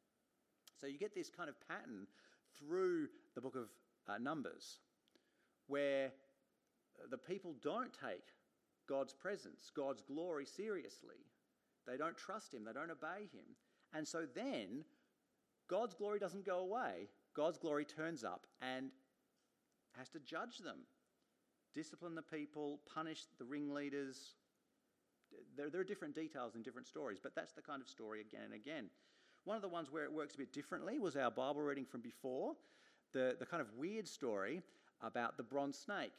So 0.80 0.86
you 0.86 0.98
get 0.98 1.14
this 1.14 1.30
kind 1.30 1.48
of 1.48 1.56
pattern 1.68 2.06
through 2.58 3.08
the 3.34 3.40
book 3.40 3.56
of 3.56 3.68
uh, 4.08 4.18
Numbers, 4.18 4.78
where 5.66 6.12
the 7.10 7.18
people 7.18 7.54
don't 7.62 7.92
take 7.92 8.24
God's 8.90 9.14
presence, 9.14 9.70
God's 9.74 10.02
glory 10.02 10.44
seriously. 10.44 11.24
They 11.86 11.96
don't 11.96 12.16
trust 12.16 12.52
Him, 12.52 12.64
they 12.64 12.72
don't 12.72 12.90
obey 12.90 13.28
Him. 13.32 13.46
And 13.94 14.06
so 14.06 14.26
then, 14.34 14.84
God's 15.68 15.94
glory 15.94 16.18
doesn't 16.18 16.44
go 16.44 16.58
away. 16.58 17.08
God's 17.34 17.56
glory 17.56 17.84
turns 17.84 18.24
up 18.24 18.46
and 18.60 18.90
has 19.96 20.08
to 20.10 20.18
judge 20.18 20.58
them, 20.58 20.78
discipline 21.74 22.16
the 22.16 22.22
people, 22.22 22.80
punish 22.92 23.22
the 23.38 23.44
ringleaders. 23.44 24.34
There, 25.56 25.70
there 25.70 25.80
are 25.80 25.84
different 25.84 26.14
details 26.16 26.56
in 26.56 26.62
different 26.62 26.88
stories, 26.88 27.20
but 27.22 27.34
that's 27.36 27.52
the 27.52 27.62
kind 27.62 27.80
of 27.80 27.88
story 27.88 28.20
again 28.20 28.42
and 28.46 28.54
again. 28.54 28.90
One 29.44 29.56
of 29.56 29.62
the 29.62 29.68
ones 29.68 29.90
where 29.90 30.04
it 30.04 30.12
works 30.12 30.34
a 30.34 30.38
bit 30.38 30.52
differently 30.52 30.98
was 30.98 31.16
our 31.16 31.30
Bible 31.30 31.62
reading 31.62 31.86
from 31.86 32.00
before, 32.00 32.54
the, 33.12 33.36
the 33.38 33.46
kind 33.46 33.60
of 33.60 33.68
weird 33.76 34.06
story 34.08 34.62
about 35.02 35.36
the 35.36 35.42
bronze 35.42 35.78
snake. 35.78 36.12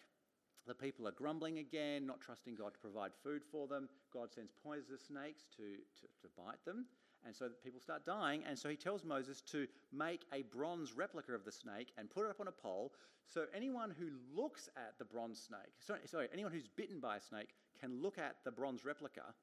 The 0.67 0.75
people 0.75 1.07
are 1.07 1.11
grumbling 1.11 1.57
again, 1.59 2.05
not 2.05 2.21
trusting 2.21 2.55
God 2.55 2.73
to 2.73 2.79
provide 2.79 3.11
food 3.23 3.41
for 3.51 3.67
them. 3.67 3.89
God 4.13 4.31
sends 4.31 4.51
poisonous 4.63 5.01
snakes 5.07 5.45
to, 5.57 5.63
to, 5.63 6.07
to 6.21 6.27
bite 6.37 6.63
them. 6.65 6.85
And 7.25 7.35
so 7.35 7.49
people 7.63 7.79
start 7.79 8.05
dying. 8.05 8.43
And 8.47 8.57
so 8.57 8.69
he 8.69 8.75
tells 8.75 9.03
Moses 9.03 9.41
to 9.51 9.67
make 9.91 10.21
a 10.33 10.43
bronze 10.43 10.93
replica 10.93 11.33
of 11.33 11.45
the 11.45 11.51
snake 11.51 11.91
and 11.97 12.09
put 12.09 12.25
it 12.25 12.29
up 12.29 12.39
on 12.39 12.47
a 12.47 12.51
pole. 12.51 12.93
So 13.27 13.45
anyone 13.55 13.93
who 13.97 14.09
looks 14.35 14.69
at 14.75 14.97
the 14.97 15.05
bronze 15.05 15.39
snake, 15.39 15.73
sorry, 15.79 16.01
sorry 16.05 16.27
anyone 16.33 16.51
who's 16.51 16.67
bitten 16.67 16.99
by 16.99 17.17
a 17.17 17.21
snake 17.21 17.49
can 17.79 18.01
look 18.01 18.17
at 18.17 18.35
the 18.43 18.51
bronze 18.51 18.85
replica 18.85 19.33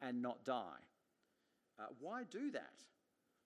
and 0.00 0.22
not 0.22 0.44
die. 0.44 0.80
Uh, 1.78 1.84
why 2.00 2.24
do 2.30 2.50
that? 2.50 2.84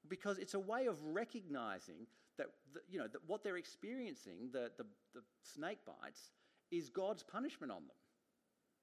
Because 0.08 0.38
it's 0.38 0.54
a 0.54 0.60
way 0.60 0.86
of 0.86 0.96
recognizing 1.02 2.06
that, 2.38 2.48
the, 2.72 2.80
you 2.88 2.98
know, 2.98 3.06
that 3.08 3.20
what 3.26 3.42
they're 3.42 3.56
experiencing, 3.56 4.50
the, 4.52 4.70
the, 4.76 4.84
the 5.14 5.22
snake 5.42 5.78
bites, 5.86 6.30
is 6.70 6.88
God's 6.88 7.22
punishment 7.22 7.72
on 7.72 7.82
them. 7.86 7.96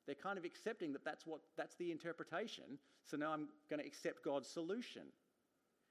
They're 0.05 0.15
kind 0.15 0.37
of 0.37 0.45
accepting 0.45 0.91
that 0.93 1.05
that's, 1.05 1.25
what, 1.25 1.41
that's 1.57 1.75
the 1.75 1.91
interpretation, 1.91 2.77
so 3.05 3.17
now 3.17 3.31
I'm 3.31 3.47
going 3.69 3.79
to 3.79 3.85
accept 3.85 4.23
God's 4.23 4.49
solution. 4.49 5.03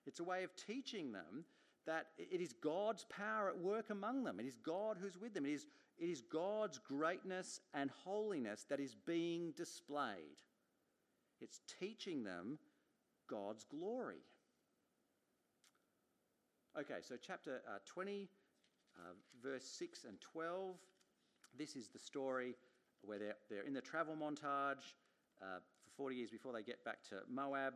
It's 0.06 0.20
a 0.20 0.24
way 0.24 0.44
of 0.44 0.50
teaching 0.54 1.12
them 1.12 1.44
that 1.86 2.08
it 2.18 2.40
is 2.40 2.52
God's 2.52 3.04
power 3.04 3.48
at 3.48 3.58
work 3.58 3.90
among 3.90 4.24
them. 4.24 4.38
It 4.38 4.46
is 4.46 4.56
God 4.56 4.98
who's 5.00 5.18
with 5.18 5.34
them. 5.34 5.46
It 5.46 5.52
is, 5.52 5.66
it 5.98 6.06
is 6.06 6.20
God's 6.20 6.78
greatness 6.78 7.60
and 7.74 7.90
holiness 8.04 8.66
that 8.68 8.80
is 8.80 8.94
being 8.94 9.52
displayed. 9.56 10.40
It's 11.40 11.60
teaching 11.80 12.22
them 12.22 12.58
God's 13.28 13.64
glory. 13.64 14.22
Okay, 16.78 17.00
so 17.00 17.16
chapter 17.20 17.62
uh, 17.68 17.78
20, 17.86 18.28
uh, 18.96 19.00
verse 19.42 19.64
6 19.64 20.04
and 20.04 20.20
12 20.20 20.76
this 21.58 21.76
is 21.76 21.88
the 21.88 21.98
story 21.98 22.54
where 23.02 23.18
they're, 23.18 23.36
they're 23.50 23.62
in 23.62 23.74
the 23.74 23.80
travel 23.80 24.14
montage 24.14 24.94
uh, 25.40 25.58
for 25.84 25.90
40 25.96 26.16
years 26.16 26.30
before 26.30 26.52
they 26.52 26.62
get 26.62 26.84
back 26.84 27.02
to 27.10 27.16
Moab, 27.28 27.74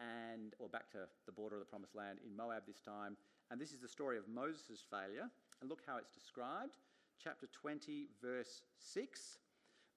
and 0.00 0.54
or 0.58 0.68
back 0.68 0.90
to 0.90 1.06
the 1.26 1.32
border 1.32 1.56
of 1.56 1.60
the 1.60 1.66
promised 1.66 1.94
land 1.94 2.18
in 2.24 2.36
Moab 2.36 2.62
this 2.66 2.80
time. 2.80 3.16
And 3.50 3.60
this 3.60 3.72
is 3.72 3.80
the 3.80 3.88
story 3.88 4.18
of 4.18 4.28
Moses' 4.28 4.84
failure. 4.90 5.30
And 5.60 5.70
look 5.70 5.82
how 5.86 5.98
it's 5.98 6.10
described. 6.10 6.76
Chapter 7.22 7.46
20, 7.46 8.08
verse 8.20 8.62
6. 8.78 9.38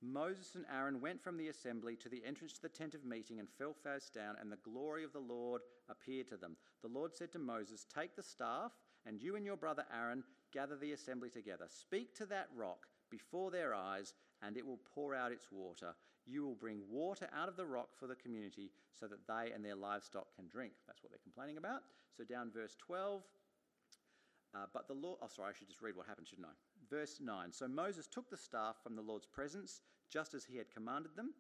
Moses 0.02 0.54
and 0.54 0.66
Aaron 0.72 1.02
went 1.02 1.24
from 1.24 1.38
the 1.38 1.48
assembly 1.48 1.96
to 1.96 2.10
the 2.10 2.22
entrance 2.24 2.54
to 2.54 2.62
the 2.62 2.70
tent 2.70 2.94
of 2.94 3.04
meeting 3.04 3.40
and 3.40 3.48
fell 3.58 3.74
face 3.74 4.12
down, 4.14 4.36
and 4.40 4.52
the 4.52 4.58
glory 4.58 5.04
of 5.04 5.12
the 5.12 5.20
Lord 5.20 5.62
appeared 5.90 6.28
to 6.30 6.38
them. 6.38 6.56
The 6.84 6.90
Lord 6.90 7.16
said 7.16 7.32
to 7.32 7.40
Moses, 7.40 7.88
Take 7.92 8.16
the 8.16 8.22
staff, 8.22 8.74
and 9.08 9.20
you 9.20 9.36
and 9.36 9.44
your 9.44 9.58
brother 9.58 9.86
Aaron 9.92 10.24
gather 10.54 10.76
the 10.76 10.92
assembly 10.92 11.30
together. 11.32 11.66
Speak 11.68 12.14
to 12.16 12.28
that 12.28 12.50
rock 12.56 12.86
before 13.10 13.51
their 13.51 13.74
eyes, 13.74 14.14
and 14.41 14.58
it 14.58 14.66
will 14.66 14.80
pour 14.93 15.16
out 15.16 15.32
its 15.32 15.47
water. 15.51 15.93
You 16.26 16.43
will 16.43 16.55
bring 16.55 16.82
water 16.89 17.30
out 17.34 17.47
of 17.47 17.55
the 17.55 17.66
rock 17.66 17.89
for 17.97 18.08
the 18.08 18.16
community 18.16 18.72
so 18.93 19.08
that 19.08 19.26
they 19.28 19.51
and 19.53 19.64
their 19.64 19.76
livestock 19.76 20.28
can 20.36 20.47
drink. 20.47 20.74
That's 20.86 21.01
what 21.01 21.12
they're 21.12 21.20
complaining 21.24 21.58
about. 21.58 21.82
So, 22.16 22.24
down 22.24 22.51
verse 22.53 22.76
12. 22.86 23.24
Uh, 24.55 24.66
but 24.74 24.88
the 24.88 24.93
Lord, 24.93 25.20
oh, 25.22 25.28
sorry, 25.28 25.49
I 25.49 25.58
should 25.58 25.68
just 25.68 25.82
read 25.82 25.95
what 25.95 26.08
happened, 26.08 26.28
shouldn't 26.28 26.47
I? 26.47 26.55
Verse 26.89 27.20
9 27.22 27.51
So 27.51 27.68
Moses 27.68 28.08
took 28.08 28.30
the 28.30 28.38
staff 28.38 28.76
from 28.84 28.95
the 28.95 29.01
Lord's 29.01 29.26
presence, 29.26 29.82
just 30.12 30.34
as 30.34 30.45
he 30.45 30.58
had 30.58 30.72
commanded 30.72 31.16
them. 31.16 31.34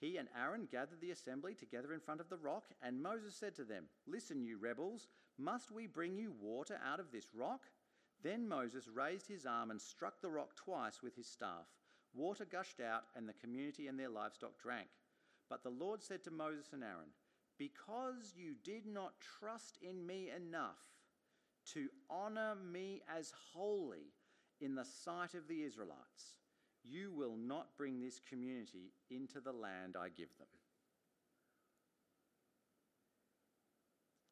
He 0.00 0.16
and 0.16 0.28
Aaron 0.40 0.68
gathered 0.70 1.00
the 1.00 1.10
assembly 1.10 1.54
together 1.54 1.92
in 1.92 2.00
front 2.00 2.20
of 2.20 2.28
the 2.28 2.36
rock, 2.36 2.66
and 2.82 3.02
Moses 3.02 3.34
said 3.34 3.54
to 3.56 3.64
them, 3.64 3.84
Listen, 4.06 4.44
you 4.44 4.58
rebels, 4.58 5.08
must 5.38 5.72
we 5.72 5.86
bring 5.86 6.16
you 6.16 6.32
water 6.40 6.78
out 6.84 7.00
of 7.00 7.10
this 7.10 7.26
rock? 7.34 7.62
Then 8.22 8.48
Moses 8.48 8.88
raised 8.92 9.28
his 9.28 9.46
arm 9.46 9.70
and 9.70 9.80
struck 9.80 10.20
the 10.20 10.30
rock 10.30 10.56
twice 10.56 11.02
with 11.02 11.14
his 11.14 11.26
staff. 11.26 11.66
Water 12.14 12.44
gushed 12.44 12.80
out, 12.80 13.04
and 13.14 13.28
the 13.28 13.34
community 13.34 13.86
and 13.86 13.98
their 13.98 14.08
livestock 14.08 14.58
drank. 14.58 14.88
But 15.48 15.62
the 15.62 15.70
Lord 15.70 16.02
said 16.02 16.24
to 16.24 16.30
Moses 16.30 16.72
and 16.72 16.82
Aaron, 16.82 17.12
Because 17.58 18.34
you 18.36 18.54
did 18.64 18.86
not 18.86 19.12
trust 19.40 19.78
in 19.82 20.06
me 20.06 20.30
enough 20.34 20.78
to 21.74 21.88
honour 22.10 22.54
me 22.56 23.02
as 23.14 23.32
holy 23.52 24.12
in 24.60 24.74
the 24.74 24.84
sight 24.84 25.34
of 25.34 25.46
the 25.46 25.62
Israelites, 25.62 26.38
you 26.82 27.12
will 27.12 27.36
not 27.36 27.76
bring 27.76 28.00
this 28.00 28.20
community 28.28 28.92
into 29.10 29.40
the 29.40 29.52
land 29.52 29.96
I 29.96 30.08
give 30.08 30.36
them. 30.38 30.48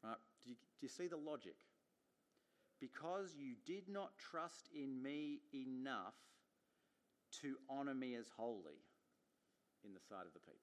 Right? 0.02 0.16
Do 0.42 0.50
you, 0.50 0.56
do 0.56 0.86
you 0.86 0.88
see 0.88 1.06
the 1.06 1.16
logic? 1.16 1.56
Because 2.80 3.34
you 3.38 3.54
did 3.64 3.88
not 3.88 4.10
trust 4.18 4.68
in 4.74 5.02
me 5.02 5.40
enough 5.54 6.14
to 7.42 7.56
honour 7.70 7.94
me 7.94 8.14
as 8.14 8.26
holy 8.36 8.80
in 9.84 9.94
the 9.94 10.00
sight 10.00 10.26
of 10.26 10.32
the 10.34 10.40
people. 10.40 10.60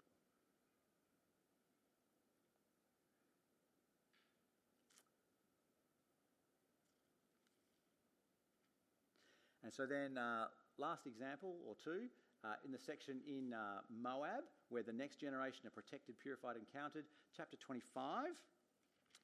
And 9.63 9.73
so 9.73 9.85
then, 9.85 10.17
uh, 10.17 10.47
last 10.77 11.07
example 11.07 11.55
or 11.65 11.75
two, 11.81 12.11
uh, 12.43 12.59
in 12.65 12.71
the 12.71 12.77
section 12.77 13.21
in 13.25 13.53
uh, 13.53 13.79
Moab, 13.89 14.43
where 14.69 14.83
the 14.83 14.91
next 14.91 15.21
generation 15.21 15.65
are 15.65 15.71
protected, 15.71 16.19
purified, 16.19 16.57
and 16.57 16.65
counted, 16.73 17.05
chapter 17.35 17.55
25, 17.57 18.35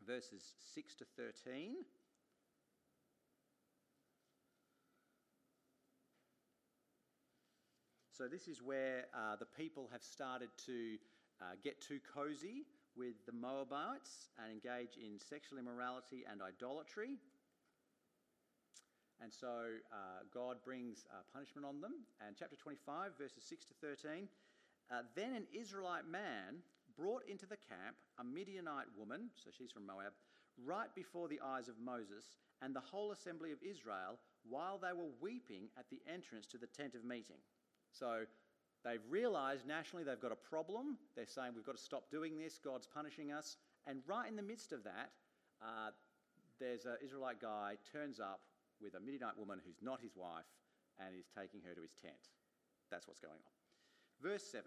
verses 0.07 0.53
6 0.73 0.95
to 0.95 1.05
13. 1.17 1.83
So, 8.19 8.27
this 8.27 8.49
is 8.49 8.59
where 8.61 9.07
uh, 9.15 9.39
the 9.39 9.47
people 9.47 9.87
have 9.93 10.03
started 10.03 10.49
to 10.65 10.99
uh, 11.39 11.55
get 11.63 11.79
too 11.79 12.03
cozy 12.03 12.67
with 12.91 13.15
the 13.25 13.31
Moabites 13.31 14.27
and 14.35 14.51
engage 14.51 14.99
in 14.99 15.15
sexual 15.15 15.57
immorality 15.57 16.27
and 16.29 16.41
idolatry. 16.43 17.15
And 19.23 19.31
so 19.31 19.47
uh, 19.87 20.27
God 20.33 20.57
brings 20.65 21.07
uh, 21.07 21.23
punishment 21.31 21.63
on 21.63 21.79
them. 21.79 22.03
And 22.19 22.35
chapter 22.37 22.57
25, 22.57 23.15
verses 23.17 23.39
6 23.47 23.63
to 23.71 23.73
13. 23.79 24.27
Uh, 24.91 25.07
then 25.15 25.31
an 25.31 25.47
Israelite 25.55 26.03
man 26.03 26.59
brought 26.99 27.23
into 27.23 27.45
the 27.47 27.55
camp 27.71 27.95
a 28.19 28.23
Midianite 28.25 28.91
woman, 28.99 29.31
so 29.41 29.47
she's 29.47 29.71
from 29.71 29.87
Moab, 29.87 30.11
right 30.59 30.91
before 30.93 31.29
the 31.29 31.39
eyes 31.39 31.69
of 31.69 31.79
Moses 31.79 32.35
and 32.61 32.75
the 32.75 32.83
whole 32.83 33.13
assembly 33.13 33.53
of 33.53 33.63
Israel 33.63 34.19
while 34.43 34.77
they 34.77 34.91
were 34.91 35.07
weeping 35.21 35.71
at 35.79 35.87
the 35.87 36.03
entrance 36.03 36.47
to 36.47 36.57
the 36.57 36.67
tent 36.67 36.95
of 36.95 37.05
meeting. 37.05 37.39
So 37.91 38.25
they've 38.83 39.01
realized 39.09 39.67
nationally 39.67 40.03
they've 40.03 40.19
got 40.19 40.31
a 40.31 40.35
problem. 40.49 40.97
They're 41.15 41.25
saying 41.25 41.51
we've 41.55 41.65
got 41.65 41.77
to 41.77 41.83
stop 41.83 42.09
doing 42.11 42.37
this, 42.37 42.59
God's 42.63 42.87
punishing 42.87 43.31
us. 43.31 43.57
And 43.87 44.01
right 44.07 44.27
in 44.27 44.35
the 44.35 44.43
midst 44.43 44.71
of 44.71 44.83
that, 44.83 45.11
uh, 45.61 45.91
there's 46.59 46.85
an 46.85 46.97
Israelite 47.03 47.41
guy 47.41 47.75
turns 47.91 48.19
up 48.19 48.41
with 48.81 48.93
a 48.95 48.99
Midianite 48.99 49.37
woman 49.37 49.59
who's 49.65 49.81
not 49.81 49.99
his 50.01 50.15
wife 50.15 50.47
and 50.99 51.15
is 51.15 51.27
taking 51.35 51.61
her 51.67 51.73
to 51.73 51.81
his 51.81 51.93
tent. 52.01 52.29
That's 52.91 53.07
what's 53.07 53.19
going 53.19 53.33
on. 53.33 54.29
Verse 54.31 54.43
7 54.51 54.63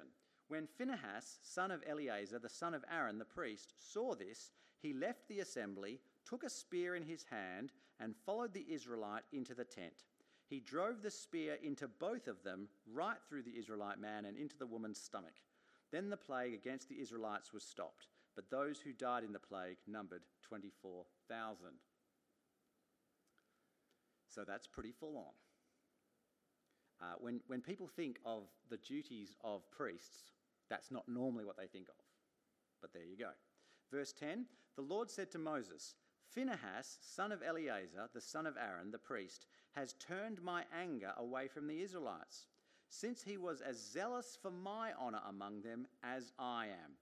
When 0.48 0.66
Phinehas, 0.66 1.38
son 1.42 1.70
of 1.70 1.82
Eleazar, 1.86 2.38
the 2.38 2.48
son 2.48 2.74
of 2.74 2.84
Aaron 2.90 3.18
the 3.18 3.24
priest, 3.24 3.74
saw 3.78 4.14
this, 4.14 4.50
he 4.80 4.92
left 4.92 5.28
the 5.28 5.40
assembly, 5.40 6.00
took 6.28 6.42
a 6.42 6.50
spear 6.50 6.94
in 6.96 7.02
his 7.02 7.24
hand, 7.30 7.72
and 8.00 8.14
followed 8.26 8.52
the 8.52 8.66
Israelite 8.68 9.22
into 9.32 9.54
the 9.54 9.64
tent. 9.64 10.04
He 10.52 10.60
drove 10.60 11.00
the 11.00 11.10
spear 11.10 11.56
into 11.62 11.88
both 11.88 12.28
of 12.28 12.42
them, 12.42 12.68
right 12.92 13.16
through 13.26 13.44
the 13.44 13.56
Israelite 13.58 13.98
man 13.98 14.26
and 14.26 14.36
into 14.36 14.58
the 14.58 14.66
woman's 14.66 15.00
stomach. 15.00 15.32
Then 15.90 16.10
the 16.10 16.16
plague 16.18 16.52
against 16.52 16.90
the 16.90 17.00
Israelites 17.00 17.54
was 17.54 17.62
stopped, 17.62 18.08
but 18.36 18.50
those 18.50 18.78
who 18.78 18.92
died 18.92 19.24
in 19.24 19.32
the 19.32 19.38
plague 19.38 19.78
numbered 19.88 20.20
24,000. 20.42 21.68
So 24.28 24.44
that's 24.46 24.66
pretty 24.66 24.92
full 24.92 25.16
on. 25.16 25.32
Uh, 27.00 27.14
when, 27.18 27.40
when 27.46 27.62
people 27.62 27.88
think 27.88 28.18
of 28.26 28.42
the 28.68 28.76
duties 28.76 29.34
of 29.42 29.62
priests, 29.70 30.32
that's 30.68 30.90
not 30.90 31.08
normally 31.08 31.46
what 31.46 31.56
they 31.56 31.66
think 31.66 31.88
of. 31.88 32.04
But 32.82 32.92
there 32.92 33.06
you 33.06 33.16
go. 33.16 33.30
Verse 33.90 34.12
10 34.12 34.44
The 34.76 34.82
Lord 34.82 35.10
said 35.10 35.30
to 35.30 35.38
Moses, 35.38 35.94
Phinehas, 36.28 36.98
son 37.00 37.32
of 37.32 37.42
Eleazar, 37.42 38.10
the 38.12 38.20
son 38.20 38.46
of 38.46 38.58
Aaron, 38.58 38.90
the 38.90 38.98
priest, 38.98 39.46
has 39.74 39.94
turned 39.94 40.42
my 40.42 40.64
anger 40.78 41.12
away 41.16 41.48
from 41.48 41.66
the 41.66 41.80
Israelites, 41.80 42.46
since 42.88 43.22
he 43.22 43.36
was 43.36 43.60
as 43.60 43.78
zealous 43.92 44.38
for 44.40 44.50
my 44.50 44.92
honour 45.00 45.22
among 45.28 45.62
them 45.62 45.86
as 46.02 46.32
I 46.38 46.66
am. 46.66 46.92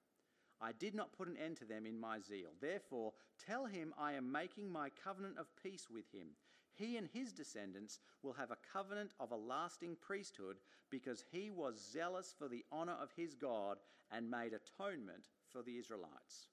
I 0.61 0.73
did 0.73 0.95
not 0.95 1.12
put 1.12 1.29
an 1.29 1.39
end 1.39 1.57
to 1.59 1.64
them 1.64 1.87
in 1.87 1.99
my 1.99 2.21
zeal. 2.21 2.51
Therefore, 2.61 3.12
tell 3.45 3.64
him 3.66 3.95
I 3.99 4.12
am 4.12 4.31
making 4.31 4.71
my 4.71 4.91
covenant 5.03 5.39
of 5.39 5.47
peace 5.62 5.89
with 5.91 6.05
him. 6.12 6.29
He 6.75 6.97
and 6.97 7.09
his 7.12 7.33
descendants 7.33 7.99
will 8.23 8.35
have 8.35 8.51
a 8.51 8.59
covenant 8.73 9.12
of 9.18 9.33
a 9.33 9.37
lasting 9.37 9.97
priesthood 10.01 10.57
because 10.91 11.25
he 11.33 11.51
was 11.51 11.91
zealous 11.93 12.35
for 12.39 12.49
the 12.49 12.64
honour 12.73 12.97
of 13.01 13.11
his 13.16 13.35
God 13.35 13.79
and 14.12 14.31
made 14.31 14.53
atonement 14.53 15.29
for 15.49 15.62
the 15.62 15.77
Israelites. 15.77 16.49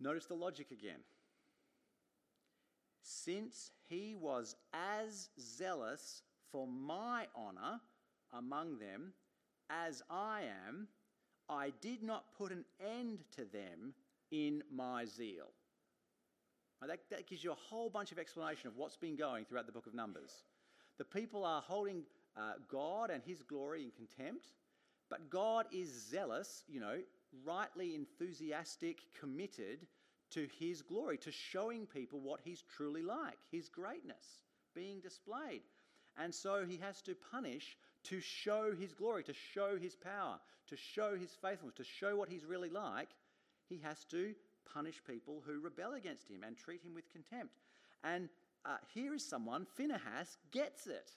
Notice 0.00 0.26
the 0.26 0.34
logic 0.34 0.70
again. 0.72 1.00
Since 3.02 3.72
he 3.88 4.14
was 4.14 4.56
as 4.72 5.28
zealous 5.40 6.22
for 6.50 6.66
my 6.66 7.26
honour 7.36 7.80
among 8.32 8.78
them 8.78 9.12
as 9.68 10.02
I 10.08 10.42
am, 10.66 10.88
I 11.48 11.72
did 11.80 12.02
not 12.02 12.32
put 12.36 12.52
an 12.52 12.64
end 12.80 13.18
to 13.36 13.44
them 13.44 13.94
in 14.30 14.62
my 14.72 15.04
zeal. 15.04 15.50
Now 16.80 16.88
that, 16.88 17.00
that 17.10 17.28
gives 17.28 17.44
you 17.44 17.52
a 17.52 17.56
whole 17.68 17.90
bunch 17.90 18.12
of 18.12 18.18
explanation 18.18 18.68
of 18.68 18.76
what's 18.76 18.96
been 18.96 19.16
going 19.16 19.44
throughout 19.44 19.66
the 19.66 19.72
book 19.72 19.86
of 19.86 19.94
Numbers. 19.94 20.44
The 20.98 21.04
people 21.04 21.44
are 21.44 21.62
holding 21.62 22.02
uh, 22.36 22.54
God 22.68 23.10
and 23.10 23.22
his 23.22 23.42
glory 23.42 23.84
in 23.84 23.90
contempt, 23.90 24.46
but 25.10 25.30
God 25.30 25.66
is 25.72 25.88
zealous, 26.10 26.64
you 26.68 26.80
know, 26.80 26.98
rightly 27.44 27.94
enthusiastic, 27.94 29.00
committed 29.18 29.86
to 30.32 30.48
his 30.58 30.82
glory, 30.82 31.18
to 31.18 31.32
showing 31.32 31.86
people 31.86 32.20
what 32.20 32.40
he's 32.44 32.62
truly 32.76 33.02
like, 33.02 33.38
his 33.50 33.68
greatness 33.68 34.42
being 34.74 35.00
displayed. 35.00 35.62
And 36.18 36.34
so 36.34 36.64
he 36.66 36.78
has 36.78 37.00
to 37.02 37.14
punish 37.30 37.76
to 38.04 38.20
show 38.20 38.72
his 38.78 38.92
glory, 38.92 39.22
to 39.24 39.32
show 39.32 39.78
his 39.80 39.94
power, 39.94 40.38
to 40.68 40.76
show 40.76 41.16
his 41.16 41.30
faithfulness, 41.40 41.76
to 41.76 41.84
show 41.84 42.16
what 42.16 42.28
he's 42.28 42.44
really 42.44 42.70
like. 42.70 43.08
He 43.68 43.78
has 43.82 44.04
to 44.06 44.34
punish 44.72 45.02
people 45.06 45.42
who 45.46 45.60
rebel 45.60 45.94
against 45.94 46.28
him 46.28 46.42
and 46.46 46.56
treat 46.56 46.82
him 46.82 46.94
with 46.94 47.10
contempt. 47.10 47.54
And 48.04 48.28
uh, 48.64 48.76
here 48.92 49.14
is 49.14 49.24
someone, 49.24 49.66
Phinehas, 49.76 50.36
gets 50.50 50.86
it. 50.86 51.10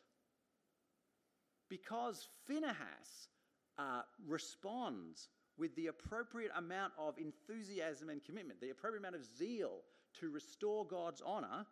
Because 1.70 2.28
Phinehas 2.46 3.30
uh, 3.78 4.02
responds 4.28 5.30
with 5.58 5.76
the 5.76 5.88
appropriate 5.88 6.52
amount 6.56 6.94
of 6.98 7.16
enthusiasm 7.18 8.10
and 8.10 8.24
commitment, 8.24 8.60
the 8.62 8.70
appropriate 8.70 9.02
amount 9.02 9.16
of 9.16 9.26
zeal 9.38 9.82
to 10.20 10.30
restore 10.30 10.86
God's 10.86 11.22
honour, 11.22 11.66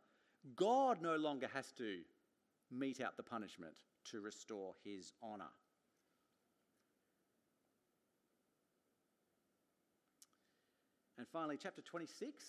God 0.55 1.01
no 1.01 1.15
longer 1.15 1.49
has 1.53 1.71
to 1.77 1.99
mete 2.71 3.01
out 3.01 3.17
the 3.17 3.23
punishment 3.23 3.73
to 4.11 4.19
restore 4.19 4.73
his 4.83 5.13
honour. 5.21 5.51
And 11.17 11.27
finally, 11.31 11.57
chapter 11.61 11.81
26, 11.81 12.43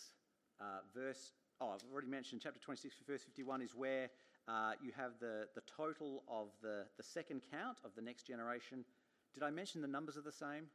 uh, 0.61 0.64
verse, 0.95 1.32
oh, 1.61 1.70
I've 1.74 1.93
already 1.93 2.09
mentioned 2.09 2.41
chapter 2.43 2.59
26, 2.59 2.97
verse 3.07 3.22
51 3.22 3.62
is 3.62 3.74
where 3.74 4.09
uh, 4.49 4.72
you 4.82 4.91
have 4.97 5.12
the, 5.20 5.47
the 5.55 5.62
total 5.76 6.24
of 6.28 6.49
the, 6.62 6.85
the 6.97 7.03
second 7.03 7.43
count 7.53 7.78
of 7.85 7.93
the 7.95 8.03
next 8.03 8.26
generation. 8.26 8.85
Did 9.32 9.43
I 9.43 9.51
mention 9.51 9.80
the 9.80 9.89
numbers 9.89 10.16
are 10.16 10.22
the 10.22 10.32
same? 10.32 10.66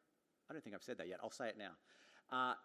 I 0.49 0.53
don't 0.53 0.63
think 0.63 0.75
I've 0.75 0.83
said 0.83 0.97
that 0.97 1.07
yet. 1.07 1.19
I'll 1.23 1.29
say 1.29 1.49
it 1.49 1.57
now. 1.57 1.71
Uh, 2.31 2.55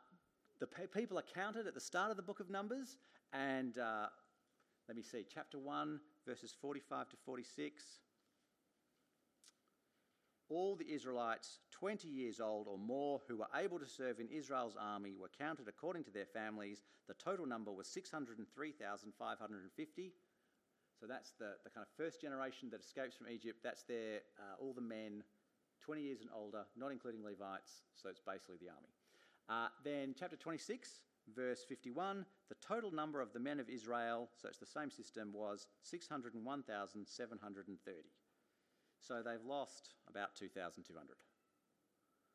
the 0.58 0.66
pe- 0.66 0.86
people 0.86 1.18
are 1.18 1.24
counted 1.34 1.66
at 1.66 1.74
the 1.74 1.80
start 1.80 2.10
of 2.10 2.16
the 2.16 2.22
book 2.22 2.40
of 2.40 2.48
Numbers, 2.48 2.96
and 3.32 3.76
uh, 3.76 4.06
let 4.88 4.96
me 4.96 5.02
see, 5.02 5.26
chapter 5.32 5.58
1, 5.58 6.00
verses 6.26 6.54
45 6.60 7.10
to 7.10 7.16
46. 7.24 7.84
All 10.48 10.74
the 10.76 10.90
Israelites 10.90 11.58
20 11.72 12.08
years 12.08 12.40
old 12.40 12.66
or 12.68 12.78
more 12.78 13.20
who 13.28 13.36
were 13.38 13.48
able 13.54 13.78
to 13.78 13.86
serve 13.86 14.18
in 14.20 14.28
Israel's 14.28 14.76
army 14.80 15.14
were 15.18 15.30
counted 15.38 15.68
according 15.68 16.04
to 16.04 16.10
their 16.10 16.26
families. 16.26 16.82
The 17.08 17.14
total 17.14 17.46
number 17.46 17.72
was 17.72 17.88
603,550. 17.88 20.12
So 21.00 21.06
that's 21.06 21.32
the, 21.38 21.54
the 21.64 21.70
kind 21.70 21.84
of 21.84 21.88
first 21.96 22.20
generation 22.20 22.68
that 22.70 22.80
escapes 22.80 23.16
from 23.16 23.28
Egypt. 23.28 23.60
That's 23.62 23.84
their, 23.84 24.20
uh, 24.38 24.56
all 24.60 24.74
the 24.74 24.80
men 24.80 25.22
20 25.84 26.00
years 26.00 26.20
and 26.20 26.30
older, 26.34 26.64
not 26.76 26.92
including 26.92 27.22
Levites. 27.22 27.82
So 27.94 28.08
it's 28.08 28.20
basically 28.20 28.56
the 28.60 28.70
army. 28.70 28.88
Uh, 29.48 29.68
then, 29.84 30.14
chapter 30.18 30.36
26, 30.36 31.00
verse 31.36 31.64
51, 31.68 32.24
the 32.48 32.56
total 32.66 32.90
number 32.90 33.20
of 33.20 33.32
the 33.32 33.38
men 33.38 33.60
of 33.60 33.68
Israel, 33.68 34.30
so 34.40 34.48
it's 34.48 34.58
the 34.58 34.66
same 34.66 34.90
system, 34.90 35.32
was 35.34 35.66
601,730. 35.82 37.98
So 39.00 39.22
they've 39.22 39.44
lost 39.46 39.90
about 40.08 40.34
2,200, 40.34 41.16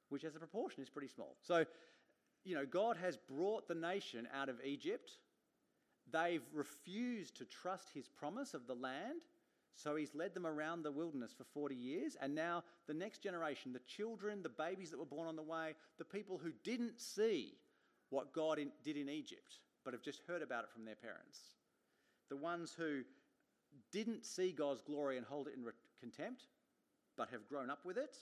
which 0.10 0.24
as 0.24 0.36
a 0.36 0.40
proportion 0.40 0.84
is 0.84 0.90
pretty 0.90 1.08
small. 1.08 1.36
So, 1.42 1.66
you 2.46 2.54
know, 2.54 2.66
God 2.66 2.96
has 2.98 3.18
brought 3.18 3.68
the 3.68 3.74
nation 3.74 4.28
out 4.34 4.50
of 4.50 4.64
Egypt. 4.64 5.14
They've 6.12 6.46
refused 6.54 7.38
to 7.38 7.46
trust 7.46 7.90
his 7.94 8.08
promise 8.08 8.54
of 8.54 8.68
the 8.68 8.76
land. 8.76 9.22
So 9.76 9.96
he's 9.96 10.14
led 10.14 10.34
them 10.34 10.46
around 10.46 10.84
the 10.84 10.92
wilderness 10.92 11.34
for 11.38 11.46
40 11.46 11.76
years. 11.76 12.18
And 12.22 12.36
now 12.36 12.64
the 12.88 12.94
next 12.94 13.24
generation, 13.24 13.72
the 13.72 13.80
children, 13.80 14.44
the 14.44 14.50
babies 14.50 14.92
that 14.92 15.00
were 15.00 15.06
born 15.06 15.28
on 15.28 15.36
the 15.36 15.44
way, 15.44 15.76
the 15.98 16.06
people 16.06 16.38
who 16.38 16.52
didn't 16.64 17.00
see 17.00 17.54
what 18.10 18.34
God 18.34 18.60
in, 18.60 18.72
did 18.84 18.98
in 18.98 19.10
Egypt, 19.10 19.60
but 19.86 19.94
have 19.94 20.02
just 20.04 20.22
heard 20.28 20.42
about 20.42 20.64
it 20.64 20.72
from 20.72 20.86
their 20.86 20.96
parents, 20.96 21.40
the 22.30 22.38
ones 22.38 22.74
who 22.78 23.02
didn't 23.92 24.26
see 24.26 24.52
God's 24.52 24.82
glory 24.82 25.18
and 25.18 25.26
hold 25.26 25.48
it 25.48 25.56
in 25.56 25.64
re- 25.64 25.72
contempt, 26.00 26.44
but 27.18 27.30
have 27.30 27.48
grown 27.48 27.70
up 27.70 27.86
with 27.86 27.98
it, 27.98 28.16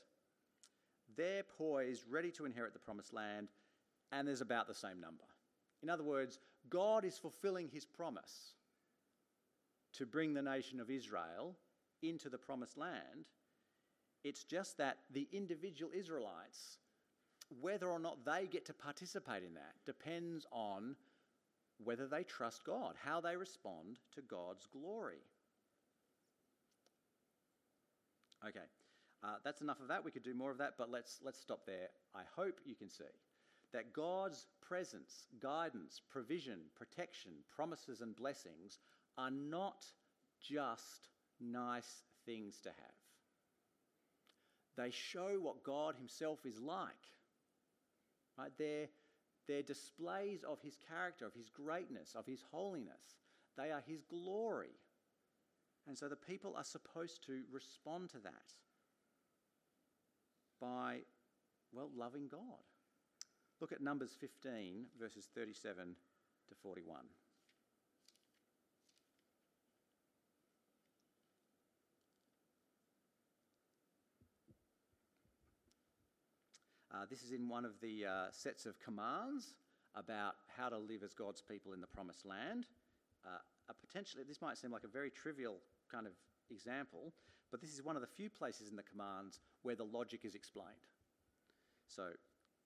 they're 1.15 1.43
poised, 1.57 2.03
ready 2.09 2.31
to 2.31 2.45
inherit 2.45 2.73
the 2.73 2.79
promised 2.79 3.13
land, 3.13 3.47
and 4.11 4.27
there's 4.27 4.41
about 4.41 4.67
the 4.67 4.73
same 4.73 4.99
number. 4.99 5.23
In 5.81 5.89
other 5.89 6.03
words, 6.03 6.39
God 6.69 7.05
is 7.05 7.17
fulfilling 7.17 7.69
his 7.69 7.85
promise 7.85 8.53
to 9.97 10.05
bring 10.05 10.33
the 10.33 10.41
nation 10.41 10.79
of 10.79 10.89
Israel 10.89 11.55
into 12.01 12.29
the 12.29 12.37
promised 12.37 12.77
land. 12.77 13.25
It's 14.23 14.43
just 14.43 14.77
that 14.77 14.97
the 15.11 15.27
individual 15.31 15.91
Israelites, 15.95 16.77
whether 17.61 17.87
or 17.87 17.99
not 17.99 18.25
they 18.25 18.47
get 18.47 18.65
to 18.65 18.73
participate 18.73 19.43
in 19.43 19.53
that, 19.55 19.73
depends 19.85 20.45
on 20.51 20.95
whether 21.83 22.07
they 22.07 22.23
trust 22.23 22.63
God, 22.65 22.95
how 23.03 23.21
they 23.21 23.35
respond 23.35 23.99
to 24.15 24.21
God's 24.21 24.67
glory. 24.67 25.21
Okay, 28.47 28.59
uh, 29.23 29.35
that's 29.43 29.61
enough 29.61 29.79
of 29.79 29.87
that. 29.87 30.03
We 30.03 30.11
could 30.11 30.23
do 30.23 30.33
more 30.33 30.51
of 30.51 30.57
that, 30.59 30.73
but 30.77 30.91
let's, 30.91 31.19
let's 31.23 31.39
stop 31.39 31.65
there. 31.65 31.89
I 32.15 32.21
hope 32.35 32.59
you 32.65 32.75
can 32.75 32.89
see 32.89 33.03
that 33.73 33.93
God's 33.93 34.47
presence, 34.67 35.27
guidance, 35.41 36.01
provision, 36.09 36.59
protection, 36.75 37.31
promises, 37.53 38.01
and 38.01 38.15
blessings 38.15 38.79
are 39.17 39.31
not 39.31 39.85
just 40.41 41.09
nice 41.39 42.03
things 42.25 42.59
to 42.63 42.69
have. 42.69 42.97
They 44.77 44.91
show 44.91 45.39
what 45.41 45.63
God 45.63 45.95
Himself 45.95 46.39
is 46.45 46.59
like. 46.59 46.87
Right? 48.37 48.51
They're, 48.57 48.87
they're 49.47 49.63
displays 49.63 50.43
of 50.43 50.61
His 50.61 50.77
character, 50.87 51.25
of 51.25 51.33
His 51.33 51.49
greatness, 51.49 52.13
of 52.15 52.25
His 52.27 52.43
holiness. 52.51 53.17
They 53.57 53.71
are 53.71 53.83
His 53.87 54.03
glory. 54.03 54.75
And 55.87 55.97
so 55.97 56.07
the 56.07 56.15
people 56.15 56.53
are 56.55 56.63
supposed 56.63 57.25
to 57.25 57.41
respond 57.51 58.09
to 58.09 58.19
that 58.19 58.53
by, 60.61 60.97
well, 61.71 61.89
loving 61.95 62.27
God. 62.29 62.39
Look 63.59 63.71
at 63.71 63.81
Numbers 63.81 64.15
15, 64.19 64.85
verses 64.99 65.29
37 65.33 65.95
to 66.49 66.55
41. 66.61 66.97
Uh, 76.97 77.05
this 77.07 77.21
is 77.21 77.31
in 77.31 77.47
one 77.47 77.63
of 77.63 77.73
the 77.79 78.05
uh, 78.05 78.25
sets 78.31 78.65
of 78.65 78.79
commands 78.79 79.53
about 79.93 80.33
how 80.47 80.67
to 80.67 80.77
live 80.77 81.03
as 81.03 81.13
God's 81.13 81.41
people 81.41 81.73
in 81.73 81.81
the 81.81 81.87
promised 81.87 82.25
land. 82.25 82.65
Uh, 83.23 83.73
potentially, 83.85 84.23
this 84.27 84.41
might 84.41 84.57
seem 84.57 84.71
like 84.71 84.83
a 84.83 84.87
very 84.87 85.11
trivial 85.11 85.57
kind 85.91 86.07
of 86.07 86.13
example, 86.49 87.13
but 87.51 87.61
this 87.61 87.71
is 87.73 87.83
one 87.83 87.95
of 87.95 88.01
the 88.01 88.07
few 88.07 88.31
places 88.31 88.69
in 88.71 88.75
the 88.75 88.83
commands 88.83 89.39
where 89.61 89.75
the 89.75 89.83
logic 89.83 90.21
is 90.23 90.33
explained. 90.33 90.87
So, 91.87 92.09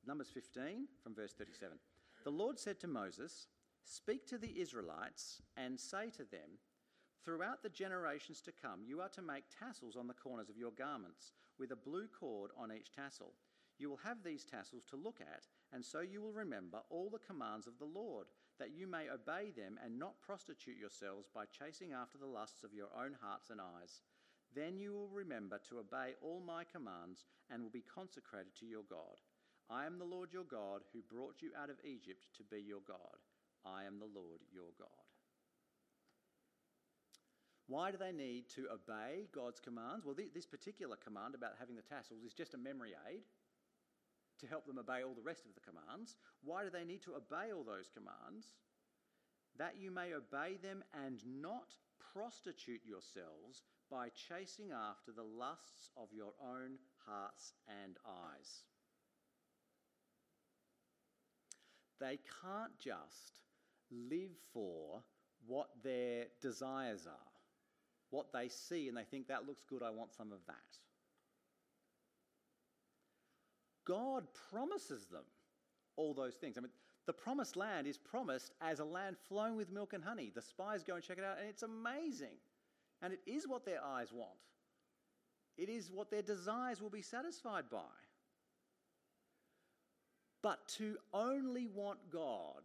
Numbers 0.08 0.30
15 0.34 0.88
from 1.04 1.14
verse 1.14 1.34
37. 1.34 1.78
The 2.24 2.30
Lord 2.30 2.58
said 2.58 2.80
to 2.80 2.88
Moses, 2.88 3.48
Speak 3.84 4.26
to 4.28 4.38
the 4.38 4.62
Israelites 4.62 5.42
and 5.58 5.78
say 5.78 6.10
to 6.12 6.24
them, 6.24 6.60
Throughout 7.26 7.64
the 7.64 7.70
generations 7.70 8.40
to 8.42 8.52
come, 8.52 8.80
you 8.86 9.02
are 9.02 9.10
to 9.10 9.22
make 9.22 9.44
tassels 9.60 9.98
on 9.98 10.08
the 10.08 10.14
corners 10.14 10.50
of 10.50 10.58
your 10.58 10.72
garments, 10.72 11.34
with 11.60 11.72
a 11.72 11.76
blue 11.76 12.08
cord 12.08 12.52
on 12.58 12.72
each 12.72 12.92
tassel. 12.92 13.34
You 13.82 13.90
will 13.90 14.06
have 14.06 14.22
these 14.22 14.46
tassels 14.46 14.86
to 14.92 14.96
look 14.96 15.22
at, 15.22 15.48
and 15.74 15.84
so 15.84 16.02
you 16.02 16.22
will 16.22 16.38
remember 16.38 16.82
all 16.92 17.10
the 17.10 17.18
commands 17.18 17.66
of 17.66 17.80
the 17.80 17.90
Lord, 17.90 18.28
that 18.60 18.78
you 18.78 18.86
may 18.86 19.10
obey 19.10 19.50
them 19.50 19.80
and 19.84 19.98
not 19.98 20.22
prostitute 20.22 20.78
yourselves 20.78 21.30
by 21.34 21.46
chasing 21.50 21.92
after 21.92 22.20
the 22.20 22.30
lusts 22.30 22.64
of 22.64 22.76
your 22.76 22.94
own 22.94 23.18
hearts 23.20 23.50
and 23.50 23.60
eyes. 23.60 24.04
Then 24.54 24.78
you 24.78 24.94
will 24.94 25.10
remember 25.10 25.58
to 25.68 25.80
obey 25.80 26.14
all 26.22 26.44
my 26.46 26.64
commands 26.64 27.26
and 27.50 27.64
will 27.64 27.74
be 27.74 27.82
consecrated 27.82 28.54
to 28.60 28.68
your 28.68 28.86
God. 28.88 29.18
I 29.68 29.88
am 29.88 29.98
the 29.98 30.06
Lord 30.06 30.30
your 30.32 30.46
God 30.46 30.84
who 30.94 31.02
brought 31.02 31.42
you 31.42 31.50
out 31.58 31.72
of 31.72 31.82
Egypt 31.84 32.28
to 32.38 32.44
be 32.44 32.62
your 32.62 32.86
God. 32.88 33.18
I 33.66 33.86
am 33.86 33.98
the 33.98 34.06
Lord 34.06 34.42
your 34.54 34.78
God. 34.78 35.10
Why 37.66 37.90
do 37.90 37.98
they 37.98 38.12
need 38.12 38.46
to 38.54 38.68
obey 38.70 39.26
God's 39.34 39.60
commands? 39.60 40.06
Well, 40.06 40.14
this 40.14 40.46
particular 40.46 40.98
command 40.98 41.34
about 41.34 41.58
having 41.58 41.76
the 41.76 41.82
tassels 41.82 42.22
is 42.22 42.34
just 42.34 42.54
a 42.54 42.60
memory 42.60 42.94
aid 43.10 43.22
to 44.42 44.48
help 44.48 44.66
them 44.66 44.78
obey 44.78 45.04
all 45.04 45.14
the 45.14 45.22
rest 45.22 45.46
of 45.46 45.54
the 45.54 45.62
commands. 45.62 46.18
Why 46.44 46.64
do 46.64 46.70
they 46.70 46.84
need 46.84 47.04
to 47.04 47.16
obey 47.16 47.54
all 47.54 47.64
those 47.64 47.90
commands? 47.94 48.50
That 49.58 49.76
you 49.80 49.92
may 49.92 50.14
obey 50.14 50.58
them 50.62 50.84
and 51.06 51.22
not 51.42 51.74
prostitute 52.14 52.82
yourselves 52.86 53.64
by 53.90 54.10
chasing 54.10 54.72
after 54.72 55.12
the 55.12 55.24
lusts 55.24 55.90
of 55.98 56.08
your 56.16 56.34
own 56.42 56.78
hearts 57.06 57.54
and 57.84 57.98
eyes. 58.06 58.64
They 62.00 62.18
can't 62.42 62.78
just 62.80 63.34
live 63.92 64.32
for 64.54 65.04
what 65.46 65.70
their 65.84 66.26
desires 66.42 67.06
are, 67.06 67.32
what 68.10 68.32
they 68.34 68.48
see 68.48 68.88
and 68.88 68.98
they 68.98 69.04
think 69.04 69.28
that 69.28 69.46
looks 69.46 69.64
good, 69.70 69.84
I 69.84 69.92
want 69.92 70.14
some 70.14 70.32
of 70.32 70.40
that. 70.48 70.56
God 73.86 74.26
promises 74.52 75.06
them 75.08 75.24
all 75.96 76.14
those 76.14 76.36
things. 76.36 76.58
I 76.58 76.62
mean, 76.62 76.72
the 77.08 77.14
promised 77.14 77.56
land 77.56 77.88
is 77.88 77.98
promised 77.98 78.52
as 78.62 78.80
a 78.80 78.86
land 78.86 79.18
flowing 79.28 79.56
with 79.56 79.72
milk 79.72 79.94
and 79.94 80.04
honey. 80.04 80.32
The 80.34 80.42
spies 80.42 80.84
go 80.84 80.96
and 80.96 81.04
check 81.04 81.18
it 81.18 81.24
out, 81.24 81.38
and 81.40 81.50
it's 81.50 81.64
amazing. 81.64 82.38
And 83.02 83.14
it 83.14 83.20
is 83.26 83.48
what 83.48 83.66
their 83.66 83.84
eyes 83.84 84.12
want, 84.14 84.30
it 85.58 85.70
is 85.70 85.92
what 85.92 86.12
their 86.12 86.22
desires 86.22 86.82
will 86.82 86.90
be 86.90 87.02
satisfied 87.02 87.66
by. 87.72 87.80
But 90.44 90.68
to 90.78 90.98
only 91.14 91.68
want 91.68 92.00
God 92.12 92.64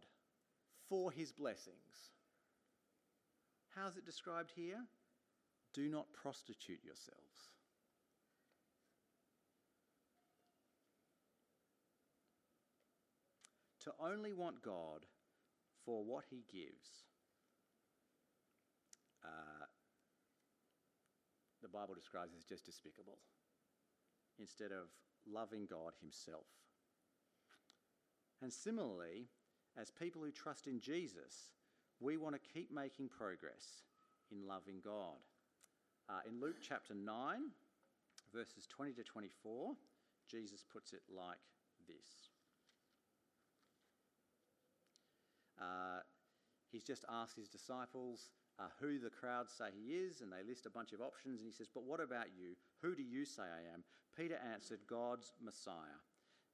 for 0.89 1.11
his 1.11 1.31
blessings. 1.31 1.75
How's 3.75 3.97
it 3.97 4.05
described 4.05 4.51
here? 4.55 4.83
Do 5.73 5.87
not 5.89 6.11
prostitute 6.11 6.79
yourselves. 6.83 7.51
To 13.87 13.93
only 14.03 14.33
want 14.33 14.61
God 14.61 15.07
for 15.85 16.03
what 16.03 16.25
he 16.29 16.43
gives, 16.51 17.07
uh, 19.23 19.65
the 21.61 21.69
Bible 21.69 21.95
describes 21.95 22.33
as 22.37 22.43
just 22.43 22.65
despicable, 22.65 23.17
instead 24.39 24.71
of 24.71 24.89
loving 25.25 25.65
God 25.69 25.93
himself. 26.01 26.45
And 28.41 28.51
similarly, 28.51 29.27
as 29.79 29.89
people 29.89 30.21
who 30.21 30.31
trust 30.31 30.67
in 30.67 30.81
Jesus, 30.81 31.51
we 32.01 32.17
want 32.17 32.35
to 32.35 32.41
keep 32.53 32.69
making 32.69 33.07
progress 33.07 33.83
in 34.31 34.45
loving 34.45 34.81
God. 34.83 35.17
Uh, 36.09 36.19
in 36.27 36.41
Luke 36.41 36.57
chapter 36.61 36.93
9, 36.93 37.15
verses 38.35 38.67
20 38.67 38.91
to 38.93 39.03
24, 39.03 39.75
Jesus 40.29 40.65
puts 40.71 40.91
it 40.91 41.01
like 41.09 41.39
this. 41.87 42.26
Uh, 45.59 46.01
he's 46.71 46.83
just 46.83 47.05
asked 47.09 47.35
his 47.35 47.49
disciples 47.49 48.31
uh, 48.59 48.63
who 48.79 48.99
the 48.99 49.09
crowd 49.09 49.49
say 49.49 49.65
he 49.73 49.93
is, 49.93 50.21
and 50.21 50.31
they 50.31 50.47
list 50.47 50.65
a 50.65 50.69
bunch 50.71 50.93
of 50.93 51.01
options. 51.01 51.39
And 51.39 51.47
he 51.47 51.53
says, 51.53 51.67
But 51.73 51.83
what 51.83 51.99
about 51.99 52.27
you? 52.37 52.55
Who 52.81 52.95
do 52.95 53.03
you 53.03 53.25
say 53.25 53.43
I 53.43 53.73
am? 53.73 53.83
Peter 54.17 54.39
answered, 54.53 54.79
God's 54.89 55.33
Messiah. 55.43 56.01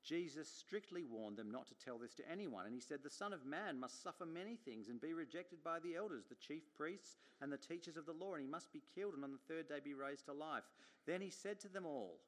Jesus 0.03 0.49
strictly 0.49 1.05
warned 1.05 1.37
them 1.37 1.49
not 1.49 1.65
to 1.67 1.75
tell 1.75 1.97
this 1.97 2.13
to 2.15 2.29
anyone, 2.29 2.65
and 2.65 2.75
he 2.75 2.81
said, 2.81 2.99
The 3.01 3.09
Son 3.09 3.31
of 3.31 3.45
Man 3.45 3.79
must 3.79 4.03
suffer 4.03 4.25
many 4.25 4.57
things 4.57 4.89
and 4.89 4.99
be 4.99 5.13
rejected 5.13 5.63
by 5.63 5.79
the 5.79 5.95
elders, 5.95 6.25
the 6.27 6.35
chief 6.35 6.63
priests, 6.75 7.15
and 7.41 7.49
the 7.49 7.57
teachers 7.57 7.95
of 7.95 8.05
the 8.05 8.11
law, 8.11 8.33
and 8.33 8.41
he 8.41 8.47
must 8.47 8.73
be 8.73 8.83
killed 8.93 9.13
and 9.13 9.23
on 9.23 9.31
the 9.31 9.53
third 9.53 9.69
day 9.69 9.79
be 9.81 9.93
raised 9.93 10.25
to 10.25 10.33
life. 10.33 10.63
Then 11.07 11.21
he 11.21 11.29
said 11.29 11.59
to 11.61 11.69
them 11.69 11.85
all, 11.85 12.19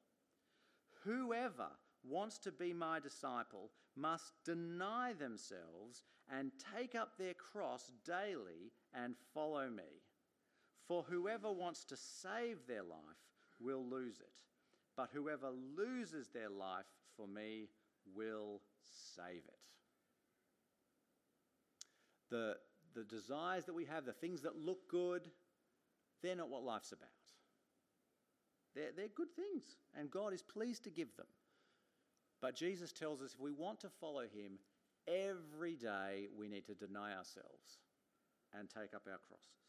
Whoever 1.04 1.68
wants 2.02 2.38
to 2.38 2.52
be 2.52 2.72
my 2.72 2.98
disciple 2.98 3.70
must 3.96 4.32
deny 4.44 5.12
themselves 5.12 6.04
and 6.30 6.52
take 6.76 6.94
up 6.94 7.16
their 7.16 7.34
cross 7.34 7.92
daily 8.04 8.72
and 8.94 9.14
follow 9.32 9.68
me. 9.68 10.02
For 10.86 11.02
whoever 11.02 11.50
wants 11.50 11.84
to 11.86 11.96
save 11.96 12.66
their 12.66 12.82
life 12.82 13.00
will 13.60 13.84
lose 13.84 14.20
it, 14.20 14.32
but 14.96 15.10
whoever 15.12 15.48
loses 15.76 16.28
their 16.28 16.50
life 16.50 16.86
for 17.16 17.26
me 17.26 17.68
will 18.14 18.60
save 19.16 19.42
it. 19.48 19.58
The, 22.30 22.56
the 22.94 23.04
desires 23.04 23.64
that 23.64 23.74
we 23.74 23.84
have, 23.86 24.04
the 24.04 24.12
things 24.12 24.42
that 24.42 24.56
look 24.56 24.88
good, 24.88 25.28
they're 26.22 26.36
not 26.36 26.50
what 26.50 26.64
life's 26.64 26.92
about. 26.92 27.08
They're, 28.74 28.92
they're 28.96 29.08
good 29.08 29.34
things, 29.34 29.64
and 29.98 30.10
God 30.10 30.32
is 30.32 30.42
pleased 30.42 30.84
to 30.84 30.90
give 30.90 31.16
them. 31.16 31.26
But 32.40 32.54
Jesus 32.54 32.92
tells 32.92 33.22
us 33.22 33.32
if 33.34 33.40
we 33.40 33.52
want 33.52 33.80
to 33.80 33.88
follow 34.00 34.22
him, 34.22 34.58
every 35.08 35.74
day 35.76 36.28
we 36.36 36.48
need 36.48 36.66
to 36.66 36.74
deny 36.74 37.14
ourselves 37.14 37.78
and 38.58 38.68
take 38.68 38.94
up 38.94 39.02
our 39.10 39.18
crosses 39.26 39.66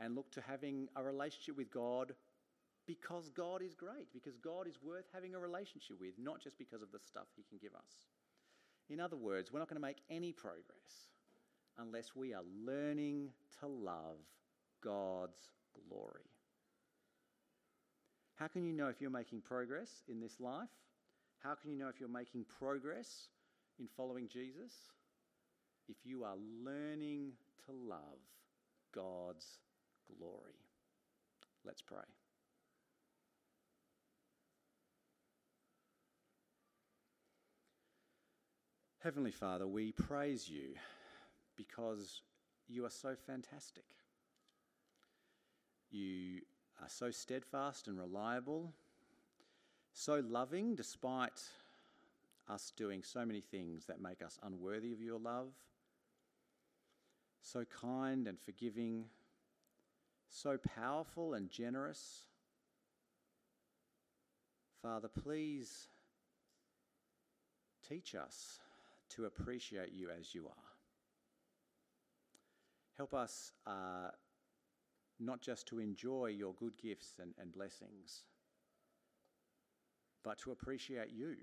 and 0.00 0.14
look 0.14 0.30
to 0.32 0.40
having 0.40 0.88
a 0.96 1.02
relationship 1.02 1.56
with 1.56 1.70
God 1.70 2.14
because 2.86 3.30
God 3.30 3.62
is 3.62 3.74
great, 3.74 4.12
because 4.12 4.36
God 4.36 4.66
is 4.66 4.78
worth 4.82 5.04
having 5.14 5.34
a 5.34 5.38
relationship 5.38 6.00
with, 6.00 6.14
not 6.18 6.40
just 6.40 6.58
because 6.58 6.82
of 6.82 6.90
the 6.90 6.98
stuff 6.98 7.26
he 7.36 7.44
can 7.48 7.58
give 7.58 7.74
us. 7.74 8.08
In 8.90 8.98
other 9.00 9.16
words, 9.16 9.52
we're 9.52 9.60
not 9.60 9.68
going 9.68 9.80
to 9.80 9.86
make 9.86 10.02
any 10.10 10.32
progress 10.32 11.10
unless 11.78 12.16
we 12.16 12.34
are 12.34 12.42
learning 12.64 13.30
to 13.60 13.68
love 13.68 14.18
God's 14.82 15.38
glory. 15.88 16.28
How 18.34 18.48
can 18.48 18.64
you 18.64 18.72
know 18.72 18.88
if 18.88 19.00
you're 19.00 19.10
making 19.10 19.42
progress 19.42 20.02
in 20.08 20.20
this 20.20 20.40
life? 20.40 20.68
How 21.42 21.54
can 21.54 21.70
you 21.70 21.76
know 21.76 21.88
if 21.88 21.98
you're 21.98 22.08
making 22.08 22.44
progress 22.58 23.28
in 23.80 23.88
following 23.96 24.28
Jesus? 24.28 24.72
If 25.88 25.96
you 26.04 26.22
are 26.22 26.36
learning 26.64 27.32
to 27.66 27.72
love 27.72 28.20
God's 28.94 29.58
glory. 30.06 30.54
Let's 31.64 31.82
pray. 31.82 31.98
Heavenly 39.02 39.32
Father, 39.32 39.66
we 39.66 39.90
praise 39.90 40.48
you 40.48 40.74
because 41.56 42.22
you 42.68 42.84
are 42.84 42.90
so 42.90 43.16
fantastic. 43.26 43.84
You 45.90 46.42
are 46.80 46.88
so 46.88 47.10
steadfast 47.10 47.88
and 47.88 47.98
reliable 47.98 48.72
so 49.92 50.22
loving 50.28 50.74
despite 50.74 51.42
us 52.48 52.72
doing 52.76 53.02
so 53.02 53.24
many 53.24 53.40
things 53.40 53.86
that 53.86 54.00
make 54.00 54.22
us 54.22 54.38
unworthy 54.42 54.92
of 54.92 55.00
your 55.00 55.18
love, 55.18 55.52
so 57.42 57.64
kind 57.64 58.26
and 58.26 58.38
forgiving, 58.40 59.04
so 60.28 60.56
powerful 60.76 61.34
and 61.34 61.50
generous. 61.50 62.26
Father, 64.82 65.08
please 65.08 65.88
teach 67.88 68.14
us 68.14 68.60
to 69.10 69.26
appreciate 69.26 69.92
you 69.92 70.08
as 70.10 70.34
you 70.34 70.46
are. 70.46 70.72
Help 72.96 73.14
us 73.14 73.52
uh, 73.66 74.10
not 75.20 75.40
just 75.40 75.66
to 75.68 75.78
enjoy 75.78 76.26
your 76.26 76.54
good 76.54 76.76
gifts 76.82 77.14
and, 77.20 77.34
and 77.38 77.52
blessings 77.52 78.24
but 80.24 80.38
to 80.38 80.52
appreciate 80.52 81.10
you. 81.10 81.36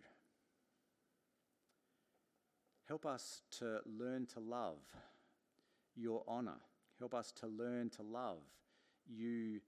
Help 2.87 3.05
us 3.05 3.41
to 3.51 3.79
learn 3.85 4.25
to 4.25 4.39
love 4.39 4.79
your 5.95 6.23
honour. 6.27 6.59
Help 6.97 7.13
us 7.13 7.31
to 7.31 7.47
learn 7.47 7.89
to 7.91 8.01
love 8.01 8.41
you 9.07 9.59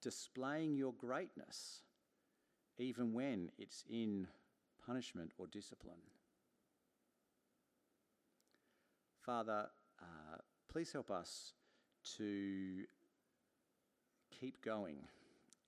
displaying 0.00 0.76
your 0.76 0.92
greatness, 0.94 1.82
even 2.78 3.12
when 3.12 3.50
it's 3.58 3.84
in 3.88 4.26
punishment 4.86 5.32
or 5.38 5.46
discipline. 5.46 5.96
Father, 9.20 9.66
uh, 10.02 10.36
please 10.70 10.92
help 10.92 11.10
us 11.10 11.52
to 12.16 12.84
keep 14.30 14.62
going 14.62 14.96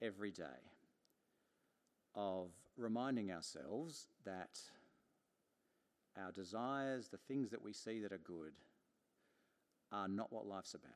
every 0.03 0.31
day 0.31 0.45
of 2.15 2.51
reminding 2.77 3.33
ourselves 3.33 4.07
that 4.25 4.59
our 6.17 6.33
desires, 6.33 7.09
the 7.09 7.19
things 7.29 7.51
that 7.51 7.63
we 7.63 7.73
see 7.73 8.01
that 8.01 8.13
are 8.13 8.19
good, 8.19 8.53
are 9.93 10.09
not 10.09 10.33
what 10.33 10.47
life's 10.47 10.75
about. 10.75 10.93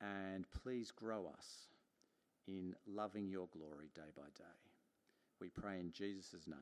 And 0.00 0.46
please 0.62 0.90
grow 0.90 1.26
us 1.26 1.68
in 2.48 2.74
loving 2.86 3.28
your 3.28 3.48
glory 3.52 3.90
day 3.94 4.10
by 4.16 4.28
day. 4.36 4.44
We 5.40 5.48
pray 5.48 5.78
in 5.78 5.92
Jesus' 5.92 6.46
name. 6.46 6.58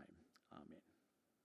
Amen. 0.53 0.90